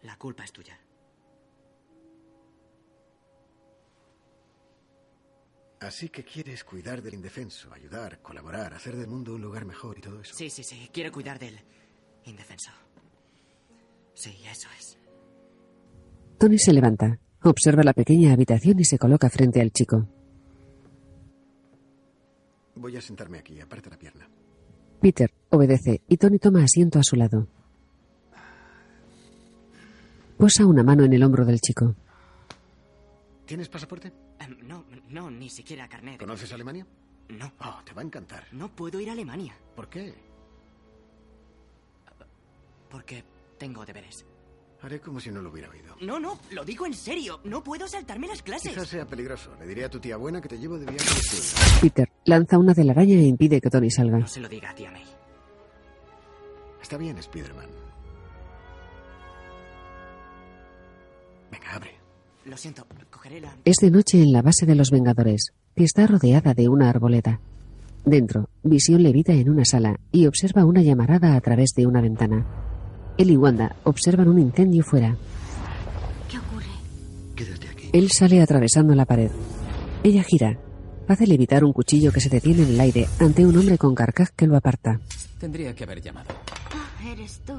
[0.02, 0.78] la culpa es tuya.
[5.86, 10.00] Así que quieres cuidar del indefenso, ayudar, colaborar, hacer del mundo un lugar mejor y
[10.00, 10.34] todo eso.
[10.34, 11.60] Sí, sí, sí, quiero cuidar del
[12.24, 12.72] indefenso.
[14.12, 14.98] Sí, eso es.
[16.40, 20.08] Tony se levanta, observa la pequeña habitación y se coloca frente al chico.
[22.74, 24.28] Voy a sentarme aquí, aparta la pierna.
[25.00, 27.46] Peter obedece y Tony toma asiento a su lado.
[30.36, 31.94] Posa una mano en el hombro del chico.
[33.46, 34.25] ¿Tienes pasaporte?
[34.38, 36.18] Em, no, no, ni siquiera carnet.
[36.18, 36.86] ¿Conoces Alemania?
[37.28, 37.52] No.
[37.60, 38.46] Oh, te va a encantar.
[38.52, 39.56] No puedo ir a Alemania.
[39.74, 40.14] ¿Por qué?
[42.88, 43.24] Porque
[43.58, 44.24] tengo deberes.
[44.82, 45.96] Haré como si no lo hubiera oído.
[46.02, 47.40] No, no, lo digo en serio.
[47.44, 48.72] No puedo saltarme las clases.
[48.72, 49.54] Quizás sea peligroso.
[49.58, 51.80] Le diré a tu tía buena que te llevo de viaje a.
[51.80, 54.18] Peter lanza una telaraña e impide que Tony salga.
[54.18, 55.04] No se lo diga a tía May.
[56.80, 57.68] Está bien, Spiderman.
[61.50, 61.98] Venga, abre.
[62.44, 62.86] Lo siento.
[63.64, 67.40] Es de noche en la base de los Vengadores, que está rodeada de una arboleda.
[68.04, 72.46] Dentro, Visión levita en una sala y observa una llamarada a través de una ventana.
[73.18, 75.16] Él y Wanda observan un incendio fuera.
[76.30, 76.66] ¿Qué ocurre?
[77.34, 77.90] Quédate aquí.
[77.92, 79.30] Él sale atravesando la pared.
[80.04, 80.58] Ella gira.
[81.08, 84.30] Hace levitar un cuchillo que se detiene en el aire ante un hombre con carcaj
[84.36, 85.00] que lo aparta.
[85.40, 86.28] Tendría que haber llamado.
[86.72, 87.54] Ah, eres tú.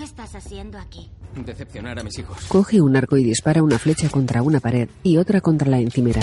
[0.00, 1.10] ¿Qué estás haciendo aquí?
[1.44, 2.46] Decepcionar a mis hijos.
[2.46, 6.22] Coge un arco y dispara una flecha contra una pared y otra contra la encimera.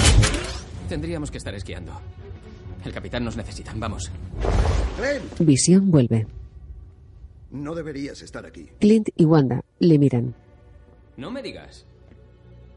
[0.90, 1.92] Tendríamos que estar esquiando.
[2.84, 3.76] El capitán nos necesita.
[3.76, 4.10] Vamos.
[5.38, 6.26] Visión vuelve.
[7.52, 8.68] no deberías estar aquí.
[8.80, 10.34] Clint y Wanda le miran.
[11.16, 11.86] No me digas.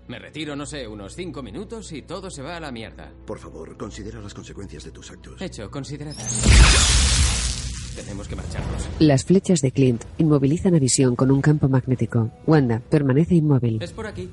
[0.07, 3.11] Me retiro, no sé, unos cinco minutos y todo se va a la mierda.
[3.27, 5.41] Por favor, considera las consecuencias de tus actos.
[5.41, 6.23] Hecho, considerada.
[7.97, 8.89] Tenemos que marcharnos.
[8.99, 12.31] Las flechas de Clint inmovilizan a Visión con un campo magnético.
[12.47, 13.83] Wanda permanece inmóvil.
[13.83, 14.29] Es por aquí.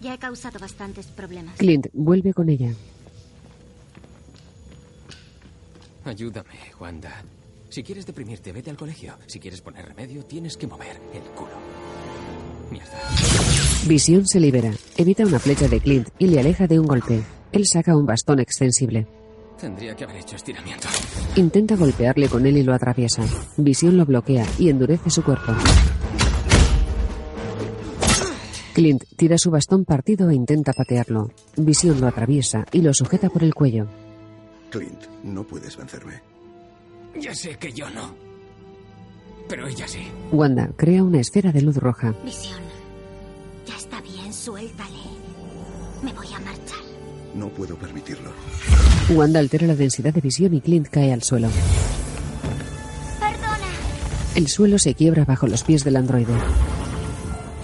[0.00, 1.56] Ya he causado bastantes problemas.
[1.56, 2.72] Clint vuelve con ella.
[6.04, 7.22] Ayúdame, Wanda.
[7.68, 9.14] Si quieres deprimirte, vete al colegio.
[9.26, 11.52] Si quieres poner remedio, tienes que mover el culo.
[12.70, 12.98] Mierda.
[13.86, 17.22] Visión se libera, evita una flecha de Clint y le aleja de un golpe.
[17.52, 19.06] Él saca un bastón extensible.
[19.60, 20.88] Tendría que haber hecho estiramiento.
[21.36, 23.24] Intenta golpearle con él y lo atraviesa.
[23.56, 25.52] Visión lo bloquea y endurece su cuerpo.
[28.74, 31.32] Clint tira su bastón partido e intenta patearlo.
[31.56, 33.88] Visión lo atraviesa y lo sujeta por el cuello.
[34.70, 36.22] Clint, no puedes vencerme.
[37.18, 38.14] Ya sé que yo no.
[39.48, 40.06] Pero ella sí.
[40.30, 42.14] Wanda crea una esfera de luz roja.
[42.24, 42.60] Visión.
[43.66, 45.02] Ya está bien, suéltale.
[46.04, 46.87] Me voy a marchar.
[47.38, 48.32] No puedo permitirlo.
[49.10, 51.48] Wanda altera la densidad de visión y Clint cae al suelo.
[53.20, 53.68] Perdona.
[54.34, 56.34] El suelo se quiebra bajo los pies del androide.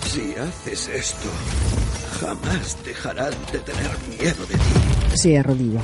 [0.07, 1.29] Si haces esto,
[2.21, 5.17] jamás dejarán de tener miedo de ti.
[5.17, 5.81] Se arrodilla.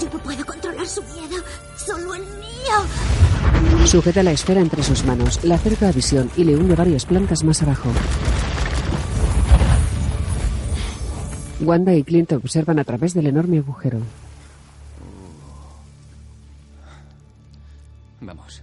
[0.00, 1.42] Yo no puedo controlar su miedo.
[1.76, 3.86] Solo el mío.
[3.86, 7.42] Sujeta la esfera entre sus manos, la acerca a visión y le hunde varias plantas
[7.42, 7.90] más abajo.
[11.60, 14.00] Wanda y Clint observan a través del enorme agujero.
[18.20, 18.62] Vamos.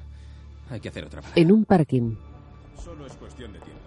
[0.70, 1.40] Hay que hacer otra parada.
[1.40, 2.16] En un parking,
[2.84, 3.82] Solo es cuestión de tiempo.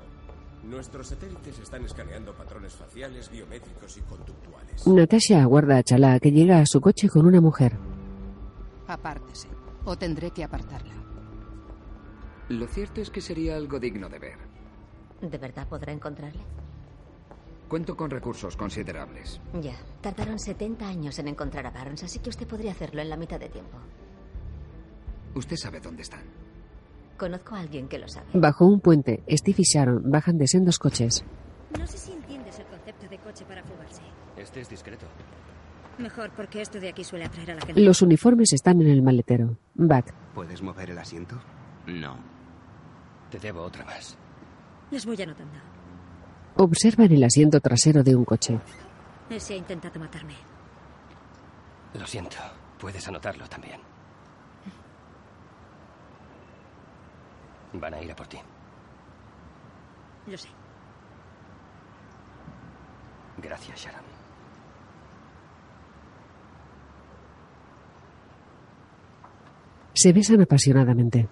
[0.65, 4.87] Nuestros satélites están escaneando patrones faciales, biométricos y conductuales.
[4.87, 7.77] Natasha aguarda a Chala que llega a su coche con una mujer.
[8.87, 9.49] Apártese,
[9.85, 10.95] o tendré que apartarla.
[12.49, 14.39] Lo cierto es que sería algo digno de ver.
[15.21, 16.41] ¿De verdad podrá encontrarle?
[17.69, 19.41] Cuento con recursos considerables.
[19.61, 19.75] Ya.
[20.01, 23.39] Tardaron 70 años en encontrar a Barnes, así que usted podría hacerlo en la mitad
[23.39, 23.77] de tiempo.
[25.35, 26.23] Usted sabe dónde están.
[27.19, 28.27] Conozco a alguien que lo sabe.
[28.33, 31.25] Bajo un puente, Steve y Sharon bajan de sendos coches.
[31.79, 34.03] No sé si entiendes el concepto de coche para fugarse.
[34.37, 35.07] Este es discreto.
[35.99, 37.81] Mejor, porque esto de aquí suele atraer a la gente.
[37.81, 39.59] Los uniformes están en el maletero.
[39.75, 40.15] Back.
[40.33, 41.37] ¿Puedes mover el asiento?
[41.87, 42.17] No.
[43.31, 44.17] Te debo otra más.
[44.91, 45.59] Les voy anotando.
[46.57, 48.59] Observan el asiento trasero de un coche.
[49.31, 50.35] Ese ha intentado matarme.
[51.95, 52.37] Lo siento.
[52.79, 53.81] Puedes anotarlo también.
[57.73, 58.39] Van a ir a por ti.
[60.27, 60.49] Lo sé.
[63.39, 64.05] Gracias, Sharon.
[69.95, 71.29] Se besan apasionadamente.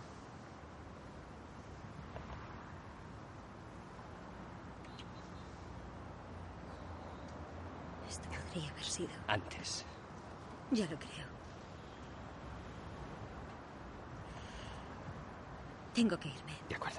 [8.08, 9.10] Esto podría haber sido.
[9.28, 9.86] Antes.
[10.72, 11.26] Ya lo creo.
[15.94, 16.52] Tengo que irme.
[16.68, 16.98] De acuerdo.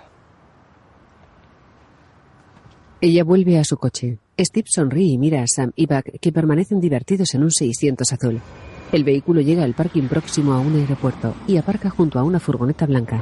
[3.00, 4.18] Ella vuelve a su coche.
[4.40, 8.42] Steve sonríe y mira a Sam y Buck, que permanecen divertidos en un 600 azul.
[8.92, 12.86] El vehículo llega al parking próximo a un aeropuerto y aparca junto a una furgoneta
[12.86, 13.22] blanca.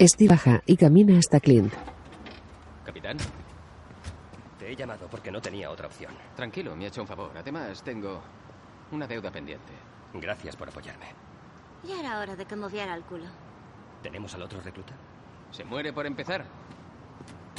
[0.00, 1.72] Steve baja y camina hasta Clint.
[3.06, 3.32] Capitán.
[4.58, 6.12] Te he llamado porque no tenía otra opción.
[6.34, 7.30] Tranquilo, me ha hecho un favor.
[7.36, 8.20] Además, tengo
[8.90, 9.72] una deuda pendiente.
[10.14, 11.06] Gracias por apoyarme.
[11.84, 13.26] Ya era hora de que moviera el culo.
[14.02, 14.94] ¿Tenemos al otro recluta?
[15.50, 16.46] Se muere por empezar.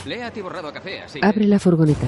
[0.06, 1.20] Le he atiborrado a café, así.
[1.22, 2.08] Abre la furgoneta.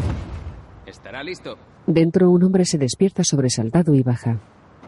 [0.85, 1.57] Estará listo.
[1.85, 4.39] Dentro un hombre se despierta sobresaltado y baja.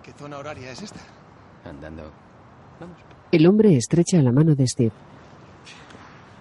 [0.03, 0.99] ¿Qué zona horaria es esta?
[1.64, 2.11] Andando.
[2.80, 2.98] Vamos.
[3.32, 4.91] El hombre estrecha la mano de Steve.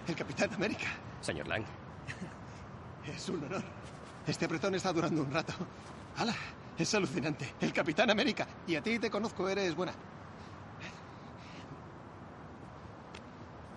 [0.07, 0.87] El Capitán América.
[1.21, 1.63] Señor Lang.
[3.15, 3.63] Es un honor.
[4.27, 5.53] Este apretón está durando un rato.
[6.17, 6.35] ¡Hala!
[6.77, 7.53] Es alucinante.
[7.59, 8.47] El Capitán América.
[8.67, 9.93] Y a ti te conozco, eres buena.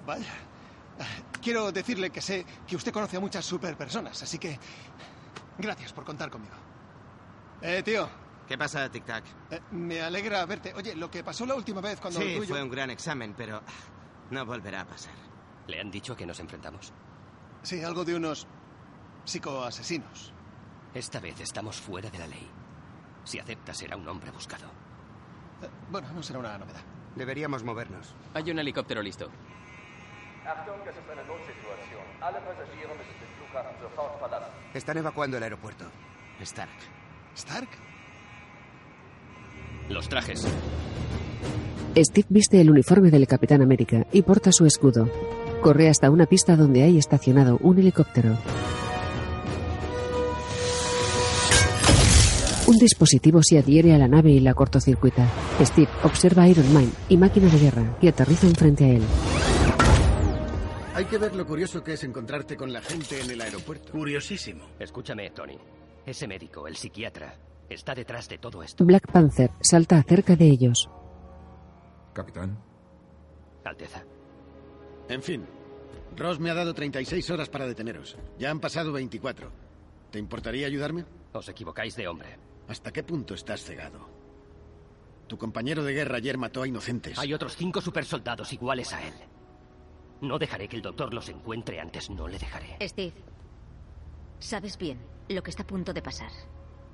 [0.07, 0.33] Vaya.
[1.43, 4.59] Quiero decirle que sé que usted conoce a muchas superpersonas, así que
[5.59, 6.55] gracias por contar conmigo.
[7.61, 8.09] Eh, tío.
[8.47, 9.25] ¿Qué pasa, Tic Tac?
[9.51, 10.73] eh, me alegra verte.
[10.75, 12.55] Oye, lo que pasó la última vez cuando Sí, tú y yo...
[12.55, 13.63] fue un gran examen, pero
[14.31, 15.15] no volverá a pasar.
[15.67, 16.93] ¿Le han dicho que nos enfrentamos?
[17.63, 18.47] Sí, algo de unos
[19.25, 20.33] psicoasesinos.
[20.95, 22.47] Esta vez estamos fuera de la ley.
[23.25, 24.67] Si acepta, será un hombre buscado.
[25.63, 26.83] Eh, bueno, no será una novedad.
[27.17, 28.15] Deberíamos movernos.
[28.35, 29.29] Hay un helicóptero listo.
[34.75, 35.87] Están evacuando el aeropuerto.
[36.41, 36.71] Stark.
[37.35, 37.69] ¿Stark?
[39.89, 40.47] Los trajes.
[41.97, 45.09] Steve viste el uniforme del Capitán América y porta su escudo.
[45.63, 48.37] Corre hasta una pista donde hay estacionado un helicóptero.
[52.67, 55.29] Un dispositivo se adhiere a la nave y la cortocircuita.
[55.61, 59.03] Steve observa Iron Man y máquina de guerra que aterrizan frente a él.
[60.95, 63.93] Hay que ver lo curioso que es encontrarte con la gente en el aeropuerto.
[63.93, 64.65] Curiosísimo.
[64.79, 65.59] Escúchame, Tony.
[66.07, 67.37] Ese médico, el psiquiatra,
[67.69, 68.83] está detrás de todo esto.
[68.85, 70.89] Black Panther salta cerca de ellos.
[72.15, 72.59] Capitán.
[73.65, 74.05] Alteza.
[75.09, 75.45] En fin,
[76.17, 78.17] Ross me ha dado 36 horas para deteneros.
[78.39, 79.51] Ya han pasado 24.
[80.11, 81.05] ¿Te importaría ayudarme?
[81.33, 82.39] Os equivocáis de hombre.
[82.69, 84.09] ¿Hasta qué punto estás cegado?
[85.27, 87.19] Tu compañero de guerra ayer mató a inocentes.
[87.19, 89.15] Hay otros cinco supersoldados iguales a él.
[90.21, 92.77] No dejaré que el doctor los encuentre antes, no le dejaré.
[92.87, 93.15] Steve,
[94.39, 96.31] sabes bien lo que está a punto de pasar.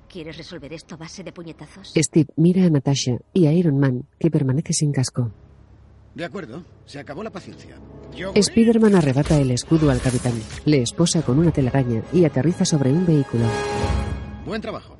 [0.09, 1.93] ¿Quieres resolver esto a base de puñetazos?
[1.95, 5.31] Steve mira a Natasha y a Iron Man, que permanece sin casco.
[6.15, 7.77] De acuerdo, se acabó la paciencia.
[8.13, 8.33] Yo...
[8.35, 10.33] Spider-Man arrebata el escudo al capitán,
[10.65, 13.45] le esposa con una telaraña y aterriza sobre un vehículo.
[14.45, 14.97] Buen trabajo.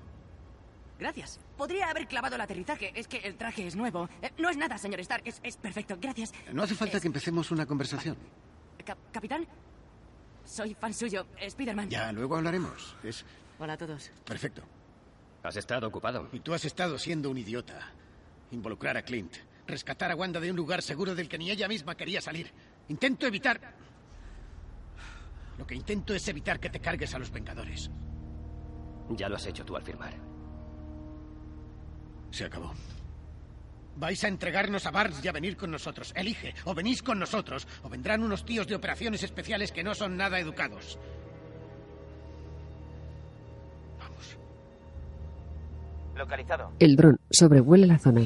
[1.02, 1.40] Gracias.
[1.58, 2.92] Podría haber clavado el aterrizaje.
[2.94, 4.08] Es que el traje es nuevo.
[4.22, 5.24] Eh, no es nada, señor Stark.
[5.26, 5.98] Es, es perfecto.
[6.00, 6.32] Gracias.
[6.54, 8.16] No hace falta Es- que empecemos una conversación.
[8.86, 9.48] Cap- Capitán,
[10.46, 11.90] soy fan suyo, Spider-Man.
[11.90, 12.96] Ya, luego hablaremos.
[13.04, 13.26] Es
[13.58, 14.12] Hola a todos.
[14.26, 14.62] perfecto.
[15.42, 16.30] Has estado ocupado.
[16.34, 17.80] Y tú has estado siendo un idiota.
[18.52, 19.36] Involucrar a Clint.
[19.66, 22.52] Rescatar a Wanda de un lugar seguro del que ni ella misma quería salir.
[22.90, 23.60] Intento evitar...
[25.58, 27.90] Lo que intento es evitar que te cargues a los Vengadores.
[29.10, 30.14] Ya lo has hecho tú al firmar.
[32.32, 32.74] Se acabó.
[33.98, 36.14] Vais a entregarnos a Barnes y a venir con nosotros.
[36.16, 40.18] Elige, o venís con nosotros, o vendrán unos tíos de operaciones especiales que no son
[40.18, 40.98] nada educados.
[46.16, 46.72] Localizado.
[46.80, 48.22] El dron sobrevuela la zona.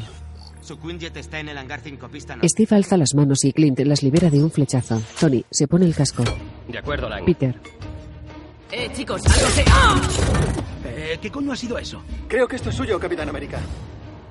[0.62, 4.02] Su Quinjet está en el hangar 5 pista Steve alza las manos y Clint las
[4.02, 5.02] libera de un flechazo.
[5.20, 6.24] Tony se pone el casco.
[6.68, 7.24] De acuerdo, Lang.
[7.24, 7.60] Peter.
[8.72, 9.64] Eh, chicos, algo se...
[9.68, 10.02] ¡Ah!
[10.86, 12.02] Eh, ¿Qué coño ha sido eso?
[12.28, 13.60] Creo que esto es suyo, Capitán América.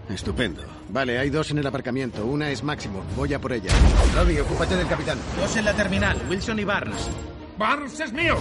[0.09, 0.62] Estupendo.
[0.90, 2.26] Vale, hay dos en el aparcamiento.
[2.26, 3.02] Una es Máximo.
[3.16, 3.70] Voy a por ella.
[4.14, 5.18] Robbie, ocúpate del capitán.
[5.36, 7.09] Dos en la terminal, Wilson y Barnes.
[7.56, 8.36] ¡Barnes es mío!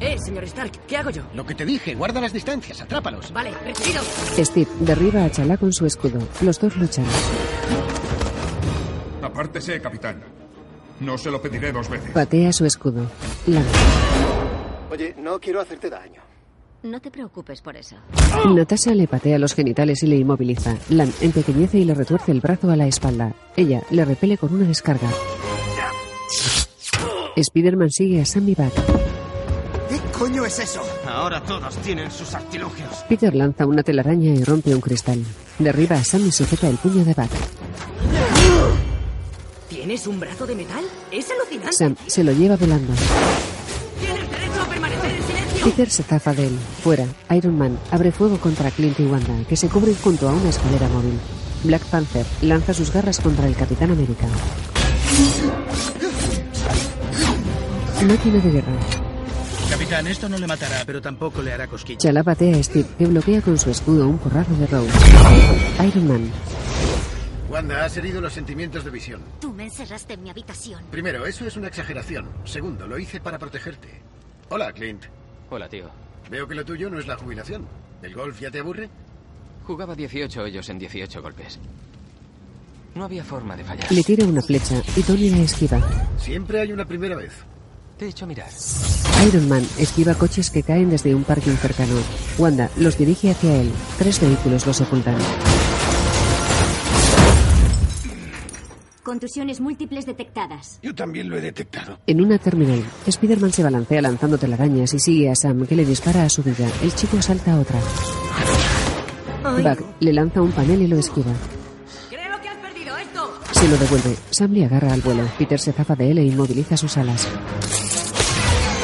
[0.00, 1.22] Eh, señor Stark, ¿qué hago yo?
[1.34, 3.32] Lo que te dije, guarda las distancias, atrápalos.
[3.32, 4.02] Vale, recibido.
[4.36, 6.18] Steve derriba a Chalá con su escudo.
[6.42, 7.06] Los dos luchan.
[9.22, 10.22] Apártese, capitán.
[11.00, 12.10] No se lo pediré dos veces.
[12.10, 13.06] Patea su escudo.
[13.46, 13.64] Lang.
[14.90, 16.22] Oye, no quiero hacerte daño.
[16.86, 17.96] No te preocupes por eso.
[18.54, 20.76] Natasha le patea los genitales y le inmoviliza.
[20.90, 23.34] Lan empequeñece y le retuerce el brazo a la espalda.
[23.56, 25.10] Ella le repele con una descarga.
[27.34, 28.72] Spider-Man sigue a Sam y Bat.
[29.88, 30.80] ¿Qué coño es eso?
[31.08, 32.88] Ahora todos tienen sus artilugios.
[33.08, 35.24] Peter lanza una telaraña y rompe un cristal.
[35.58, 37.30] Derriba a Sam y sujeta el puño de Bat.
[39.68, 40.84] ¿Tienes un brazo de metal?
[41.10, 41.72] Es alucinante.
[41.72, 42.92] Sam se lo lleva volando.
[45.66, 46.56] Peter se zafa de él.
[46.84, 50.48] Fuera, Iron Man abre fuego contra Clint y Wanda, que se cubren junto a una
[50.48, 51.18] escalera móvil.
[51.64, 54.28] Black Panther lanza sus garras contra el Capitán América.
[58.06, 58.72] Máquina de guerra.
[59.68, 62.00] Capitán, esto no le matará, pero tampoco le hará cosquillas.
[62.00, 64.92] Chala patea a Steve, que bloquea con su escudo un porrado de Rose.
[65.84, 66.30] Iron Man.
[67.50, 69.20] Wanda, has herido los sentimientos de visión.
[69.40, 70.84] Tú me encerraste en mi habitación.
[70.92, 72.28] Primero, eso es una exageración.
[72.44, 73.88] Segundo, lo hice para protegerte.
[74.48, 75.06] Hola, Clint.
[75.50, 75.86] Hola, tío.
[76.30, 77.66] Veo que lo tuyo no es la jubilación.
[78.02, 78.88] ¿El golf ya te aburre?
[79.64, 81.58] Jugaba 18 hoyos en 18 golpes.
[82.94, 83.92] No había forma de fallar.
[83.92, 85.80] Le tira una flecha y Tony la esquiva.
[86.18, 87.32] Siempre hay una primera vez.
[87.98, 88.48] Te he hecho mirar.
[89.26, 91.94] Iron Man esquiva coches que caen desde un parking cercano.
[92.38, 93.70] Wanda los dirige hacia él.
[93.98, 95.16] Tres vehículos los ocultan.
[99.06, 100.80] Contusiones múltiples detectadas.
[100.82, 101.96] Yo también lo he detectado.
[102.08, 106.24] En una terminal, Spider-Man se balancea lanzando telarañas y sigue a Sam, que le dispara
[106.24, 106.68] a su vida.
[106.82, 107.78] El chico salta a otra.
[109.44, 111.30] Buck le lanza un panel y lo esquiva.
[112.10, 113.32] Creo que has perdido esto.
[113.52, 114.16] Se lo devuelve.
[114.30, 115.22] Sam le agarra al vuelo.
[115.38, 117.28] Peter se zafa de él e inmoviliza sus alas.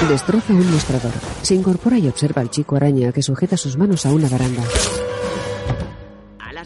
[0.09, 1.15] Destroza un mostrador.
[1.43, 4.63] Se incorpora y observa al chico araña que sujeta sus manos a una baranda.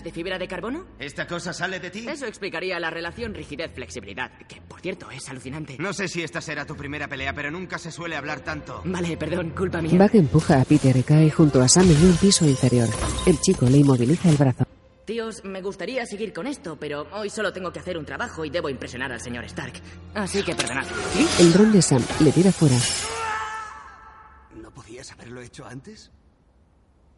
[0.07, 0.87] ¿Alas de fibra de carbono?
[1.01, 2.07] ¿Esta cosa sale de ti?
[2.09, 5.77] Eso explicaría la relación rigidez-flexibilidad, que por cierto es alucinante.
[5.81, 8.83] No sé si esta será tu primera pelea, pero nunca se suele hablar tanto.
[8.85, 9.99] Vale, perdón, culpa mía.
[9.99, 12.89] Buck empuja a Peter y cae junto a Sam en un piso inferior.
[13.27, 14.65] El chico le inmoviliza el brazo.
[15.07, 18.51] Tíos, me gustaría seguir con esto, pero hoy solo tengo que hacer un trabajo y
[18.51, 19.75] debo impresionar al señor Stark.
[20.15, 20.87] Así que perdonad.
[21.41, 22.77] El dron de Sam le tira fuera.
[24.55, 26.13] ¿No podías haberlo hecho antes?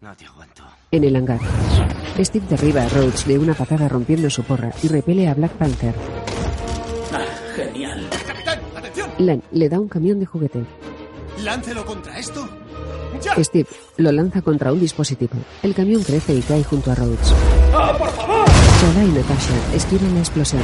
[0.00, 0.62] No te aguanto.
[0.90, 1.40] En el hangar,
[2.20, 5.94] Steve derriba a Rhodes de una patada rompiendo su porra y repele a Black Panther.
[7.12, 7.24] Ah,
[7.56, 8.08] genial.
[8.26, 9.10] ¡Capitán, atención!
[9.18, 10.64] Lan le da un camión de juguete.
[11.42, 12.48] ¡Láncelo contra esto!
[13.38, 15.32] Steve lo lanza contra un dispositivo.
[15.62, 17.34] El camión crece y cae junto a Rhodes.
[17.74, 18.46] ¡Ah, por favor!
[18.80, 20.62] Chala y Natasha esquivan la explosión.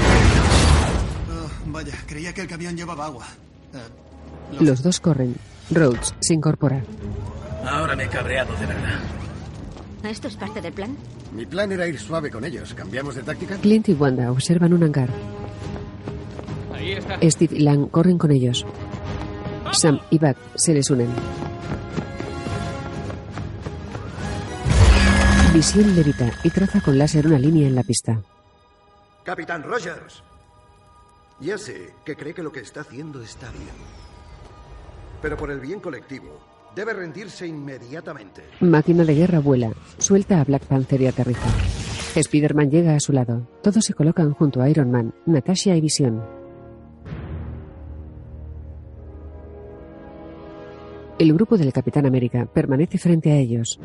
[1.29, 3.27] Oh, vaya, creía que el camión llevaba agua.
[3.75, 5.35] Eh, Los dos corren.
[5.71, 6.83] Rhodes se incorpora.
[7.67, 9.01] Ahora me he cabreado de verdad.
[10.05, 10.97] ¿Esto es parte del plan?
[11.33, 12.75] Mi plan era ir suave con ellos.
[12.75, 13.57] ¿Cambiamos de táctica?
[13.57, 15.09] Clint y Wanda observan un hangar.
[16.73, 17.19] Ahí está.
[17.23, 18.67] Steve y Lang corren con ellos.
[19.73, 21.09] Sam y Buck se les unen.
[25.55, 28.21] Visión levita y traza con láser una línea en la pista.
[29.25, 30.23] Capitán Rogers.
[31.41, 33.75] Ya sé que cree que lo que está haciendo está bien.
[35.23, 36.39] Pero por el bien colectivo,
[36.75, 38.43] debe rendirse inmediatamente.
[38.61, 41.49] Máquina de guerra vuela, suelta a Black Panther y aterriza.
[42.15, 43.49] Spider-Man llega a su lado.
[43.63, 46.23] Todos se colocan junto a Iron Man, Natasha y Visión.
[51.19, 53.79] El grupo del Capitán América permanece frente a ellos.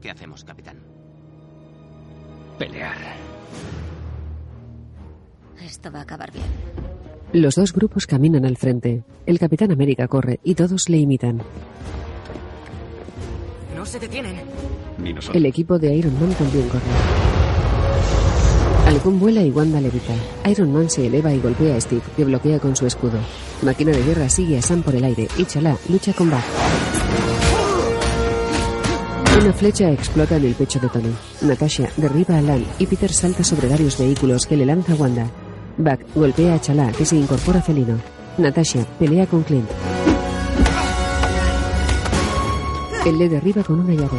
[0.00, 0.78] ¿Qué hacemos, capitán?
[2.58, 2.96] Pelear.
[5.62, 6.44] Esto va a acabar bien.
[7.32, 9.04] Los dos grupos caminan al frente.
[9.24, 11.40] El Capitán América corre y todos le imitan.
[13.76, 14.34] No se detienen.
[14.98, 16.82] Ni El equipo de Iron Man también corre.
[18.86, 20.12] Halcón vuela y Wanda levita.
[20.50, 23.20] Iron Man se eleva y golpea a Steve, que bloquea con su escudo.
[23.62, 26.40] Máquina de guerra sigue a Sam por el aire y Chala lucha con Buck.
[29.40, 31.14] Una flecha explota en el pecho de Tony.
[31.42, 35.30] Natasha derriba a Lan y Peter salta sobre varios vehículos que le lanza Wanda.
[35.76, 37.98] Buck golpea a Chala, que se incorpora felino.
[38.38, 39.68] Natasha pelea con Clint.
[43.06, 44.18] Él le derriba con una llave.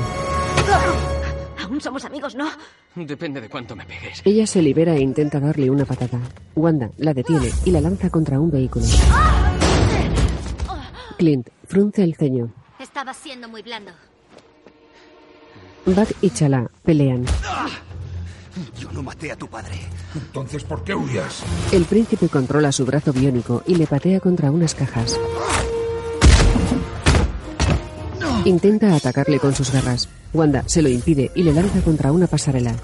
[1.64, 2.50] Aún somos amigos, ¿no?
[2.96, 4.22] Depende de cuánto me pegues.
[4.26, 6.20] Ella se libera e intenta darle una patada.
[6.56, 8.86] Wanda la detiene y la lanza contra un vehículo.
[11.18, 12.52] Clint frunce el ceño.
[12.80, 13.92] Estaba siendo muy blando.
[15.86, 17.26] Buck y Chala pelean.
[18.78, 19.80] Yo no maté a tu padre.
[20.16, 21.44] Entonces, ¿por qué huías?
[21.72, 25.20] El príncipe controla su brazo biónico y le patea contra unas cajas.
[28.46, 30.10] Intenta atacarle con sus garras.
[30.34, 32.76] Wanda se lo impide y le lanza contra una pasarela.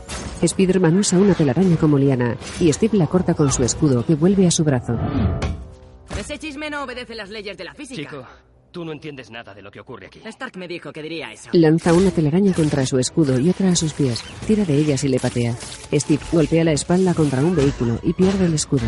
[0.41, 4.45] Spider-Man usa una telaraña como liana y Steve la corta con su escudo que vuelve
[4.45, 4.97] a su brazo.
[6.17, 8.01] Ese chisme no obedece las leyes de la física.
[8.01, 8.25] Chico,
[8.77, 10.21] tú no entiendes nada de lo que ocurre aquí.
[10.23, 11.49] Stark me dijo que diría eso.
[11.51, 14.23] Lanza una telaraña contra su escudo y otra a sus pies.
[14.45, 15.55] Tira de ellas y le patea.
[15.91, 18.85] Steve golpea la espalda contra un vehículo y pierde el escudo.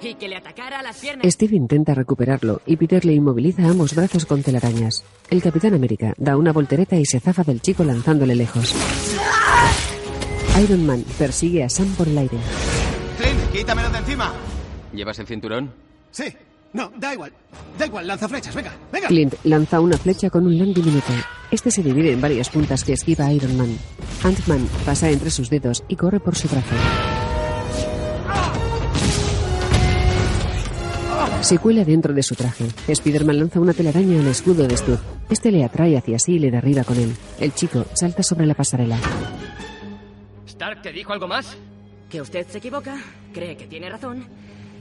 [0.00, 1.26] Y que le atacara a las piernas.
[1.32, 5.02] Steve intenta recuperarlo y Peter le inmoviliza ambos brazos con telarañas.
[5.28, 8.72] El Capitán América da una voltereta y se zafa del chico lanzándole lejos.
[10.62, 12.38] Iron Man persigue a Sam por el aire.
[13.18, 14.32] Clint, quítamelo de encima.
[14.92, 15.74] ¿Llevas el cinturón?
[16.12, 16.26] Sí.
[16.74, 17.32] No, da igual.
[17.78, 19.06] Da igual, lanza flechas, venga, venga.
[19.06, 21.12] Clint lanza una flecha con un lang diminuto.
[21.52, 23.78] Este se divide en varias puntas que esquiva Iron Man.
[24.24, 26.74] Ant-Man pasa entre sus dedos y corre por su traje.
[31.42, 32.66] Se cuela dentro de su traje.
[32.88, 34.98] Spider-Man lanza una telaraña al escudo de Steve.
[35.30, 37.14] Este le atrae hacia sí y le derriba con él.
[37.38, 38.98] El chico salta sobre la pasarela.
[40.46, 41.56] ¿Stark te dijo algo más?
[42.10, 42.96] Que usted se equivoca,
[43.32, 44.24] cree que tiene razón,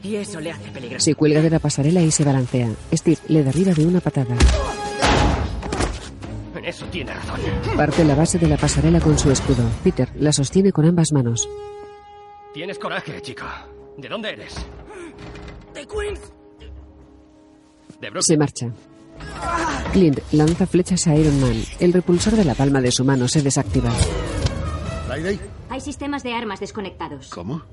[0.04, 1.04] y eso le hace peligroso.
[1.04, 2.70] Se cuelga de la pasarela y se balancea.
[2.94, 4.36] Steve le derriba de una patada.
[6.56, 7.40] En eso tiene razón.
[7.76, 9.64] Parte la base de la pasarela con su escudo.
[9.84, 11.50] Peter la sostiene con ambas manos.
[12.54, 13.46] Tienes coraje, chico.
[13.98, 14.56] ¿De dónde eres?
[15.74, 16.20] De Queens.
[18.00, 18.22] De Brooklyn.
[18.22, 18.72] Se marcha.
[19.92, 21.64] Clint lanza flechas a Iron Man.
[21.80, 23.92] El repulsor de la palma de su mano se desactiva.
[25.08, 25.53] Friday.
[25.74, 27.30] Hay sistemas de armas desconectados.
[27.30, 27.64] ¿Cómo?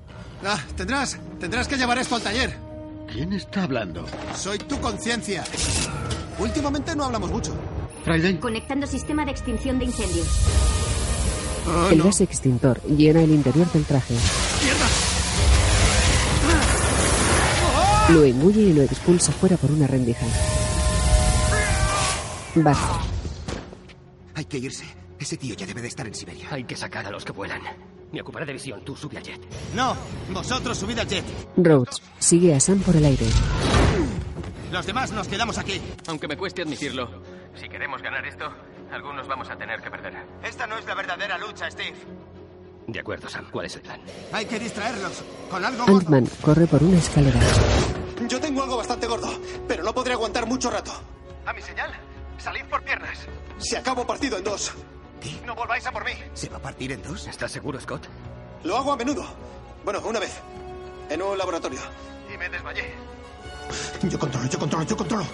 [0.42, 2.56] Ah, tendrás, tendrás que llevar esto al taller.
[3.12, 4.06] ¿Quién está hablando?
[4.34, 5.44] Soy tu conciencia.
[6.38, 7.54] Últimamente no hablamos mucho.
[8.02, 8.38] Friday.
[8.38, 10.26] Conectando sistema de extinción de incendios.
[11.68, 12.04] Oh, el no.
[12.04, 14.14] gas extintor llena el interior del traje.
[18.08, 20.24] Lo engulle y lo expulsa fuera por una rendija.
[22.54, 22.78] Bart.
[24.36, 24.86] Hay que irse.
[25.18, 26.48] Ese tío ya debe de estar en Siberia.
[26.50, 27.60] Hay que sacar a los que vuelan.
[28.12, 28.82] Me ocuparé de visión.
[28.84, 29.40] Tú sube al jet.
[29.74, 29.96] No,
[30.32, 31.24] vosotros subid al jet.
[31.56, 33.26] Rhodes sigue a Sam por el aire.
[34.72, 35.80] Los demás nos quedamos aquí.
[36.08, 37.08] Aunque me cueste admitirlo,
[37.54, 38.52] si queremos ganar esto,
[38.92, 40.14] algunos vamos a tener que perder.
[40.42, 41.96] Esta no es la verdadera lucha, Steve.
[42.86, 43.46] De acuerdo, Sam.
[43.50, 44.00] ¿Cuál es el plan?
[44.32, 45.84] Hay que distraerlos con algo.
[45.84, 47.38] Ant-Man corre por una escalera.
[48.28, 49.28] Yo tengo algo bastante gordo,
[49.68, 50.92] pero no podré aguantar mucho rato.
[51.46, 51.90] A mi señal,
[52.38, 53.26] salid por piernas.
[53.58, 54.72] Se acabo partido en dos.
[55.46, 56.12] No volváis a por mí.
[56.34, 57.26] ¿Se va a partir en dos?
[57.26, 58.06] ¿Estás seguro, Scott?
[58.64, 59.24] Lo hago a menudo.
[59.84, 60.32] Bueno, una vez.
[61.08, 61.80] En un laboratorio.
[62.32, 62.94] Y me desmayé.
[64.02, 65.24] Yo controlo, yo controlo, yo controlo.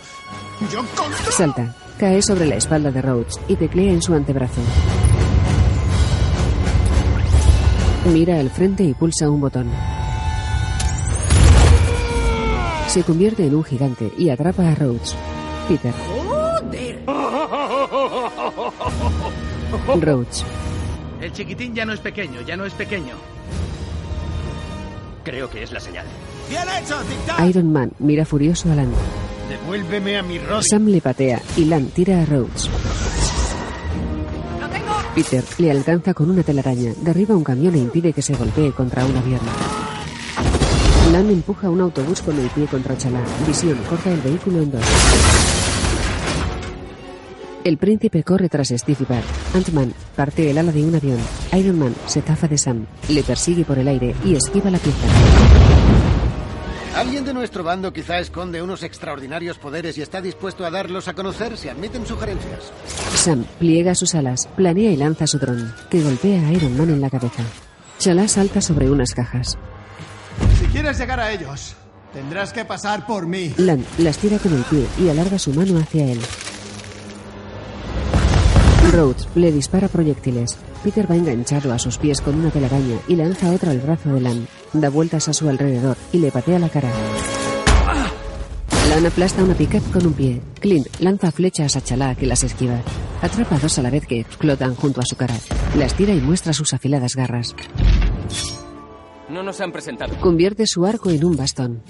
[0.72, 1.32] Yo controlo.
[1.32, 4.60] Salta, cae sobre la espalda de Rhodes y teclea en su antebrazo.
[8.06, 9.70] Mira al frente y pulsa un botón.
[12.88, 15.16] Se convierte en un gigante y atrapa a Rhodes.
[15.68, 15.94] Peter.
[19.86, 20.44] Rhodes.
[21.20, 23.14] El chiquitín ya no es pequeño, ya no es pequeño.
[25.24, 26.06] Creo que es la señal.
[26.48, 26.96] ¡Bien hecho,
[27.48, 28.92] Iron Man mira furioso a Lan.
[29.48, 30.62] Devuélveme a mi Robin.
[30.62, 32.70] Sam le patea y Lan tira a Rhodes.
[35.14, 39.04] Peter le alcanza con una telaraña, derriba un camión e impide que se golpee contra
[39.04, 39.40] un avión.
[41.10, 43.20] Lan empuja un autobús con el pie contra Chala.
[43.46, 44.82] Visión corta el vehículo en dos.
[47.66, 49.24] El príncipe corre tras Stevie Bat.
[49.52, 51.18] Ant-Man parte el ala de un avión.
[51.52, 55.08] Iron Man se zafa de Sam, le persigue por el aire y esquiva la pieza.
[56.94, 61.14] Alguien de nuestro bando quizá esconde unos extraordinarios poderes y está dispuesto a darlos a
[61.14, 62.72] conocer si admiten sugerencias.
[63.16, 67.00] Sam pliega sus alas, planea y lanza su dron, que golpea a Iron Man en
[67.00, 67.42] la cabeza.
[67.98, 69.58] Chala salta sobre unas cajas.
[70.60, 71.74] Si quieres llegar a ellos,
[72.12, 73.52] tendrás que pasar por mí.
[73.56, 76.20] Lan las tira con el pie y alarga su mano hacia él.
[78.92, 80.56] Rhodes le dispara proyectiles.
[80.82, 84.20] Peter va enganchado a sus pies con una telaraña y lanza otra al brazo de
[84.20, 84.46] Lan.
[84.72, 86.90] Da vueltas a su alrededor y le patea la cara.
[88.88, 90.40] Lan aplasta una pickup con un pie.
[90.60, 92.80] Clint lanza flechas a Chalá que las esquiva.
[93.20, 95.34] Atrapa dos a la vez que explotan junto a su cara.
[95.76, 97.54] Las tira y muestra sus afiladas garras.
[99.28, 100.14] No nos han presentado.
[100.20, 101.82] Convierte su arco en un bastón.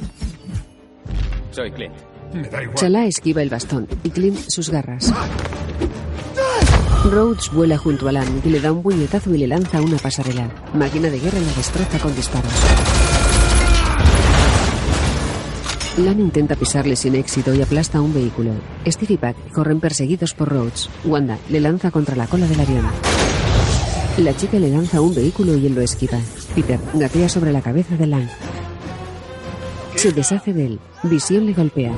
[1.51, 1.95] Soy Clint.
[2.33, 2.77] Me da igual.
[2.77, 5.13] Chalá esquiva el bastón y Clint sus garras.
[7.11, 10.51] Rhodes vuela junto a Lan, que le da un puñetazo y le lanza una pasarela.
[10.75, 12.53] Máquina de guerra la destroza con disparos.
[15.99, 18.51] Lan intenta pisarle sin éxito y aplasta un vehículo.
[18.87, 20.91] Steve y Pac corren perseguidos por Rhodes.
[21.05, 22.85] Wanda le lanza contra la cola del avión.
[24.19, 26.19] La chica le lanza un vehículo y él lo esquiva.
[26.55, 28.29] Peter gatea sobre la cabeza de Lan.
[29.95, 30.81] Se deshace de él.
[31.03, 31.93] Visión le golpea.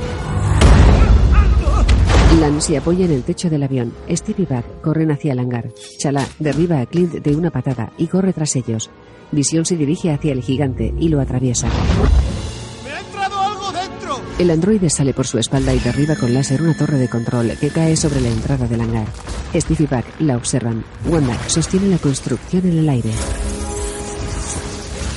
[2.37, 3.93] Lan se apoya en el techo del avión.
[4.11, 5.71] Steve y Buck corren hacia el hangar.
[5.99, 8.91] Chala derriba a Clint de una patada y corre tras ellos.
[9.33, 11.69] Visión se dirige hacia el gigante y lo atraviesa.
[12.85, 14.21] ¡Me ha entrado algo dentro!
[14.39, 17.71] El androide sale por su espalda y derriba con láser una torre de control que
[17.71, 19.09] cae sobre la entrada del hangar.
[19.55, 20.85] Steve y Buck la observan.
[21.07, 23.11] Wanda sostiene la construcción en el aire.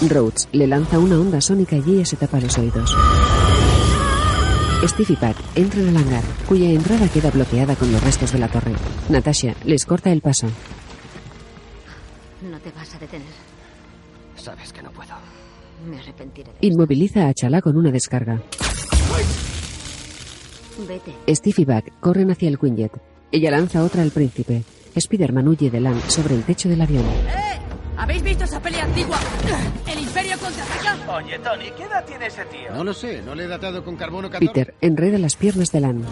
[0.10, 2.96] Rhodes le lanza una onda sónica y ella se tapa los oídos.
[4.84, 8.48] Steve y Pat entran al hangar, cuya entrada queda bloqueada con los restos de la
[8.48, 8.74] torre.
[9.10, 10.48] Natasha les corta el paso.
[12.50, 13.28] No te vas a detener.
[14.36, 15.14] Sabes que no puedo.
[15.88, 16.52] Me arrepentiré.
[16.62, 18.42] Inmoviliza a Chala con una descarga.
[20.88, 21.36] Vete.
[21.36, 22.92] Steve y Buck corren hacia el Quinjet.
[23.32, 24.64] Ella lanza otra al príncipe.
[24.96, 27.06] Spider-Man huye de Lan sobre el techo del avión.
[28.02, 29.20] ¿Habéis visto esa pelea antigua?
[29.86, 31.18] ¿El Imperio contraataca?
[31.18, 32.72] Oye, Tony, ¿qué edad tiene ese tío?
[32.74, 34.52] No lo sé, no le he datado con carbono 14.
[34.52, 36.04] Peter enreda las piernas de Lan.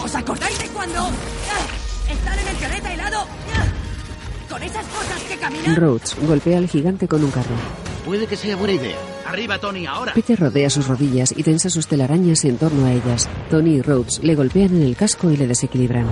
[0.00, 3.18] ¿Os acordáis de cuando ah, están en el planeta helado?
[3.52, 5.74] Ah, Con esas cosas que caminan.
[5.74, 7.56] Rhodes golpea al gigante con un carro.
[8.04, 8.96] Puede que sea buena idea.
[9.26, 10.14] Arriba, Tony, ahora.
[10.14, 13.28] Peter rodea sus rodillas y tensa sus telarañas en torno a ellas.
[13.50, 16.06] Tony y Rhodes le golpean en el casco y le desequilibran.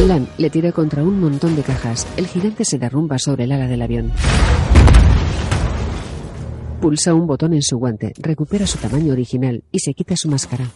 [0.00, 2.06] Lan le tira contra un montón de cajas.
[2.16, 4.12] El gigante se derrumba sobre el ala del avión.
[6.80, 10.68] Pulsa un botón en su guante, recupera su tamaño original y se quita su máscara.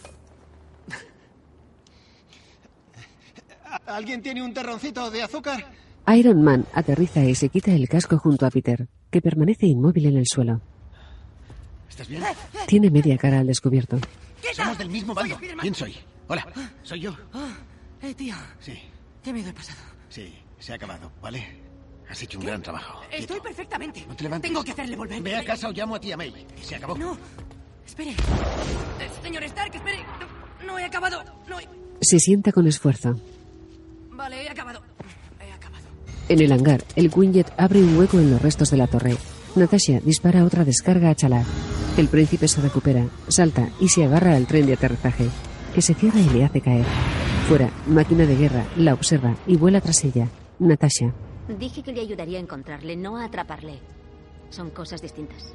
[3.85, 5.65] ¿Alguien tiene un terroncito de azúcar?
[6.15, 10.17] Iron Man aterriza y se quita el casco junto a Peter, que permanece inmóvil en
[10.17, 10.61] el suelo.
[11.89, 12.23] ¿Estás bien?
[12.67, 13.99] Tiene media cara al descubierto.
[14.55, 15.37] Somos del mismo bando.
[15.59, 15.95] ¿Quién soy?
[16.27, 16.47] Hola,
[16.81, 17.15] soy yo.
[18.01, 18.33] Eh, tío.
[18.59, 18.73] Sí,
[19.29, 19.77] Qué miedo he pasado.
[20.09, 21.45] sí, se ha acabado, ¿vale?
[22.09, 22.99] Has hecho un gran trabajo.
[23.11, 24.03] Estoy perfectamente.
[24.07, 24.49] No te levantes.
[24.49, 25.21] Tengo que hacerle volver.
[25.21, 26.47] Ve a casa o llamo a tía May.
[26.59, 26.97] Se acabó.
[26.97, 27.15] No.
[27.85, 28.09] Espere.
[28.09, 28.15] Eh,
[29.21, 29.99] señor Stark, espere.
[30.59, 31.23] No, no he acabado.
[31.47, 31.69] No he...
[32.01, 33.21] Se sienta con esfuerzo.
[34.09, 34.81] Vale, he acabado.
[36.27, 39.15] En el hangar, el Quinjet abre un hueco en los restos de la torre.
[39.55, 41.43] Natasha dispara otra descarga a Chala.
[41.97, 45.29] El príncipe se recupera, salta y se agarra al tren de aterrizaje,
[45.75, 46.85] que se cierra y le hace caer.
[47.49, 50.27] Fuera, máquina de guerra la observa y vuela tras ella.
[50.59, 51.11] Natasha.
[51.57, 53.79] Dije que le ayudaría a encontrarle, no a atraparle.
[54.51, 55.51] Son cosas distintas.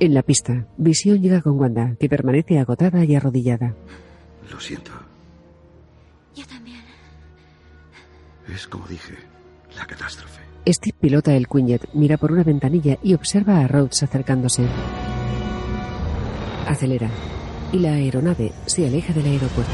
[0.00, 3.76] En la pista, Visión llega con Wanda, que permanece agotada y arrodillada.
[4.50, 4.90] Lo siento.
[6.34, 6.82] Yo también.
[8.52, 9.14] Es como dije.
[9.76, 10.42] La catástrofe.
[10.66, 14.66] Steve pilota el Quinjet, mira por una ventanilla y observa a Rhodes acercándose.
[16.66, 17.08] Acelera
[17.72, 19.72] y la aeronave se aleja del aeropuerto.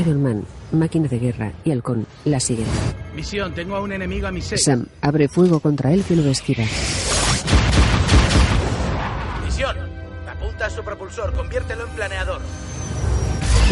[0.00, 2.66] Iron Man, máquina de guerra y halcón la siguen.
[3.14, 4.64] Misión, tengo a un enemigo a mis seis.
[4.64, 6.64] Sam abre fuego contra él que lo esquiva.
[9.44, 9.76] Misión,
[10.28, 12.40] apunta a su propulsor, conviértelo en planeador.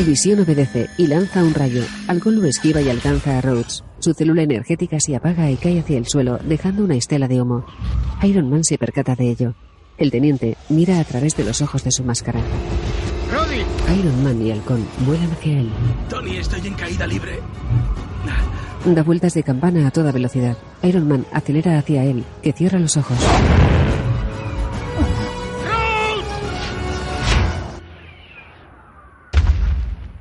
[0.06, 1.82] Visión obedece y lanza un rayo.
[2.08, 3.84] Halcón lo esquiva y alcanza a Rhodes.
[3.98, 7.66] Su célula energética se apaga y cae hacia el suelo, dejando una estela de humo.
[8.22, 9.54] Iron Man se percata de ello.
[9.98, 12.40] El teniente mira a través de los ojos de su máscara.
[13.98, 15.70] Iron Man y Halcón vuelan hacia él.
[16.08, 17.40] Tony, estoy en caída libre.
[18.84, 20.56] Da vueltas de campana a toda velocidad.
[20.82, 23.18] Iron Man acelera hacia él, que cierra los ojos.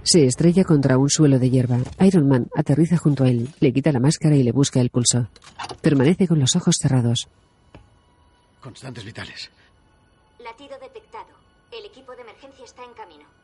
[0.04, 1.78] Se estrella contra un suelo de hierba.
[2.00, 5.28] Iron Man aterriza junto a él, le quita la máscara y le busca el pulso.
[5.82, 7.30] Permanece con los ojos cerrados.
[8.60, 9.52] Constantes vitales.
[10.44, 11.28] Latido detectado.
[11.72, 13.39] El equipo de emergencia está en camino.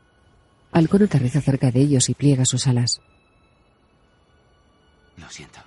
[0.72, 3.00] Halcón aterriza cerca de ellos y pliega sus alas.
[5.16, 5.60] Lo siento.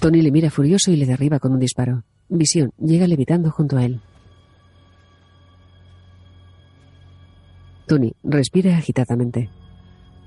[0.00, 2.04] Tony le mira furioso y le derriba con un disparo.
[2.28, 4.00] Visión llega levitando junto a él.
[7.86, 9.50] Tony respira agitadamente.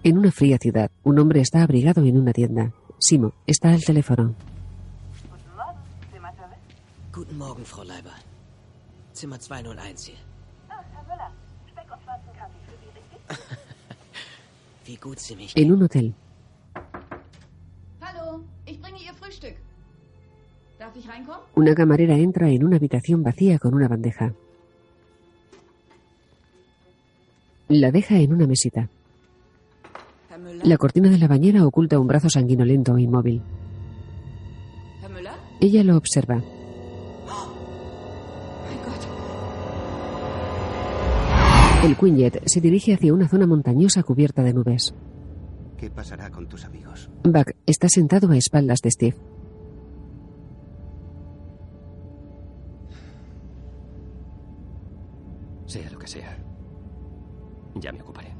[0.03, 2.73] En una fría ciudad, un hombre está abrigado en una tienda.
[2.99, 4.35] Simo está al teléfono.
[7.11, 8.11] Guten Morgen, Frau Leiber.
[9.13, 10.17] Zimmer 201 hier.
[11.75, 13.45] Wie gut Sie mich
[15.55, 16.13] En un hotel,
[18.01, 19.55] Hallo, ich bringe Ihr Frühstück.
[20.77, 21.41] Darf ich reinkommen?
[21.55, 24.33] una camarera entra en una habitación vacía con una bandeja.
[27.67, 28.89] La deja en una mesita.
[30.63, 33.41] La cortina de la bañera oculta un brazo sanguinolento e inmóvil.
[35.61, 36.43] Ella lo observa.
[41.85, 44.91] El Quinjet se dirige hacia una zona montañosa cubierta de nubes.
[45.77, 47.11] ¿Qué pasará con tus amigos?
[47.23, 49.17] Buck está sentado a espaldas de Steve.
[55.67, 56.35] Sea lo que sea.
[57.75, 58.33] Ya me ocuparé.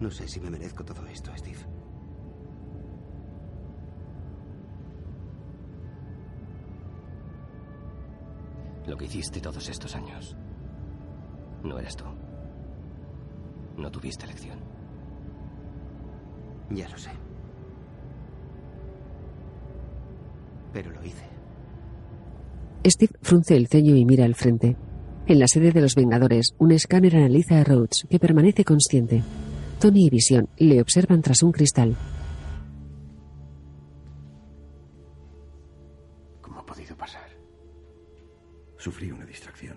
[0.00, 1.58] No sé si me merezco todo esto, Steve.
[8.88, 10.34] Lo que hiciste todos estos años.
[11.62, 12.04] No eres tú.
[13.76, 14.58] No tuviste elección.
[16.70, 17.10] Ya lo sé.
[20.72, 21.26] Pero lo hice.
[22.86, 24.76] Steve frunce el ceño y mira al frente.
[25.26, 29.22] En la sede de los Vengadores, un escáner analiza a Rhodes, que permanece consciente.
[29.78, 31.94] Tony y Visión le observan tras un cristal.
[38.88, 39.76] Sufrí una distracción.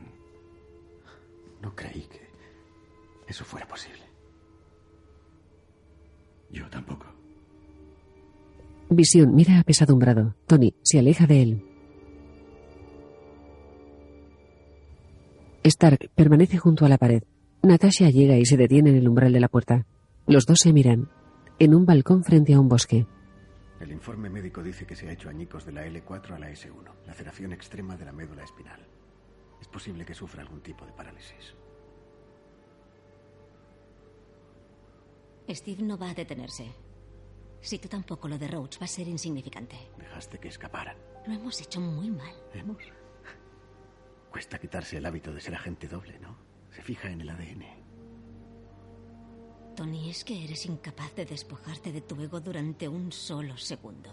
[1.61, 2.21] No creí que
[3.27, 4.03] eso fuera posible.
[6.49, 7.07] Yo tampoco.
[8.89, 10.33] Visión mira apesadumbrado.
[10.47, 11.65] Tony se aleja de él.
[15.65, 17.23] Stark permanece junto a la pared.
[17.63, 19.85] Natasha llega y se detiene en el umbral de la puerta.
[20.25, 21.09] Los dos se miran.
[21.59, 23.05] En un balcón frente a un bosque.
[23.81, 26.93] El informe médico dice que se ha hecho añicos de la L4 a la S1,
[27.07, 28.87] laceración extrema de la médula espinal.
[29.61, 31.55] Es posible que sufra algún tipo de parálisis.
[35.49, 36.73] Steve no va a detenerse.
[37.61, 39.77] Si tú tampoco, lo de Roach va a ser insignificante.
[39.97, 40.97] Dejaste que escaparan.
[41.27, 42.33] Lo hemos hecho muy mal.
[42.53, 42.77] ¿Hemos?
[44.31, 46.35] Cuesta quitarse el hábito de ser agente doble, ¿no?
[46.71, 47.65] Se fija en el ADN.
[49.75, 54.09] Tony, es que eres incapaz de despojarte de tu ego durante un solo segundo.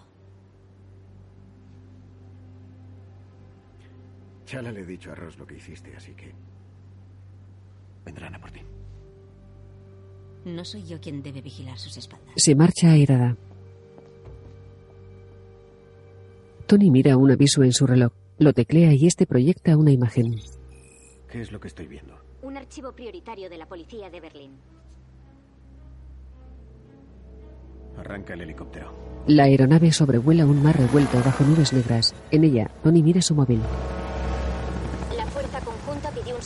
[4.50, 6.32] Ya le he dicho a Ross lo que hiciste, así que...
[8.04, 8.60] Vendrán a por ti.
[10.44, 12.32] No soy yo quien debe vigilar sus espaldas.
[12.36, 13.36] Se marcha airada.
[16.66, 18.12] Tony mira un aviso en su reloj.
[18.38, 20.26] Lo teclea y este proyecta una imagen.
[21.30, 22.14] ¿Qué es lo que estoy viendo?
[22.42, 24.52] Un archivo prioritario de la policía de Berlín.
[27.98, 28.94] Arranca el helicóptero.
[29.26, 32.14] La aeronave sobrevuela un mar revuelto bajo nubes negras.
[32.30, 33.60] En ella, Tony mira su móvil.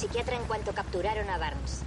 [0.03, 1.81] Psiquiatra en cuanto capturaron a Barnes.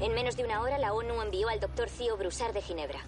[0.00, 2.98] En menos de una hora, la ONU envió al doctor Cío Broussard de Ginebra.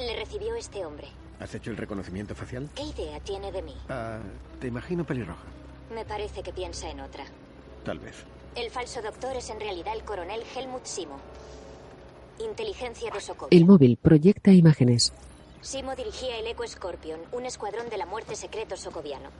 [0.00, 1.06] Le recibió este hombre.
[1.38, 2.68] ¿Has hecho el reconocimiento facial?
[2.74, 3.76] ¿Qué idea tiene de mí?
[3.88, 4.18] Ah,
[4.58, 5.44] te imagino pelirroja.
[5.94, 7.24] Me parece que piensa en otra.
[7.84, 8.24] Tal vez.
[8.56, 11.20] El falso doctor es en realidad el coronel Helmut Simo.
[12.40, 13.56] Inteligencia de Sokovia.
[13.56, 15.12] El móvil proyecta imágenes.
[15.60, 19.30] Simo dirigía el Eco Scorpion, un escuadrón de la muerte secreto socoviano.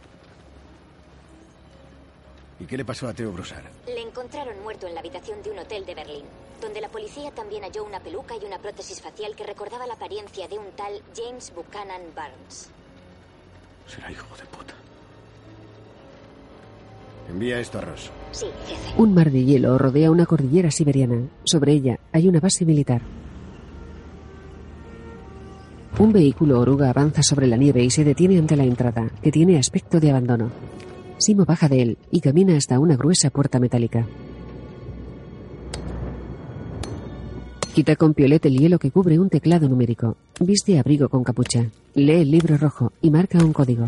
[2.60, 3.64] ¿Y qué le pasó a Theo Broussard?
[3.86, 6.24] Le encontraron muerto en la habitación de un hotel de Berlín,
[6.60, 10.46] donde la policía también halló una peluca y una prótesis facial que recordaba la apariencia
[10.46, 12.68] de un tal James Buchanan Barnes.
[13.86, 14.74] Será hijo de puta.
[17.30, 18.10] Envía esto a Ross.
[18.32, 19.00] Sí, jefe.
[19.00, 21.28] Un mar de hielo rodea una cordillera siberiana.
[21.44, 23.00] Sobre ella hay una base militar.
[25.98, 29.58] Un vehículo oruga avanza sobre la nieve y se detiene ante la entrada, que tiene
[29.58, 30.50] aspecto de abandono.
[31.20, 34.06] Simo baja de él y camina hasta una gruesa puerta metálica.
[37.74, 40.16] Quita con piolet el hielo que cubre un teclado numérico.
[40.40, 41.66] Viste abrigo con capucha.
[41.94, 43.84] Lee el libro rojo y marca un código.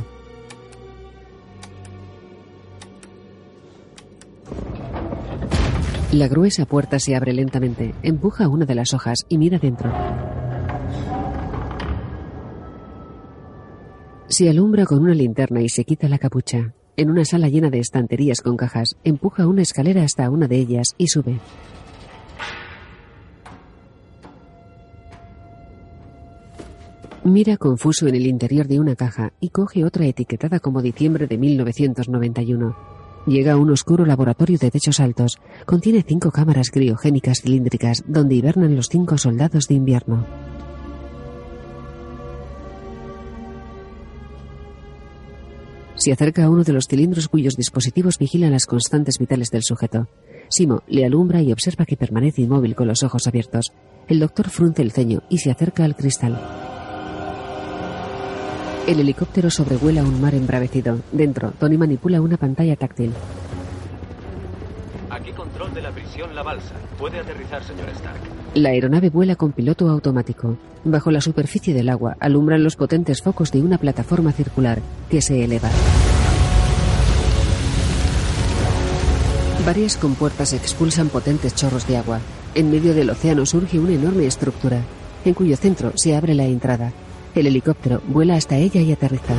[6.13, 9.91] La gruesa puerta se abre lentamente, empuja una de las hojas y mira dentro.
[14.29, 16.75] Se alumbra con una linterna y se quita la capucha.
[16.97, 20.95] En una sala llena de estanterías con cajas, empuja una escalera hasta una de ellas
[20.99, 21.39] y sube.
[27.25, 31.39] Mira confuso en el interior de una caja y coge otra etiquetada como diciembre de
[31.39, 32.77] 1991.
[33.27, 35.39] Llega a un oscuro laboratorio de techos altos.
[35.65, 40.27] Contiene cinco cámaras criogénicas cilíndricas donde hibernan los cinco soldados de invierno.
[46.03, 50.09] Se acerca a uno de los cilindros cuyos dispositivos vigilan las constantes vitales del sujeto.
[50.49, 53.73] Simo le alumbra y observa que permanece inmóvil con los ojos abiertos.
[54.09, 56.41] El doctor frunce el ceño y se acerca al cristal.
[58.89, 60.99] El helicóptero sobrevuela un mar embravecido.
[61.13, 63.13] Dentro, Tony manipula una pantalla táctil.
[65.23, 66.75] Aquí control de la prisión La Balsa.
[66.99, 68.19] Puede aterrizar, señor Stark.
[68.55, 70.57] La aeronave vuela con piloto automático.
[70.83, 75.45] Bajo la superficie del agua alumbran los potentes focos de una plataforma circular que se
[75.45, 75.71] eleva.
[79.65, 82.19] Varias compuertas expulsan potentes chorros de agua.
[82.57, 84.81] En medio del océano surge una enorme estructura,
[85.25, 86.93] en cuyo centro se abre la entrada.
[87.37, 89.35] El helicóptero vuela hasta ella y aterriza.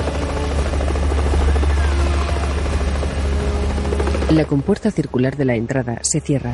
[4.32, 6.54] La compuerta circular de la entrada se cierra.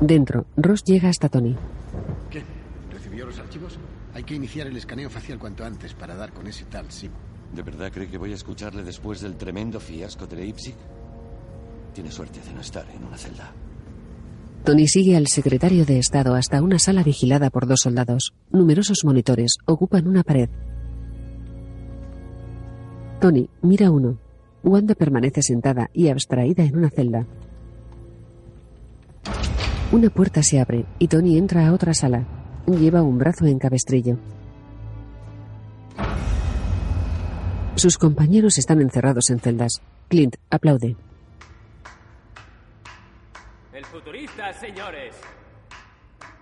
[0.00, 1.56] Dentro, Ross llega hasta Tony.
[2.30, 2.42] ¿Qué?
[2.92, 3.78] ¿Recibió los archivos?
[4.14, 7.16] Hay que iniciar el escaneo facial cuanto antes para dar con ese tal Simo.
[7.54, 10.74] ¿De verdad cree que voy a escucharle después del tremendo fiasco de Leipzig?
[11.94, 13.52] Tiene suerte de no estar en una celda.
[14.64, 18.34] Tony sigue al secretario de Estado hasta una sala vigilada por dos soldados.
[18.50, 20.50] Numerosos monitores ocupan una pared.
[23.20, 24.18] Tony mira uno.
[24.62, 27.26] Wanda permanece sentada y abstraída en una celda.
[29.92, 32.26] Una puerta se abre y Tony entra a otra sala.
[32.66, 34.18] Lleva un brazo en cabestrillo.
[37.76, 39.82] Sus compañeros están encerrados en celdas.
[40.08, 40.96] Clint aplaude.
[43.72, 45.14] El futurista, señores.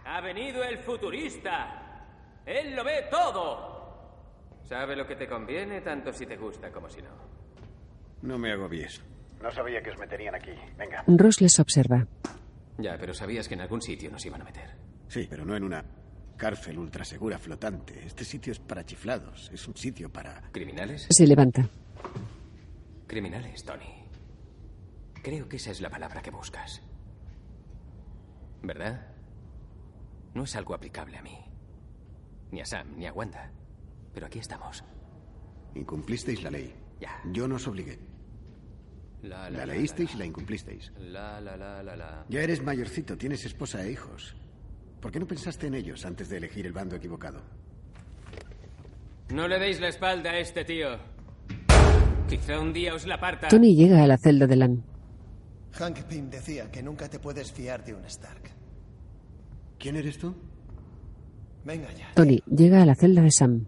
[0.06, 2.06] Ha venido el futurista.
[2.46, 3.74] Él lo ve todo.
[4.62, 7.10] Sabe lo que te conviene, tanto si te gusta como si no.
[8.24, 9.02] No me agobies.
[9.42, 10.52] No sabía que os meterían aquí.
[10.78, 11.04] Venga.
[11.06, 12.06] Ross les observa.
[12.78, 14.76] Ya, pero sabías que en algún sitio nos iban a meter.
[15.08, 15.84] Sí, pero no en una
[16.38, 18.04] cárcel ultrasegura flotante.
[18.06, 19.50] Este sitio es para chiflados.
[19.52, 20.40] Es un sitio para...
[20.52, 21.06] ¿Criminales?
[21.10, 21.68] Se levanta.
[23.06, 24.06] Criminales, Tony.
[25.22, 26.80] Creo que esa es la palabra que buscas.
[28.62, 29.06] ¿Verdad?
[30.32, 31.38] No es algo aplicable a mí.
[32.50, 33.52] Ni a Sam, ni a Wanda.
[34.14, 34.82] Pero aquí estamos.
[35.74, 36.74] Incumplisteis la ley.
[37.00, 37.20] Ya.
[37.30, 37.98] Yo no os obligué.
[39.24, 40.92] La, La leísteis y la incumplisteis.
[40.98, 42.24] La, la, la, la, la.
[42.28, 44.36] Ya eres mayorcito, tienes esposa e hijos.
[45.00, 47.40] ¿Por qué no pensaste en ellos antes de elegir el bando equivocado?
[49.30, 50.88] No le deis la espalda a este tío.
[52.28, 53.48] Quizá un día os la parta.
[53.48, 54.84] Tony llega a la celda de Lan.
[55.72, 58.50] Hank Pym decía que nunca te puedes fiar de un Stark.
[59.78, 60.34] ¿Quién eres tú?
[61.64, 62.12] Venga ya.
[62.14, 63.66] Tony llega a la celda de Sam.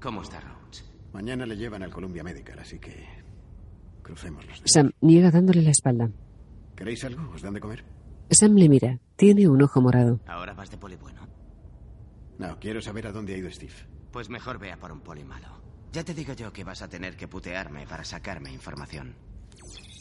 [0.00, 0.84] ¿Cómo está Rhodes?
[1.12, 3.06] Mañana le llevan al Columbia Medical, así que
[4.02, 4.70] crucemos los dedos.
[4.70, 6.10] Sam niega dándole la espalda.
[6.76, 7.30] ¿Queréis algo?
[7.32, 7.84] ¿Os dan de comer?
[8.30, 8.98] Sam le mira.
[9.16, 10.20] Tiene un ojo morado.
[10.26, 11.26] ¿Ahora vas de poli bueno?
[12.38, 13.72] No, quiero saber a dónde ha ido Steve.
[14.10, 15.48] Pues mejor vea por un poli malo.
[15.92, 19.14] Ya te digo yo que vas a tener que putearme para sacarme información.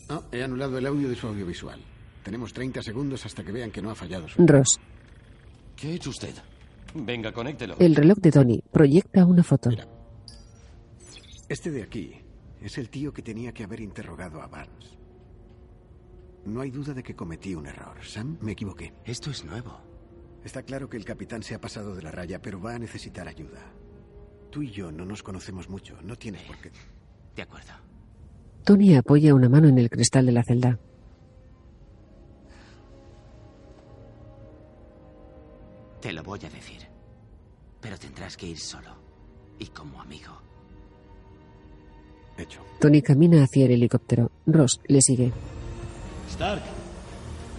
[0.10, 1.80] No, he anulado el audio de su audiovisual.
[2.24, 4.46] Tenemos 30 segundos hasta que vean que no ha fallado su...
[4.46, 4.80] Ross.
[5.76, 6.34] ¿Qué ha hecho usted?
[6.94, 7.76] Venga, conéctelo.
[7.80, 9.70] El reloj de Tony proyecta una foto.
[11.50, 12.22] Este de aquí
[12.62, 14.98] es el tío que tenía que haber interrogado a Barnes.
[16.46, 18.04] No hay duda de que cometí un error.
[18.04, 18.94] Sam, me equivoqué.
[19.06, 19.80] Esto es nuevo.
[20.44, 23.28] Está claro que el capitán se ha pasado de la raya, pero va a necesitar
[23.28, 23.62] ayuda.
[24.50, 26.02] Tú y yo no nos conocemos mucho.
[26.02, 26.72] No tienes por qué.
[27.36, 27.74] De acuerdo.
[28.64, 30.80] Tony apoya una mano en el cristal de la celda.
[36.00, 36.88] Te lo voy a decir.
[37.80, 38.96] Pero tendrás que ir solo.
[39.60, 40.51] Y como amigo.
[42.38, 42.60] Hecho.
[42.80, 44.32] Tony camina hacia el helicóptero.
[44.46, 45.32] Ross le sigue.
[46.30, 46.62] Stark,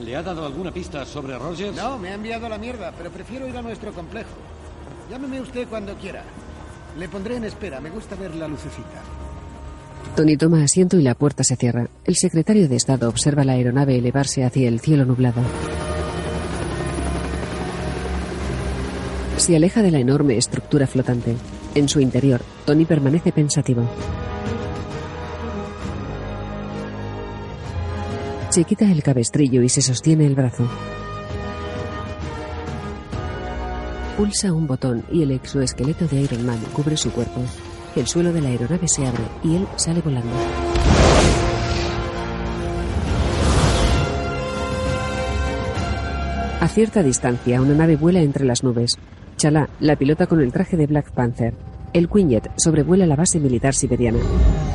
[0.01, 1.77] ¿le ha dado alguna pista sobre Rogers?
[1.77, 4.31] No, me ha enviado a la mierda, pero prefiero ir a nuestro complejo.
[5.11, 6.25] Llámeme usted cuando quiera.
[6.99, 7.81] Le pondré en espera.
[7.81, 9.03] Me gusta ver la lucecita.
[10.17, 11.89] Tony toma asiento y la puerta se cierra.
[12.05, 15.41] El secretario de Estado observa la aeronave elevarse hacia el cielo nublado.
[19.39, 21.35] Se aleja de la enorme estructura flotante.
[21.75, 23.89] En su interior, Tony permanece pensativo.
[28.53, 30.69] Se quita el cabestrillo y se sostiene el brazo.
[34.19, 37.41] Pulsa un botón y el exoesqueleto de Iron Man cubre su cuerpo.
[37.97, 40.29] El suelo de la aeronave se abre y él sale volando.
[46.61, 48.99] A cierta distancia, una nave vuela entre las nubes.
[49.39, 51.55] Chala la pilota con el traje de Black Panther.
[51.95, 54.19] El Quinjet sobrevuela la base militar siberiana.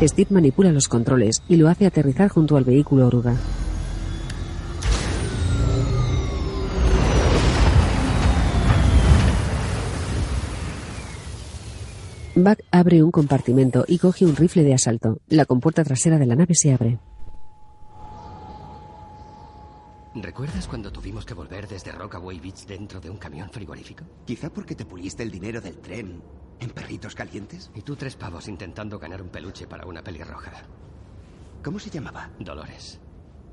[0.01, 3.35] Steve manipula los controles y lo hace aterrizar junto al vehículo oruga.
[12.43, 15.21] Buck abre un compartimento y coge un rifle de asalto.
[15.27, 16.99] La compuerta trasera de la nave se abre.
[20.13, 24.03] ¿Recuerdas cuando tuvimos que volver desde Rockaway Beach dentro de un camión frigorífico?
[24.23, 26.21] Quizá porque te puliste el dinero del tren
[26.59, 27.71] en perritos calientes.
[27.73, 30.51] Y tú tres pavos intentando ganar un peluche para una pelirroja.
[31.63, 32.29] ¿Cómo se llamaba?
[32.39, 32.99] Dolores.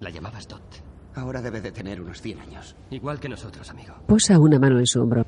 [0.01, 0.83] La llamabas Dot.
[1.15, 2.77] Ahora debe de tener unos 100 años.
[2.91, 3.95] Igual que nosotros, amigo.
[4.07, 5.25] Posa una mano en su hombro.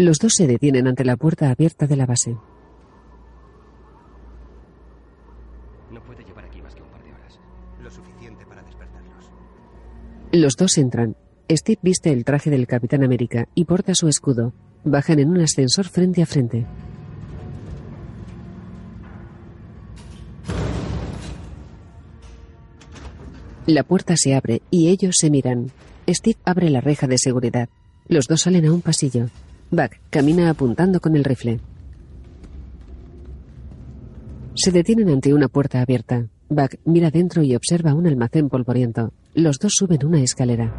[0.00, 2.34] Los dos se detienen ante la puerta abierta de la base.
[5.90, 7.38] No puede llevar aquí más que un par de horas.
[7.82, 9.30] Lo suficiente para despertarlos.
[10.32, 11.16] Los dos entran.
[11.50, 14.54] Steve viste el traje del Capitán América y porta su escudo.
[14.84, 16.64] Bajan en un ascensor frente a frente.
[23.66, 25.70] La puerta se abre y ellos se miran.
[26.08, 27.68] Steve abre la reja de seguridad.
[28.08, 29.26] Los dos salen a un pasillo.
[29.72, 31.60] Buck camina apuntando con el rifle.
[34.54, 36.26] Se detienen ante una puerta abierta.
[36.48, 39.12] Buck mira dentro y observa un almacén polvoriento.
[39.32, 40.74] Los dos suben una escalera.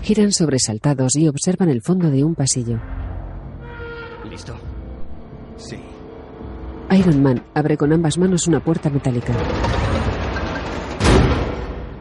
[0.00, 2.80] Giran sobresaltados y observan el fondo de un pasillo.
[4.30, 4.54] ¿Listo?
[5.58, 5.76] Sí.
[6.98, 9.34] Iron Man abre con ambas manos una puerta metálica.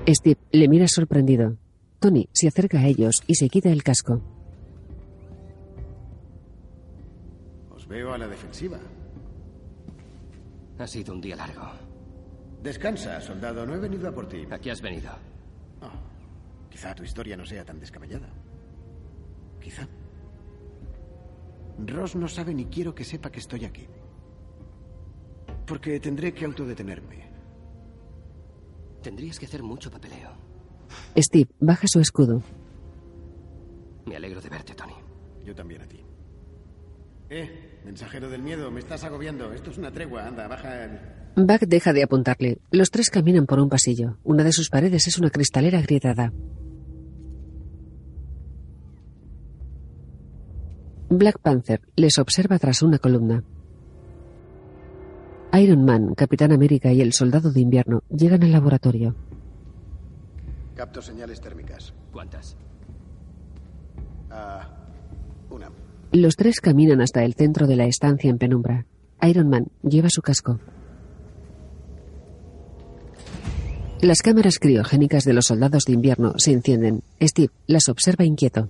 [0.07, 1.57] Steve le mira sorprendido.
[2.05, 4.21] Tony se acerca a ellos y se quita el casco.
[7.71, 8.77] Os veo a la defensiva.
[10.77, 11.63] Ha sido un día largo.
[12.61, 13.65] Descansa, soldado.
[13.65, 14.45] No he venido a por ti.
[14.51, 15.09] ¿A qué has venido?
[15.81, 18.29] Oh, quizá tu historia no sea tan descabellada.
[19.59, 19.87] Quizá.
[21.87, 23.87] Ross no sabe ni quiero que sepa que estoy aquí.
[25.65, 27.25] Porque tendré que autodetenerme.
[29.01, 30.34] Tendrías que hacer mucho papeleo.
[31.17, 32.41] Steve baja su escudo.
[34.05, 34.93] Me alegro de verte, Tony.
[35.45, 35.99] Yo también a ti.
[37.29, 39.51] Eh, mensajero del miedo, me estás agobiando.
[39.53, 40.27] Esto es una tregua.
[40.27, 40.99] Anda, baja el...
[41.35, 42.59] Buck deja de apuntarle.
[42.71, 44.17] Los tres caminan por un pasillo.
[44.23, 46.31] Una de sus paredes es una cristalera agrietada.
[51.09, 53.43] Black Panther les observa tras una columna.
[55.53, 59.15] Iron Man, Capitán América y el Soldado de Invierno llegan al laboratorio.
[60.75, 61.93] Capto señales térmicas.
[62.11, 62.57] ¿Cuántas?
[64.29, 64.67] Ah,
[65.49, 65.71] una.
[66.11, 68.85] Los tres caminan hasta el centro de la estancia en penumbra.
[69.21, 70.59] Iron Man lleva su casco.
[74.01, 77.01] Las cámaras criogénicas de los soldados de invierno se encienden.
[77.21, 78.67] Steve las observa inquieto.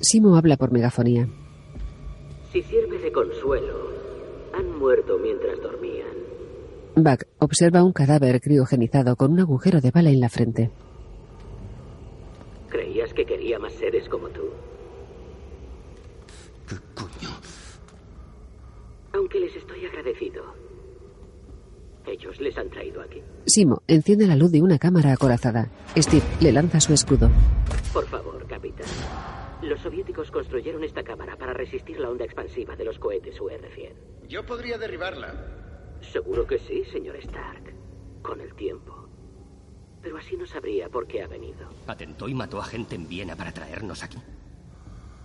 [0.00, 1.28] Simo habla por megafonía.
[2.52, 3.92] Si sirve de consuelo,
[4.52, 6.11] han muerto mientras dormían.
[6.94, 10.70] Buck observa un cadáver criogenizado con un agujero de bala en la frente.
[12.68, 14.42] ¿Creías que quería más seres como tú?
[16.68, 17.30] ¿Qué coño?
[19.14, 20.42] Aunque les estoy agradecido.
[22.06, 23.22] Ellos les han traído aquí.
[23.46, 25.70] Simo enciende la luz de una cámara acorazada.
[25.96, 27.30] Steve le lanza su escudo.
[27.92, 28.86] Por favor, capitán.
[29.62, 33.92] Los soviéticos construyeron esta cámara para resistir la onda expansiva de los cohetes UR-100.
[34.28, 35.61] Yo podría derribarla.
[36.10, 37.74] Seguro que sí, señor Stark.
[38.22, 39.08] Con el tiempo.
[40.02, 41.68] Pero así no sabría por qué ha venido.
[41.86, 44.18] Atentó y mató a gente en Viena para traernos aquí.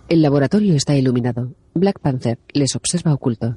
[0.08, 1.52] El laboratorio está iluminado.
[1.74, 3.56] Black Panther les observa oculto.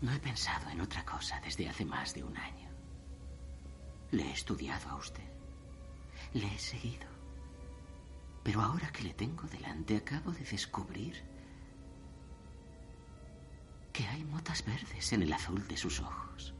[0.00, 2.68] No he pensado en otra cosa desde hace más de un año.
[4.10, 5.22] Le he estudiado a usted.
[6.34, 7.06] Le he seguido.
[8.42, 11.14] Pero ahora que le tengo delante, acabo de descubrir
[13.96, 16.54] que hay motas verdes en el azul de sus ojos.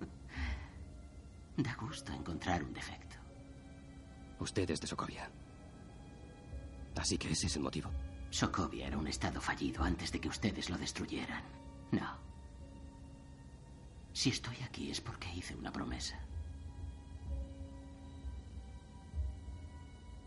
[1.56, 3.16] Da gusto encontrar un defecto.
[4.38, 5.30] Usted es de Sokovia.
[6.96, 7.90] Así que ese es el motivo.
[8.30, 11.42] Sokovia era un estado fallido antes de que ustedes lo destruyeran.
[11.92, 12.18] No.
[14.12, 16.20] Si estoy aquí es porque hice una promesa.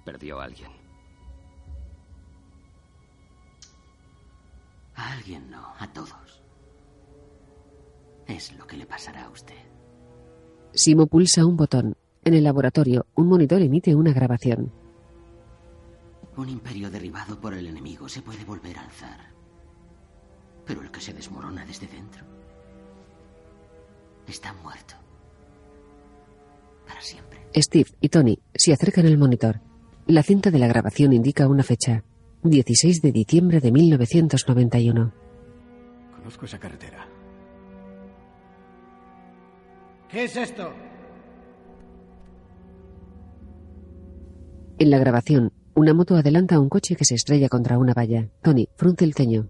[0.04, 0.83] Perdió a alguien.
[4.96, 6.44] A alguien no, a todos.
[8.28, 9.58] Es lo que le pasará a usted.
[10.74, 11.96] Simo pulsa un botón.
[12.24, 14.72] En el laboratorio, un monitor emite una grabación.
[16.38, 19.20] Un imperio derribado por el enemigo se puede volver a alzar.
[20.66, 22.24] Pero el que se desmorona desde dentro
[24.28, 24.96] está muerto.
[26.88, 27.40] Para siempre.
[27.56, 29.62] Steve y Tony se acercan al monitor.
[30.08, 32.04] La cinta de la grabación indica una fecha.
[32.44, 35.14] 16 de diciembre de 1991.
[36.18, 37.08] Conozco esa carretera.
[40.10, 40.72] ¿Qué es esto?
[44.78, 48.30] En la grabación, una moto adelanta a un coche que se estrella contra una valla.
[48.42, 49.48] Tony frunce el ceño.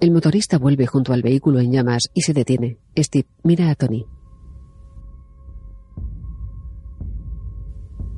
[0.00, 2.78] El motorista vuelve junto al vehículo en llamas y se detiene.
[2.96, 4.06] Steve mira a Tony.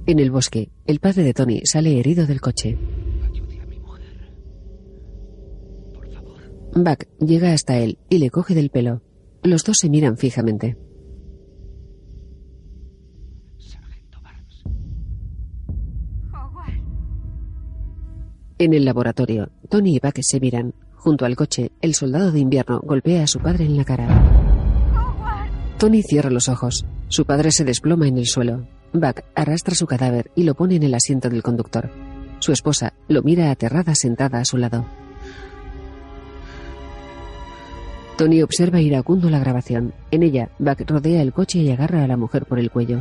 [0.07, 2.77] En el bosque, el padre de Tony sale herido del coche.
[6.75, 9.01] Buck llega hasta él y le coge del pelo.
[9.43, 10.77] Los dos se miran fijamente.
[18.59, 20.75] En el laboratorio, Tony y Buck se miran.
[20.97, 24.09] Junto al coche, el soldado de invierno golpea a su padre en la cara.
[25.79, 26.85] Tony cierra los ojos.
[27.09, 28.67] Su padre se desploma en el suelo.
[28.95, 31.91] Buck arrastra su cadáver y lo pone en el asiento del conductor.
[32.39, 34.87] Su esposa lo mira aterrada sentada a su lado.
[38.17, 39.93] Tony observa iracundo la grabación.
[40.13, 43.01] En ella, Buck rodea el coche y agarra a la mujer por el cuello.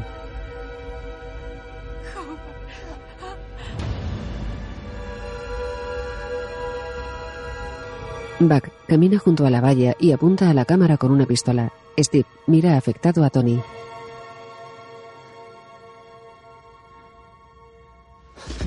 [8.39, 11.71] Buck camina junto a la valla y apunta a la cámara con una pistola.
[11.99, 13.61] Steve mira afectado a Tony.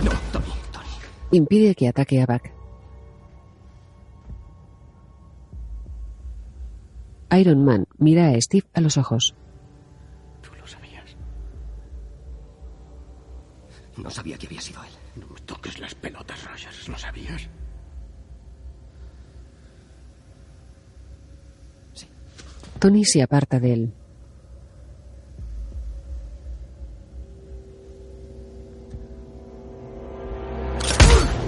[0.04, 0.88] No, Tony, Tony.
[1.32, 2.56] Impide que ataque a Buck.
[7.32, 9.34] Iron Man mira a Steve a los ojos.
[10.42, 11.16] Tú lo sabías.
[13.96, 14.90] No sabía que había sido él.
[15.16, 16.88] No me toques las pelotas, Rogers.
[16.88, 17.48] ¿Lo sabías?
[22.78, 23.94] Tony se aparta de él.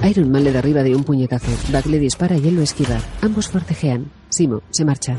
[0.04, 1.50] Iron Man le derriba de un puñetazo.
[1.72, 2.98] Buck le dispara y él lo esquiva.
[3.20, 4.10] Ambos forcejean.
[4.28, 5.18] Simo se marcha.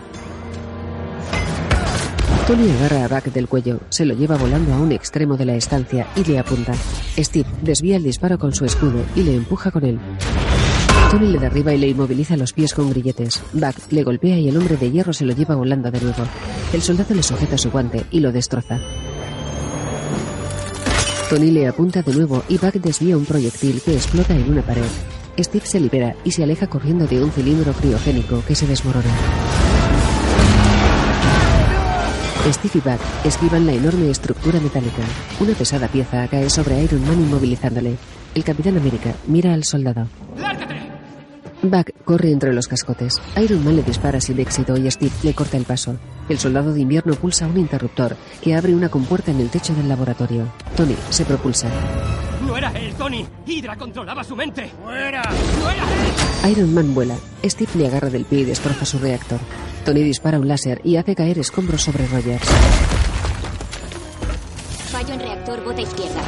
[2.48, 5.56] Tony agarra a Buck del cuello, se lo lleva volando a un extremo de la
[5.56, 6.74] estancia y le apunta.
[7.16, 10.00] Steve desvía el disparo con su escudo y le empuja con él.
[11.12, 13.44] Tony le derriba y le inmoviliza los pies con grilletes.
[13.54, 16.24] Buck le golpea y el hombre de hierro se lo lleva volando de nuevo.
[16.74, 18.80] El soldado le sujeta su guante y lo destroza.
[21.30, 24.82] Tony le apunta de nuevo y Buck desvía un proyectil que explota en una pared.
[25.38, 29.06] Steve se libera y se aleja corriendo de un cilindro criogénico que se desmorona.
[32.52, 35.04] Steve y Buck esquivan la enorme estructura metálica.
[35.40, 37.96] Una pesada pieza cae sobre Iron Man inmovilizándole.
[38.34, 40.08] El Capitán América mira al soldado.
[41.62, 43.16] Buck corre entre los cascotes.
[43.36, 45.98] Iron Man le dispara sin éxito y Steve le corta el paso.
[46.30, 49.90] El soldado de invierno pulsa un interruptor que abre una compuerta en el techo del
[49.90, 50.48] laboratorio.
[50.78, 51.68] Tony se propulsa.
[52.46, 53.28] No era él, Tony.
[53.46, 54.72] Hydra controlaba su mente.
[54.84, 55.22] ¡Fuera!
[55.22, 55.84] ¡No era
[56.46, 56.52] él!
[56.52, 57.16] Iron Man vuela.
[57.44, 59.40] Steve le agarra del pie y destroza su reactor.
[59.84, 62.48] Tony dispara un láser y hace caer escombros sobre Rogers.
[64.92, 66.22] Fallo en reactor bota izquierda.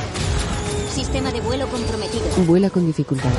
[0.94, 2.26] Sistema de vuelo comprometido.
[2.46, 3.32] Vuela con dificultad.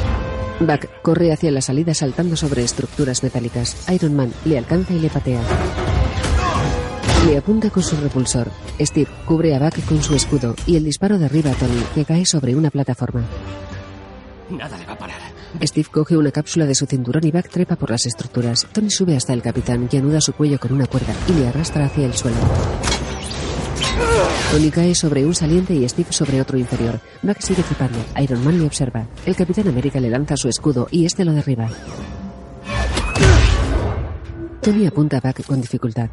[0.66, 3.89] Buck corre hacia la salida saltando sobre estructuras metálicas.
[3.90, 5.40] Iron Man le alcanza y le patea.
[7.26, 8.51] Le apunta con su repulsor.
[8.80, 12.26] Steve cubre a Buck con su escudo y el disparo derriba a Tony, que cae
[12.26, 13.22] sobre una plataforma.
[14.51, 15.20] Nada le va a parar.
[15.62, 18.66] Steve coge una cápsula de su cinturón y Buck trepa por las estructuras.
[18.72, 21.86] Tony sube hasta el capitán, que anuda su cuello con una cuerda y le arrastra
[21.86, 22.36] hacia el suelo.
[24.53, 27.01] Tony cae sobre un saliente y Steve sobre otro inferior.
[27.23, 27.99] Buck sigue flipando.
[28.20, 29.07] Iron Man le observa.
[29.24, 31.70] El Capitán América le lanza su escudo y este lo derriba.
[34.61, 36.11] Tony apunta a Buck con dificultad.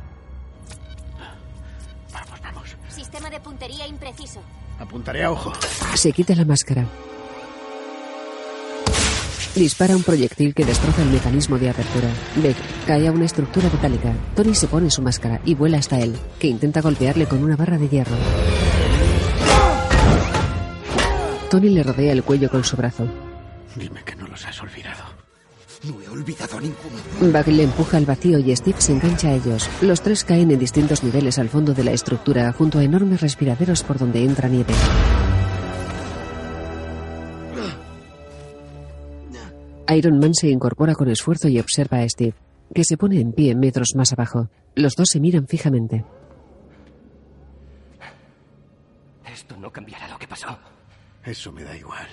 [2.87, 4.39] Sistema de puntería impreciso.
[4.79, 5.51] Apuntaré a ojo.
[5.95, 6.85] Se quita la máscara.
[9.55, 12.07] Dispara un proyectil que destroza el mecanismo de apertura.
[12.35, 12.55] Beck
[12.85, 14.13] cae a una estructura metálica.
[14.35, 17.77] Tony se pone su máscara y vuela hasta él, que intenta golpearle con una barra
[17.77, 18.15] de hierro.
[21.49, 23.07] Tony le rodea el cuello con su brazo.
[23.75, 25.03] Dime que no los has olvidado.
[25.83, 26.97] No he olvidado a ninguno.
[27.21, 29.69] Buck le empuja al vacío y Steve se engancha a ellos.
[29.81, 33.83] Los tres caen en distintos niveles al fondo de la estructura, junto a enormes respiraderos
[33.83, 34.73] por donde entra nieve.
[39.95, 42.35] Iron Man se incorpora con esfuerzo y observa a Steve,
[42.73, 44.49] que se pone en pie metros más abajo.
[44.75, 46.05] Los dos se miran fijamente.
[49.31, 50.57] Esto no cambiará lo que pasó.
[51.23, 52.07] Eso me da igual.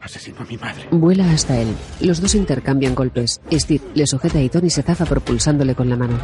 [0.00, 0.86] Asesinó a mi madre.
[0.90, 1.68] Vuela hasta él.
[2.00, 3.40] Los dos intercambian golpes.
[3.52, 6.18] Steve le sujeta y Tony se zafa propulsándole con la mano.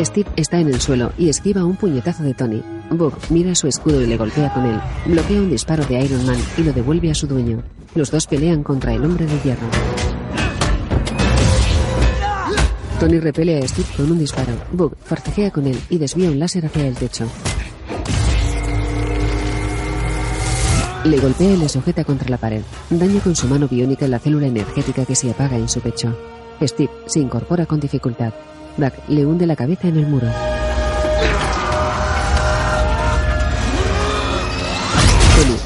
[0.00, 2.62] Steve está en el suelo y esquiva un puñetazo de Tony.
[2.90, 4.80] Bob mira su escudo y le golpea con él.
[5.06, 7.62] Bloquea un disparo de Iron Man y lo devuelve a su dueño.
[7.94, 9.66] Los dos pelean contra el hombre de hierro.
[12.98, 14.52] Tony repele a Steve con un disparo.
[14.72, 17.26] Bob forcejea con él y desvía un láser hacia el techo.
[21.04, 22.62] Le golpea y le sujeta contra la pared.
[22.90, 26.16] Daña con su mano biónica la célula energética que se apaga en su pecho.
[26.60, 28.32] Steve se incorpora con dificultad.
[28.76, 30.26] Buck le hunde la cabeza en el muro.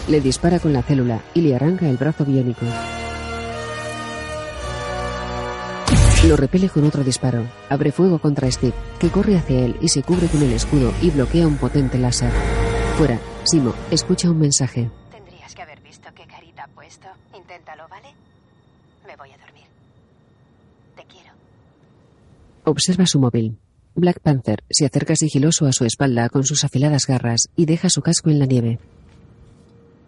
[0.09, 2.67] Le dispara con la célula y le arranca el brazo biónico.
[6.27, 7.45] Lo repele con otro disparo.
[7.69, 11.11] Abre fuego contra Steve, que corre hacia él y se cubre con el escudo y
[11.11, 12.31] bloquea un potente láser.
[12.97, 14.89] Fuera, Simo escucha un mensaje.
[15.11, 17.09] Tendrías que haber visto qué carita ha puesto.
[17.37, 18.09] Inténtalo, ¿vale?
[19.05, 19.65] Me voy a dormir.
[20.95, 21.33] Te quiero.
[22.65, 23.59] Observa su móvil.
[23.97, 28.01] Black Panther se acerca sigiloso a su espalda con sus afiladas garras y deja su
[28.01, 28.79] casco en la nieve.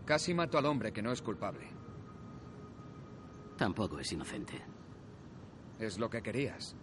[0.05, 1.66] Casi mato al hombre que no es culpable.
[3.56, 4.60] Tampoco es inocente.
[5.78, 6.76] Es lo que querías.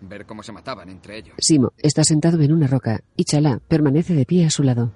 [0.00, 1.34] Ver cómo se mataban entre ellos.
[1.38, 4.92] Simo está sentado en una roca y Chalá permanece de pie a su lado.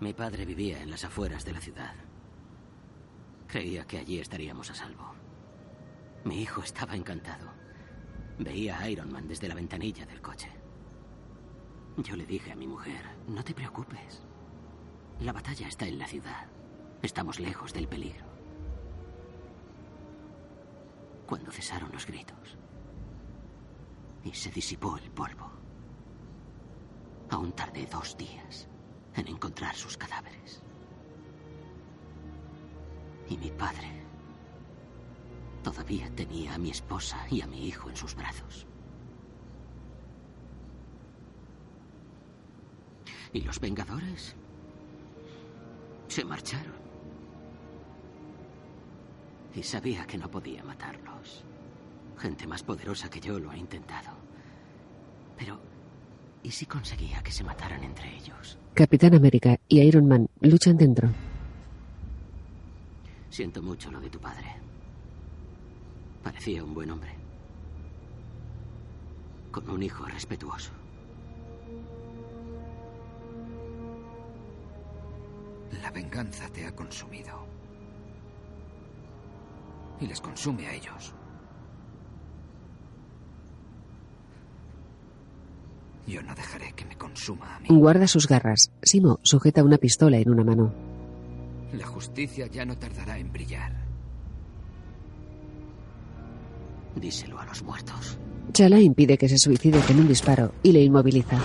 [0.00, 1.94] Mi padre vivía en las afueras de la ciudad.
[3.48, 5.14] Creía que allí estaríamos a salvo.
[6.24, 7.48] Mi hijo estaba encantado.
[8.38, 10.48] Veía a Iron Man desde la ventanilla del coche.
[11.98, 14.22] Yo le dije a mi mujer, no te preocupes.
[15.20, 16.46] La batalla está en la ciudad.
[17.02, 18.26] Estamos lejos del peligro.
[21.26, 22.58] Cuando cesaron los gritos
[24.24, 25.50] y se disipó el polvo,
[27.30, 28.68] aún tardé dos días
[29.14, 30.62] en encontrar sus cadáveres.
[33.28, 34.02] Y mi padre
[35.62, 38.66] todavía tenía a mi esposa y a mi hijo en sus brazos.
[43.32, 44.36] ¿Y los Vengadores?
[46.08, 46.74] Se marcharon.
[49.54, 51.44] Y sabía que no podía matarlos.
[52.18, 54.10] Gente más poderosa que yo lo ha intentado.
[55.36, 55.60] Pero,
[56.42, 58.58] ¿y si conseguía que se mataran entre ellos?
[58.74, 61.08] Capitán América y Iron Man luchan dentro.
[63.30, 64.46] Siento mucho lo de tu padre.
[66.22, 67.14] Parecía un buen hombre.
[69.50, 70.72] Con un hijo respetuoso.
[75.82, 77.46] La venganza te ha consumido.
[80.00, 81.14] Y les consume a ellos.
[86.06, 87.68] Yo no dejaré que me consuma a mí.
[87.70, 88.70] Guarda sus garras.
[88.82, 90.74] Simo sujeta una pistola en una mano.
[91.72, 93.72] La justicia ya no tardará en brillar.
[96.96, 98.18] Díselo a los muertos.
[98.52, 101.38] Chala impide que se suicide con un disparo y le inmoviliza.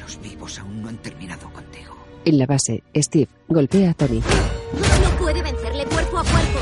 [0.00, 1.97] Los vivos aún no han terminado contigo.
[2.28, 4.20] En la base, Steve golpea a Tony.
[4.20, 6.58] No puede vencerle cuerpo a cuerpo.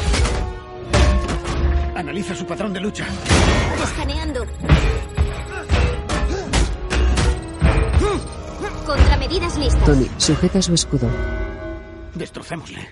[1.97, 3.05] Analiza su patrón de lucha.
[3.83, 4.47] Escaneando.
[8.87, 9.85] Contramedidas listas.
[9.85, 11.09] Tony sujeta su escudo.
[12.15, 12.83] Destrocémosle.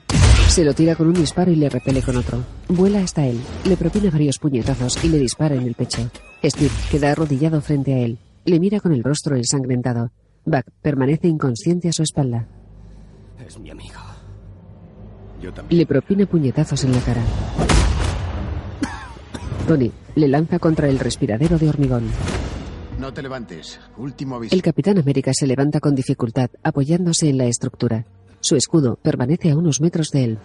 [0.48, 2.40] Se lo tira con un disparo y le repele con otro.
[2.66, 6.10] Vuela hasta él, le propina varios puñetazos y le dispara en el pecho.
[6.42, 8.18] Steve queda arrodillado frente a él.
[8.44, 10.10] Le mira con el rostro ensangrentado.
[10.44, 12.48] Buck permanece inconsciente a su espalda.
[13.46, 14.00] Es mi amigo.
[15.40, 15.78] Yo también.
[15.78, 17.22] Le propina puñetazos en la cara.
[19.66, 22.04] Tony le lanza contra el respiradero de hormigón.
[22.98, 23.80] No te levantes.
[23.96, 24.54] Último aviso.
[24.54, 28.06] El Capitán América se levanta con dificultad, apoyándose en la estructura.
[28.40, 30.38] Su escudo permanece a unos metros de él.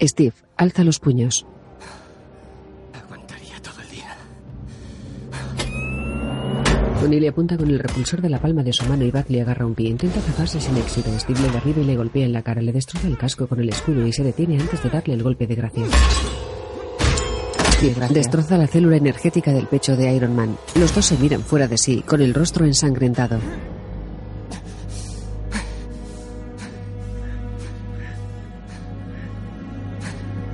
[0.00, 1.46] Steve alza los puños.
[7.06, 9.40] Tony le apunta con el repulsor de la palma de su mano y Buck le
[9.40, 9.90] agarra un pie.
[9.90, 11.08] Intenta zafarse sin éxito.
[11.20, 12.60] Steve le derriba y le golpea en la cara.
[12.60, 15.46] Le destroza el casco con el escudo y se detiene antes de darle el golpe
[15.46, 15.84] de gracia.
[18.10, 20.56] Destroza la célula energética del pecho de Iron Man.
[20.74, 23.38] Los dos se miran fuera de sí, con el rostro ensangrentado.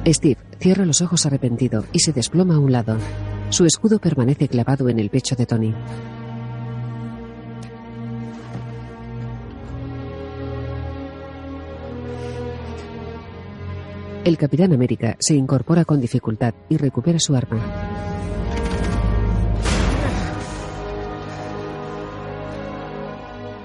[0.07, 2.99] Steve cierra los ojos arrepentido y se desploma a un lado.
[3.49, 5.75] Su escudo permanece clavado en el pecho de Tony.
[14.25, 17.61] El Capitán América se incorpora con dificultad y recupera su arma.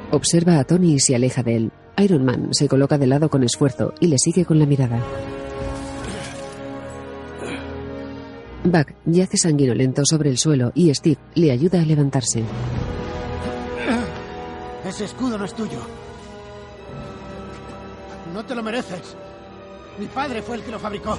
[0.10, 1.72] Observa a Tony y se aleja de él.
[2.00, 5.00] Iron Man se coloca de lado con esfuerzo y le sigue con la mirada.
[8.64, 12.44] Buck yace sanguinolento sobre el suelo y Steve le ayuda a levantarse.
[14.88, 15.80] Ese escudo no es tuyo.
[18.34, 19.16] No te lo mereces.
[20.00, 21.18] Mi padre fue el que lo fabricó.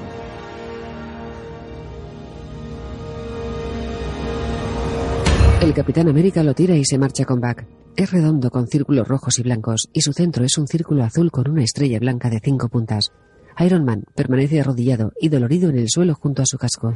[5.60, 7.64] El Capitán América lo tira y se marcha con Buck.
[7.96, 11.50] Es redondo con círculos rojos y blancos y su centro es un círculo azul con
[11.50, 13.10] una estrella blanca de cinco puntas.
[13.59, 16.94] Iron Man permanece arrodillado y dolorido en el suelo junto a su casco.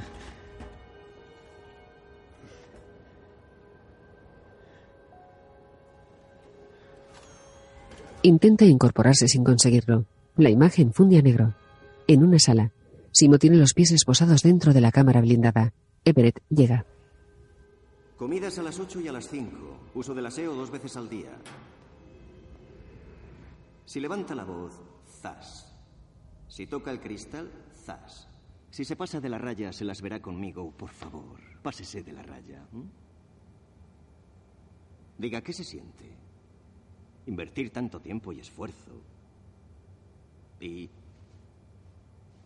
[8.23, 10.05] Intenta incorporarse sin conseguirlo.
[10.37, 11.55] La imagen funde a negro.
[12.07, 12.73] En una sala,
[13.13, 15.75] Simo tiene los pies esposados dentro de la cámara blindada.
[16.05, 16.87] Everett llega.
[18.17, 19.91] Comidas a las 8 y a las 5.
[19.95, 21.37] Uso del aseo dos veces al día.
[23.85, 24.81] Si levanta la voz,
[25.21, 25.75] zas.
[26.49, 27.51] Si toca el cristal,
[27.85, 28.29] zas.
[28.71, 31.39] Si se pasa de la raya, se las verá conmigo, por favor.
[31.63, 32.67] Pásese de la raya.
[35.19, 36.17] Diga, ¿qué se siente?
[37.27, 39.03] Invertir tanto tiempo y esfuerzo.
[40.59, 40.89] Y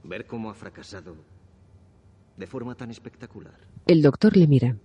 [0.08, 1.16] ver cómo ha fracasado
[2.36, 3.54] de forma tan espectacular.
[3.86, 4.76] El doctor le mira.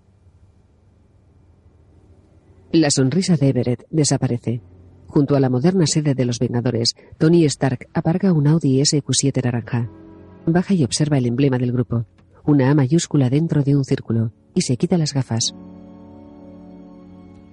[2.72, 4.62] La sonrisa de Everett desaparece.
[5.08, 9.90] Junto a la moderna sede de los Vengadores, Tony Stark aparca un Audi SQ7 naranja.
[10.46, 12.06] Baja y observa el emblema del grupo,
[12.46, 15.54] una A mayúscula dentro de un círculo, y se quita las gafas.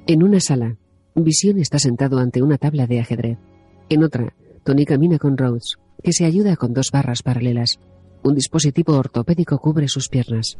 [0.06, 0.76] En una sala,
[1.16, 3.38] Vision está sentado ante una tabla de ajedrez.
[3.88, 7.78] En otra, Tony camina con Rhodes, que se ayuda con dos barras paralelas.
[8.22, 10.58] Un dispositivo ortopédico cubre sus piernas.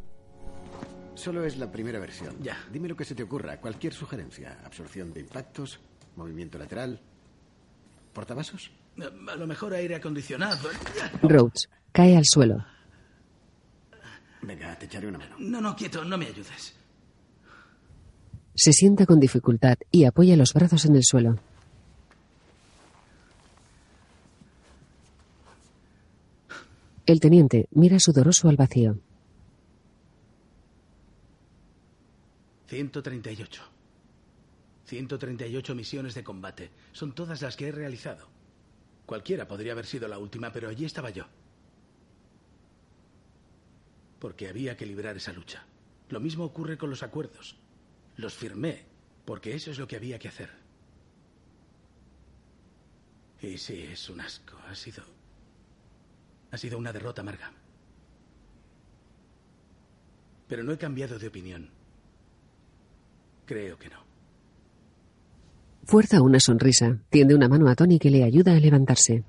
[1.15, 2.36] Solo es la primera versión.
[2.43, 2.56] Ya.
[2.73, 3.60] Dime lo que se te ocurra.
[3.60, 4.59] Cualquier sugerencia.
[4.65, 5.81] Absorción de impactos,
[6.16, 7.01] movimiento lateral,
[8.12, 8.70] portavasos.
[9.28, 10.69] A lo mejor aire acondicionado.
[11.23, 12.65] Rhodes cae al suelo.
[14.43, 15.36] Venga, te echaré una mano.
[15.39, 16.74] No, no, quieto, no me ayudes.
[18.55, 21.39] Se sienta con dificultad y apoya los brazos en el suelo.
[27.09, 28.98] El teniente mira sudoroso al vacío.
[32.66, 33.62] 138.
[34.85, 36.70] 138 misiones de combate.
[36.93, 38.28] Son todas las que he realizado.
[39.06, 41.24] Cualquiera podría haber sido la última, pero allí estaba yo.
[44.18, 45.64] Porque había que librar esa lucha.
[46.10, 47.56] Lo mismo ocurre con los acuerdos.
[48.18, 48.85] Los firmé,
[49.24, 50.51] porque eso es lo que había que hacer.
[53.40, 54.59] Y sí, es un asco.
[54.68, 55.18] Ha sido...
[56.51, 57.53] Ha sido una derrota amarga.
[60.49, 61.70] Pero no he cambiado de opinión.
[63.45, 63.99] Creo que no.
[65.85, 66.99] Fuerza una sonrisa.
[67.11, 69.25] Tiende una mano a Tony que le ayuda a levantarse.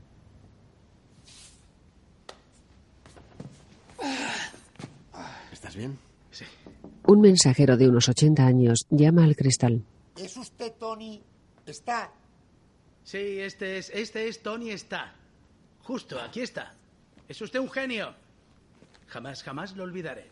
[5.51, 5.97] ¿Estás bien?
[6.31, 6.45] Sí.
[7.07, 9.83] Un mensajero de unos 80 años llama al cristal.
[10.17, 11.21] ¿Es usted Tony?
[11.65, 12.11] Está.
[13.03, 15.15] Sí, este es, este es Tony está.
[15.83, 16.75] Justo, aquí está.
[17.29, 18.13] Es usted un genio.
[19.07, 20.29] Jamás, jamás lo olvidaré.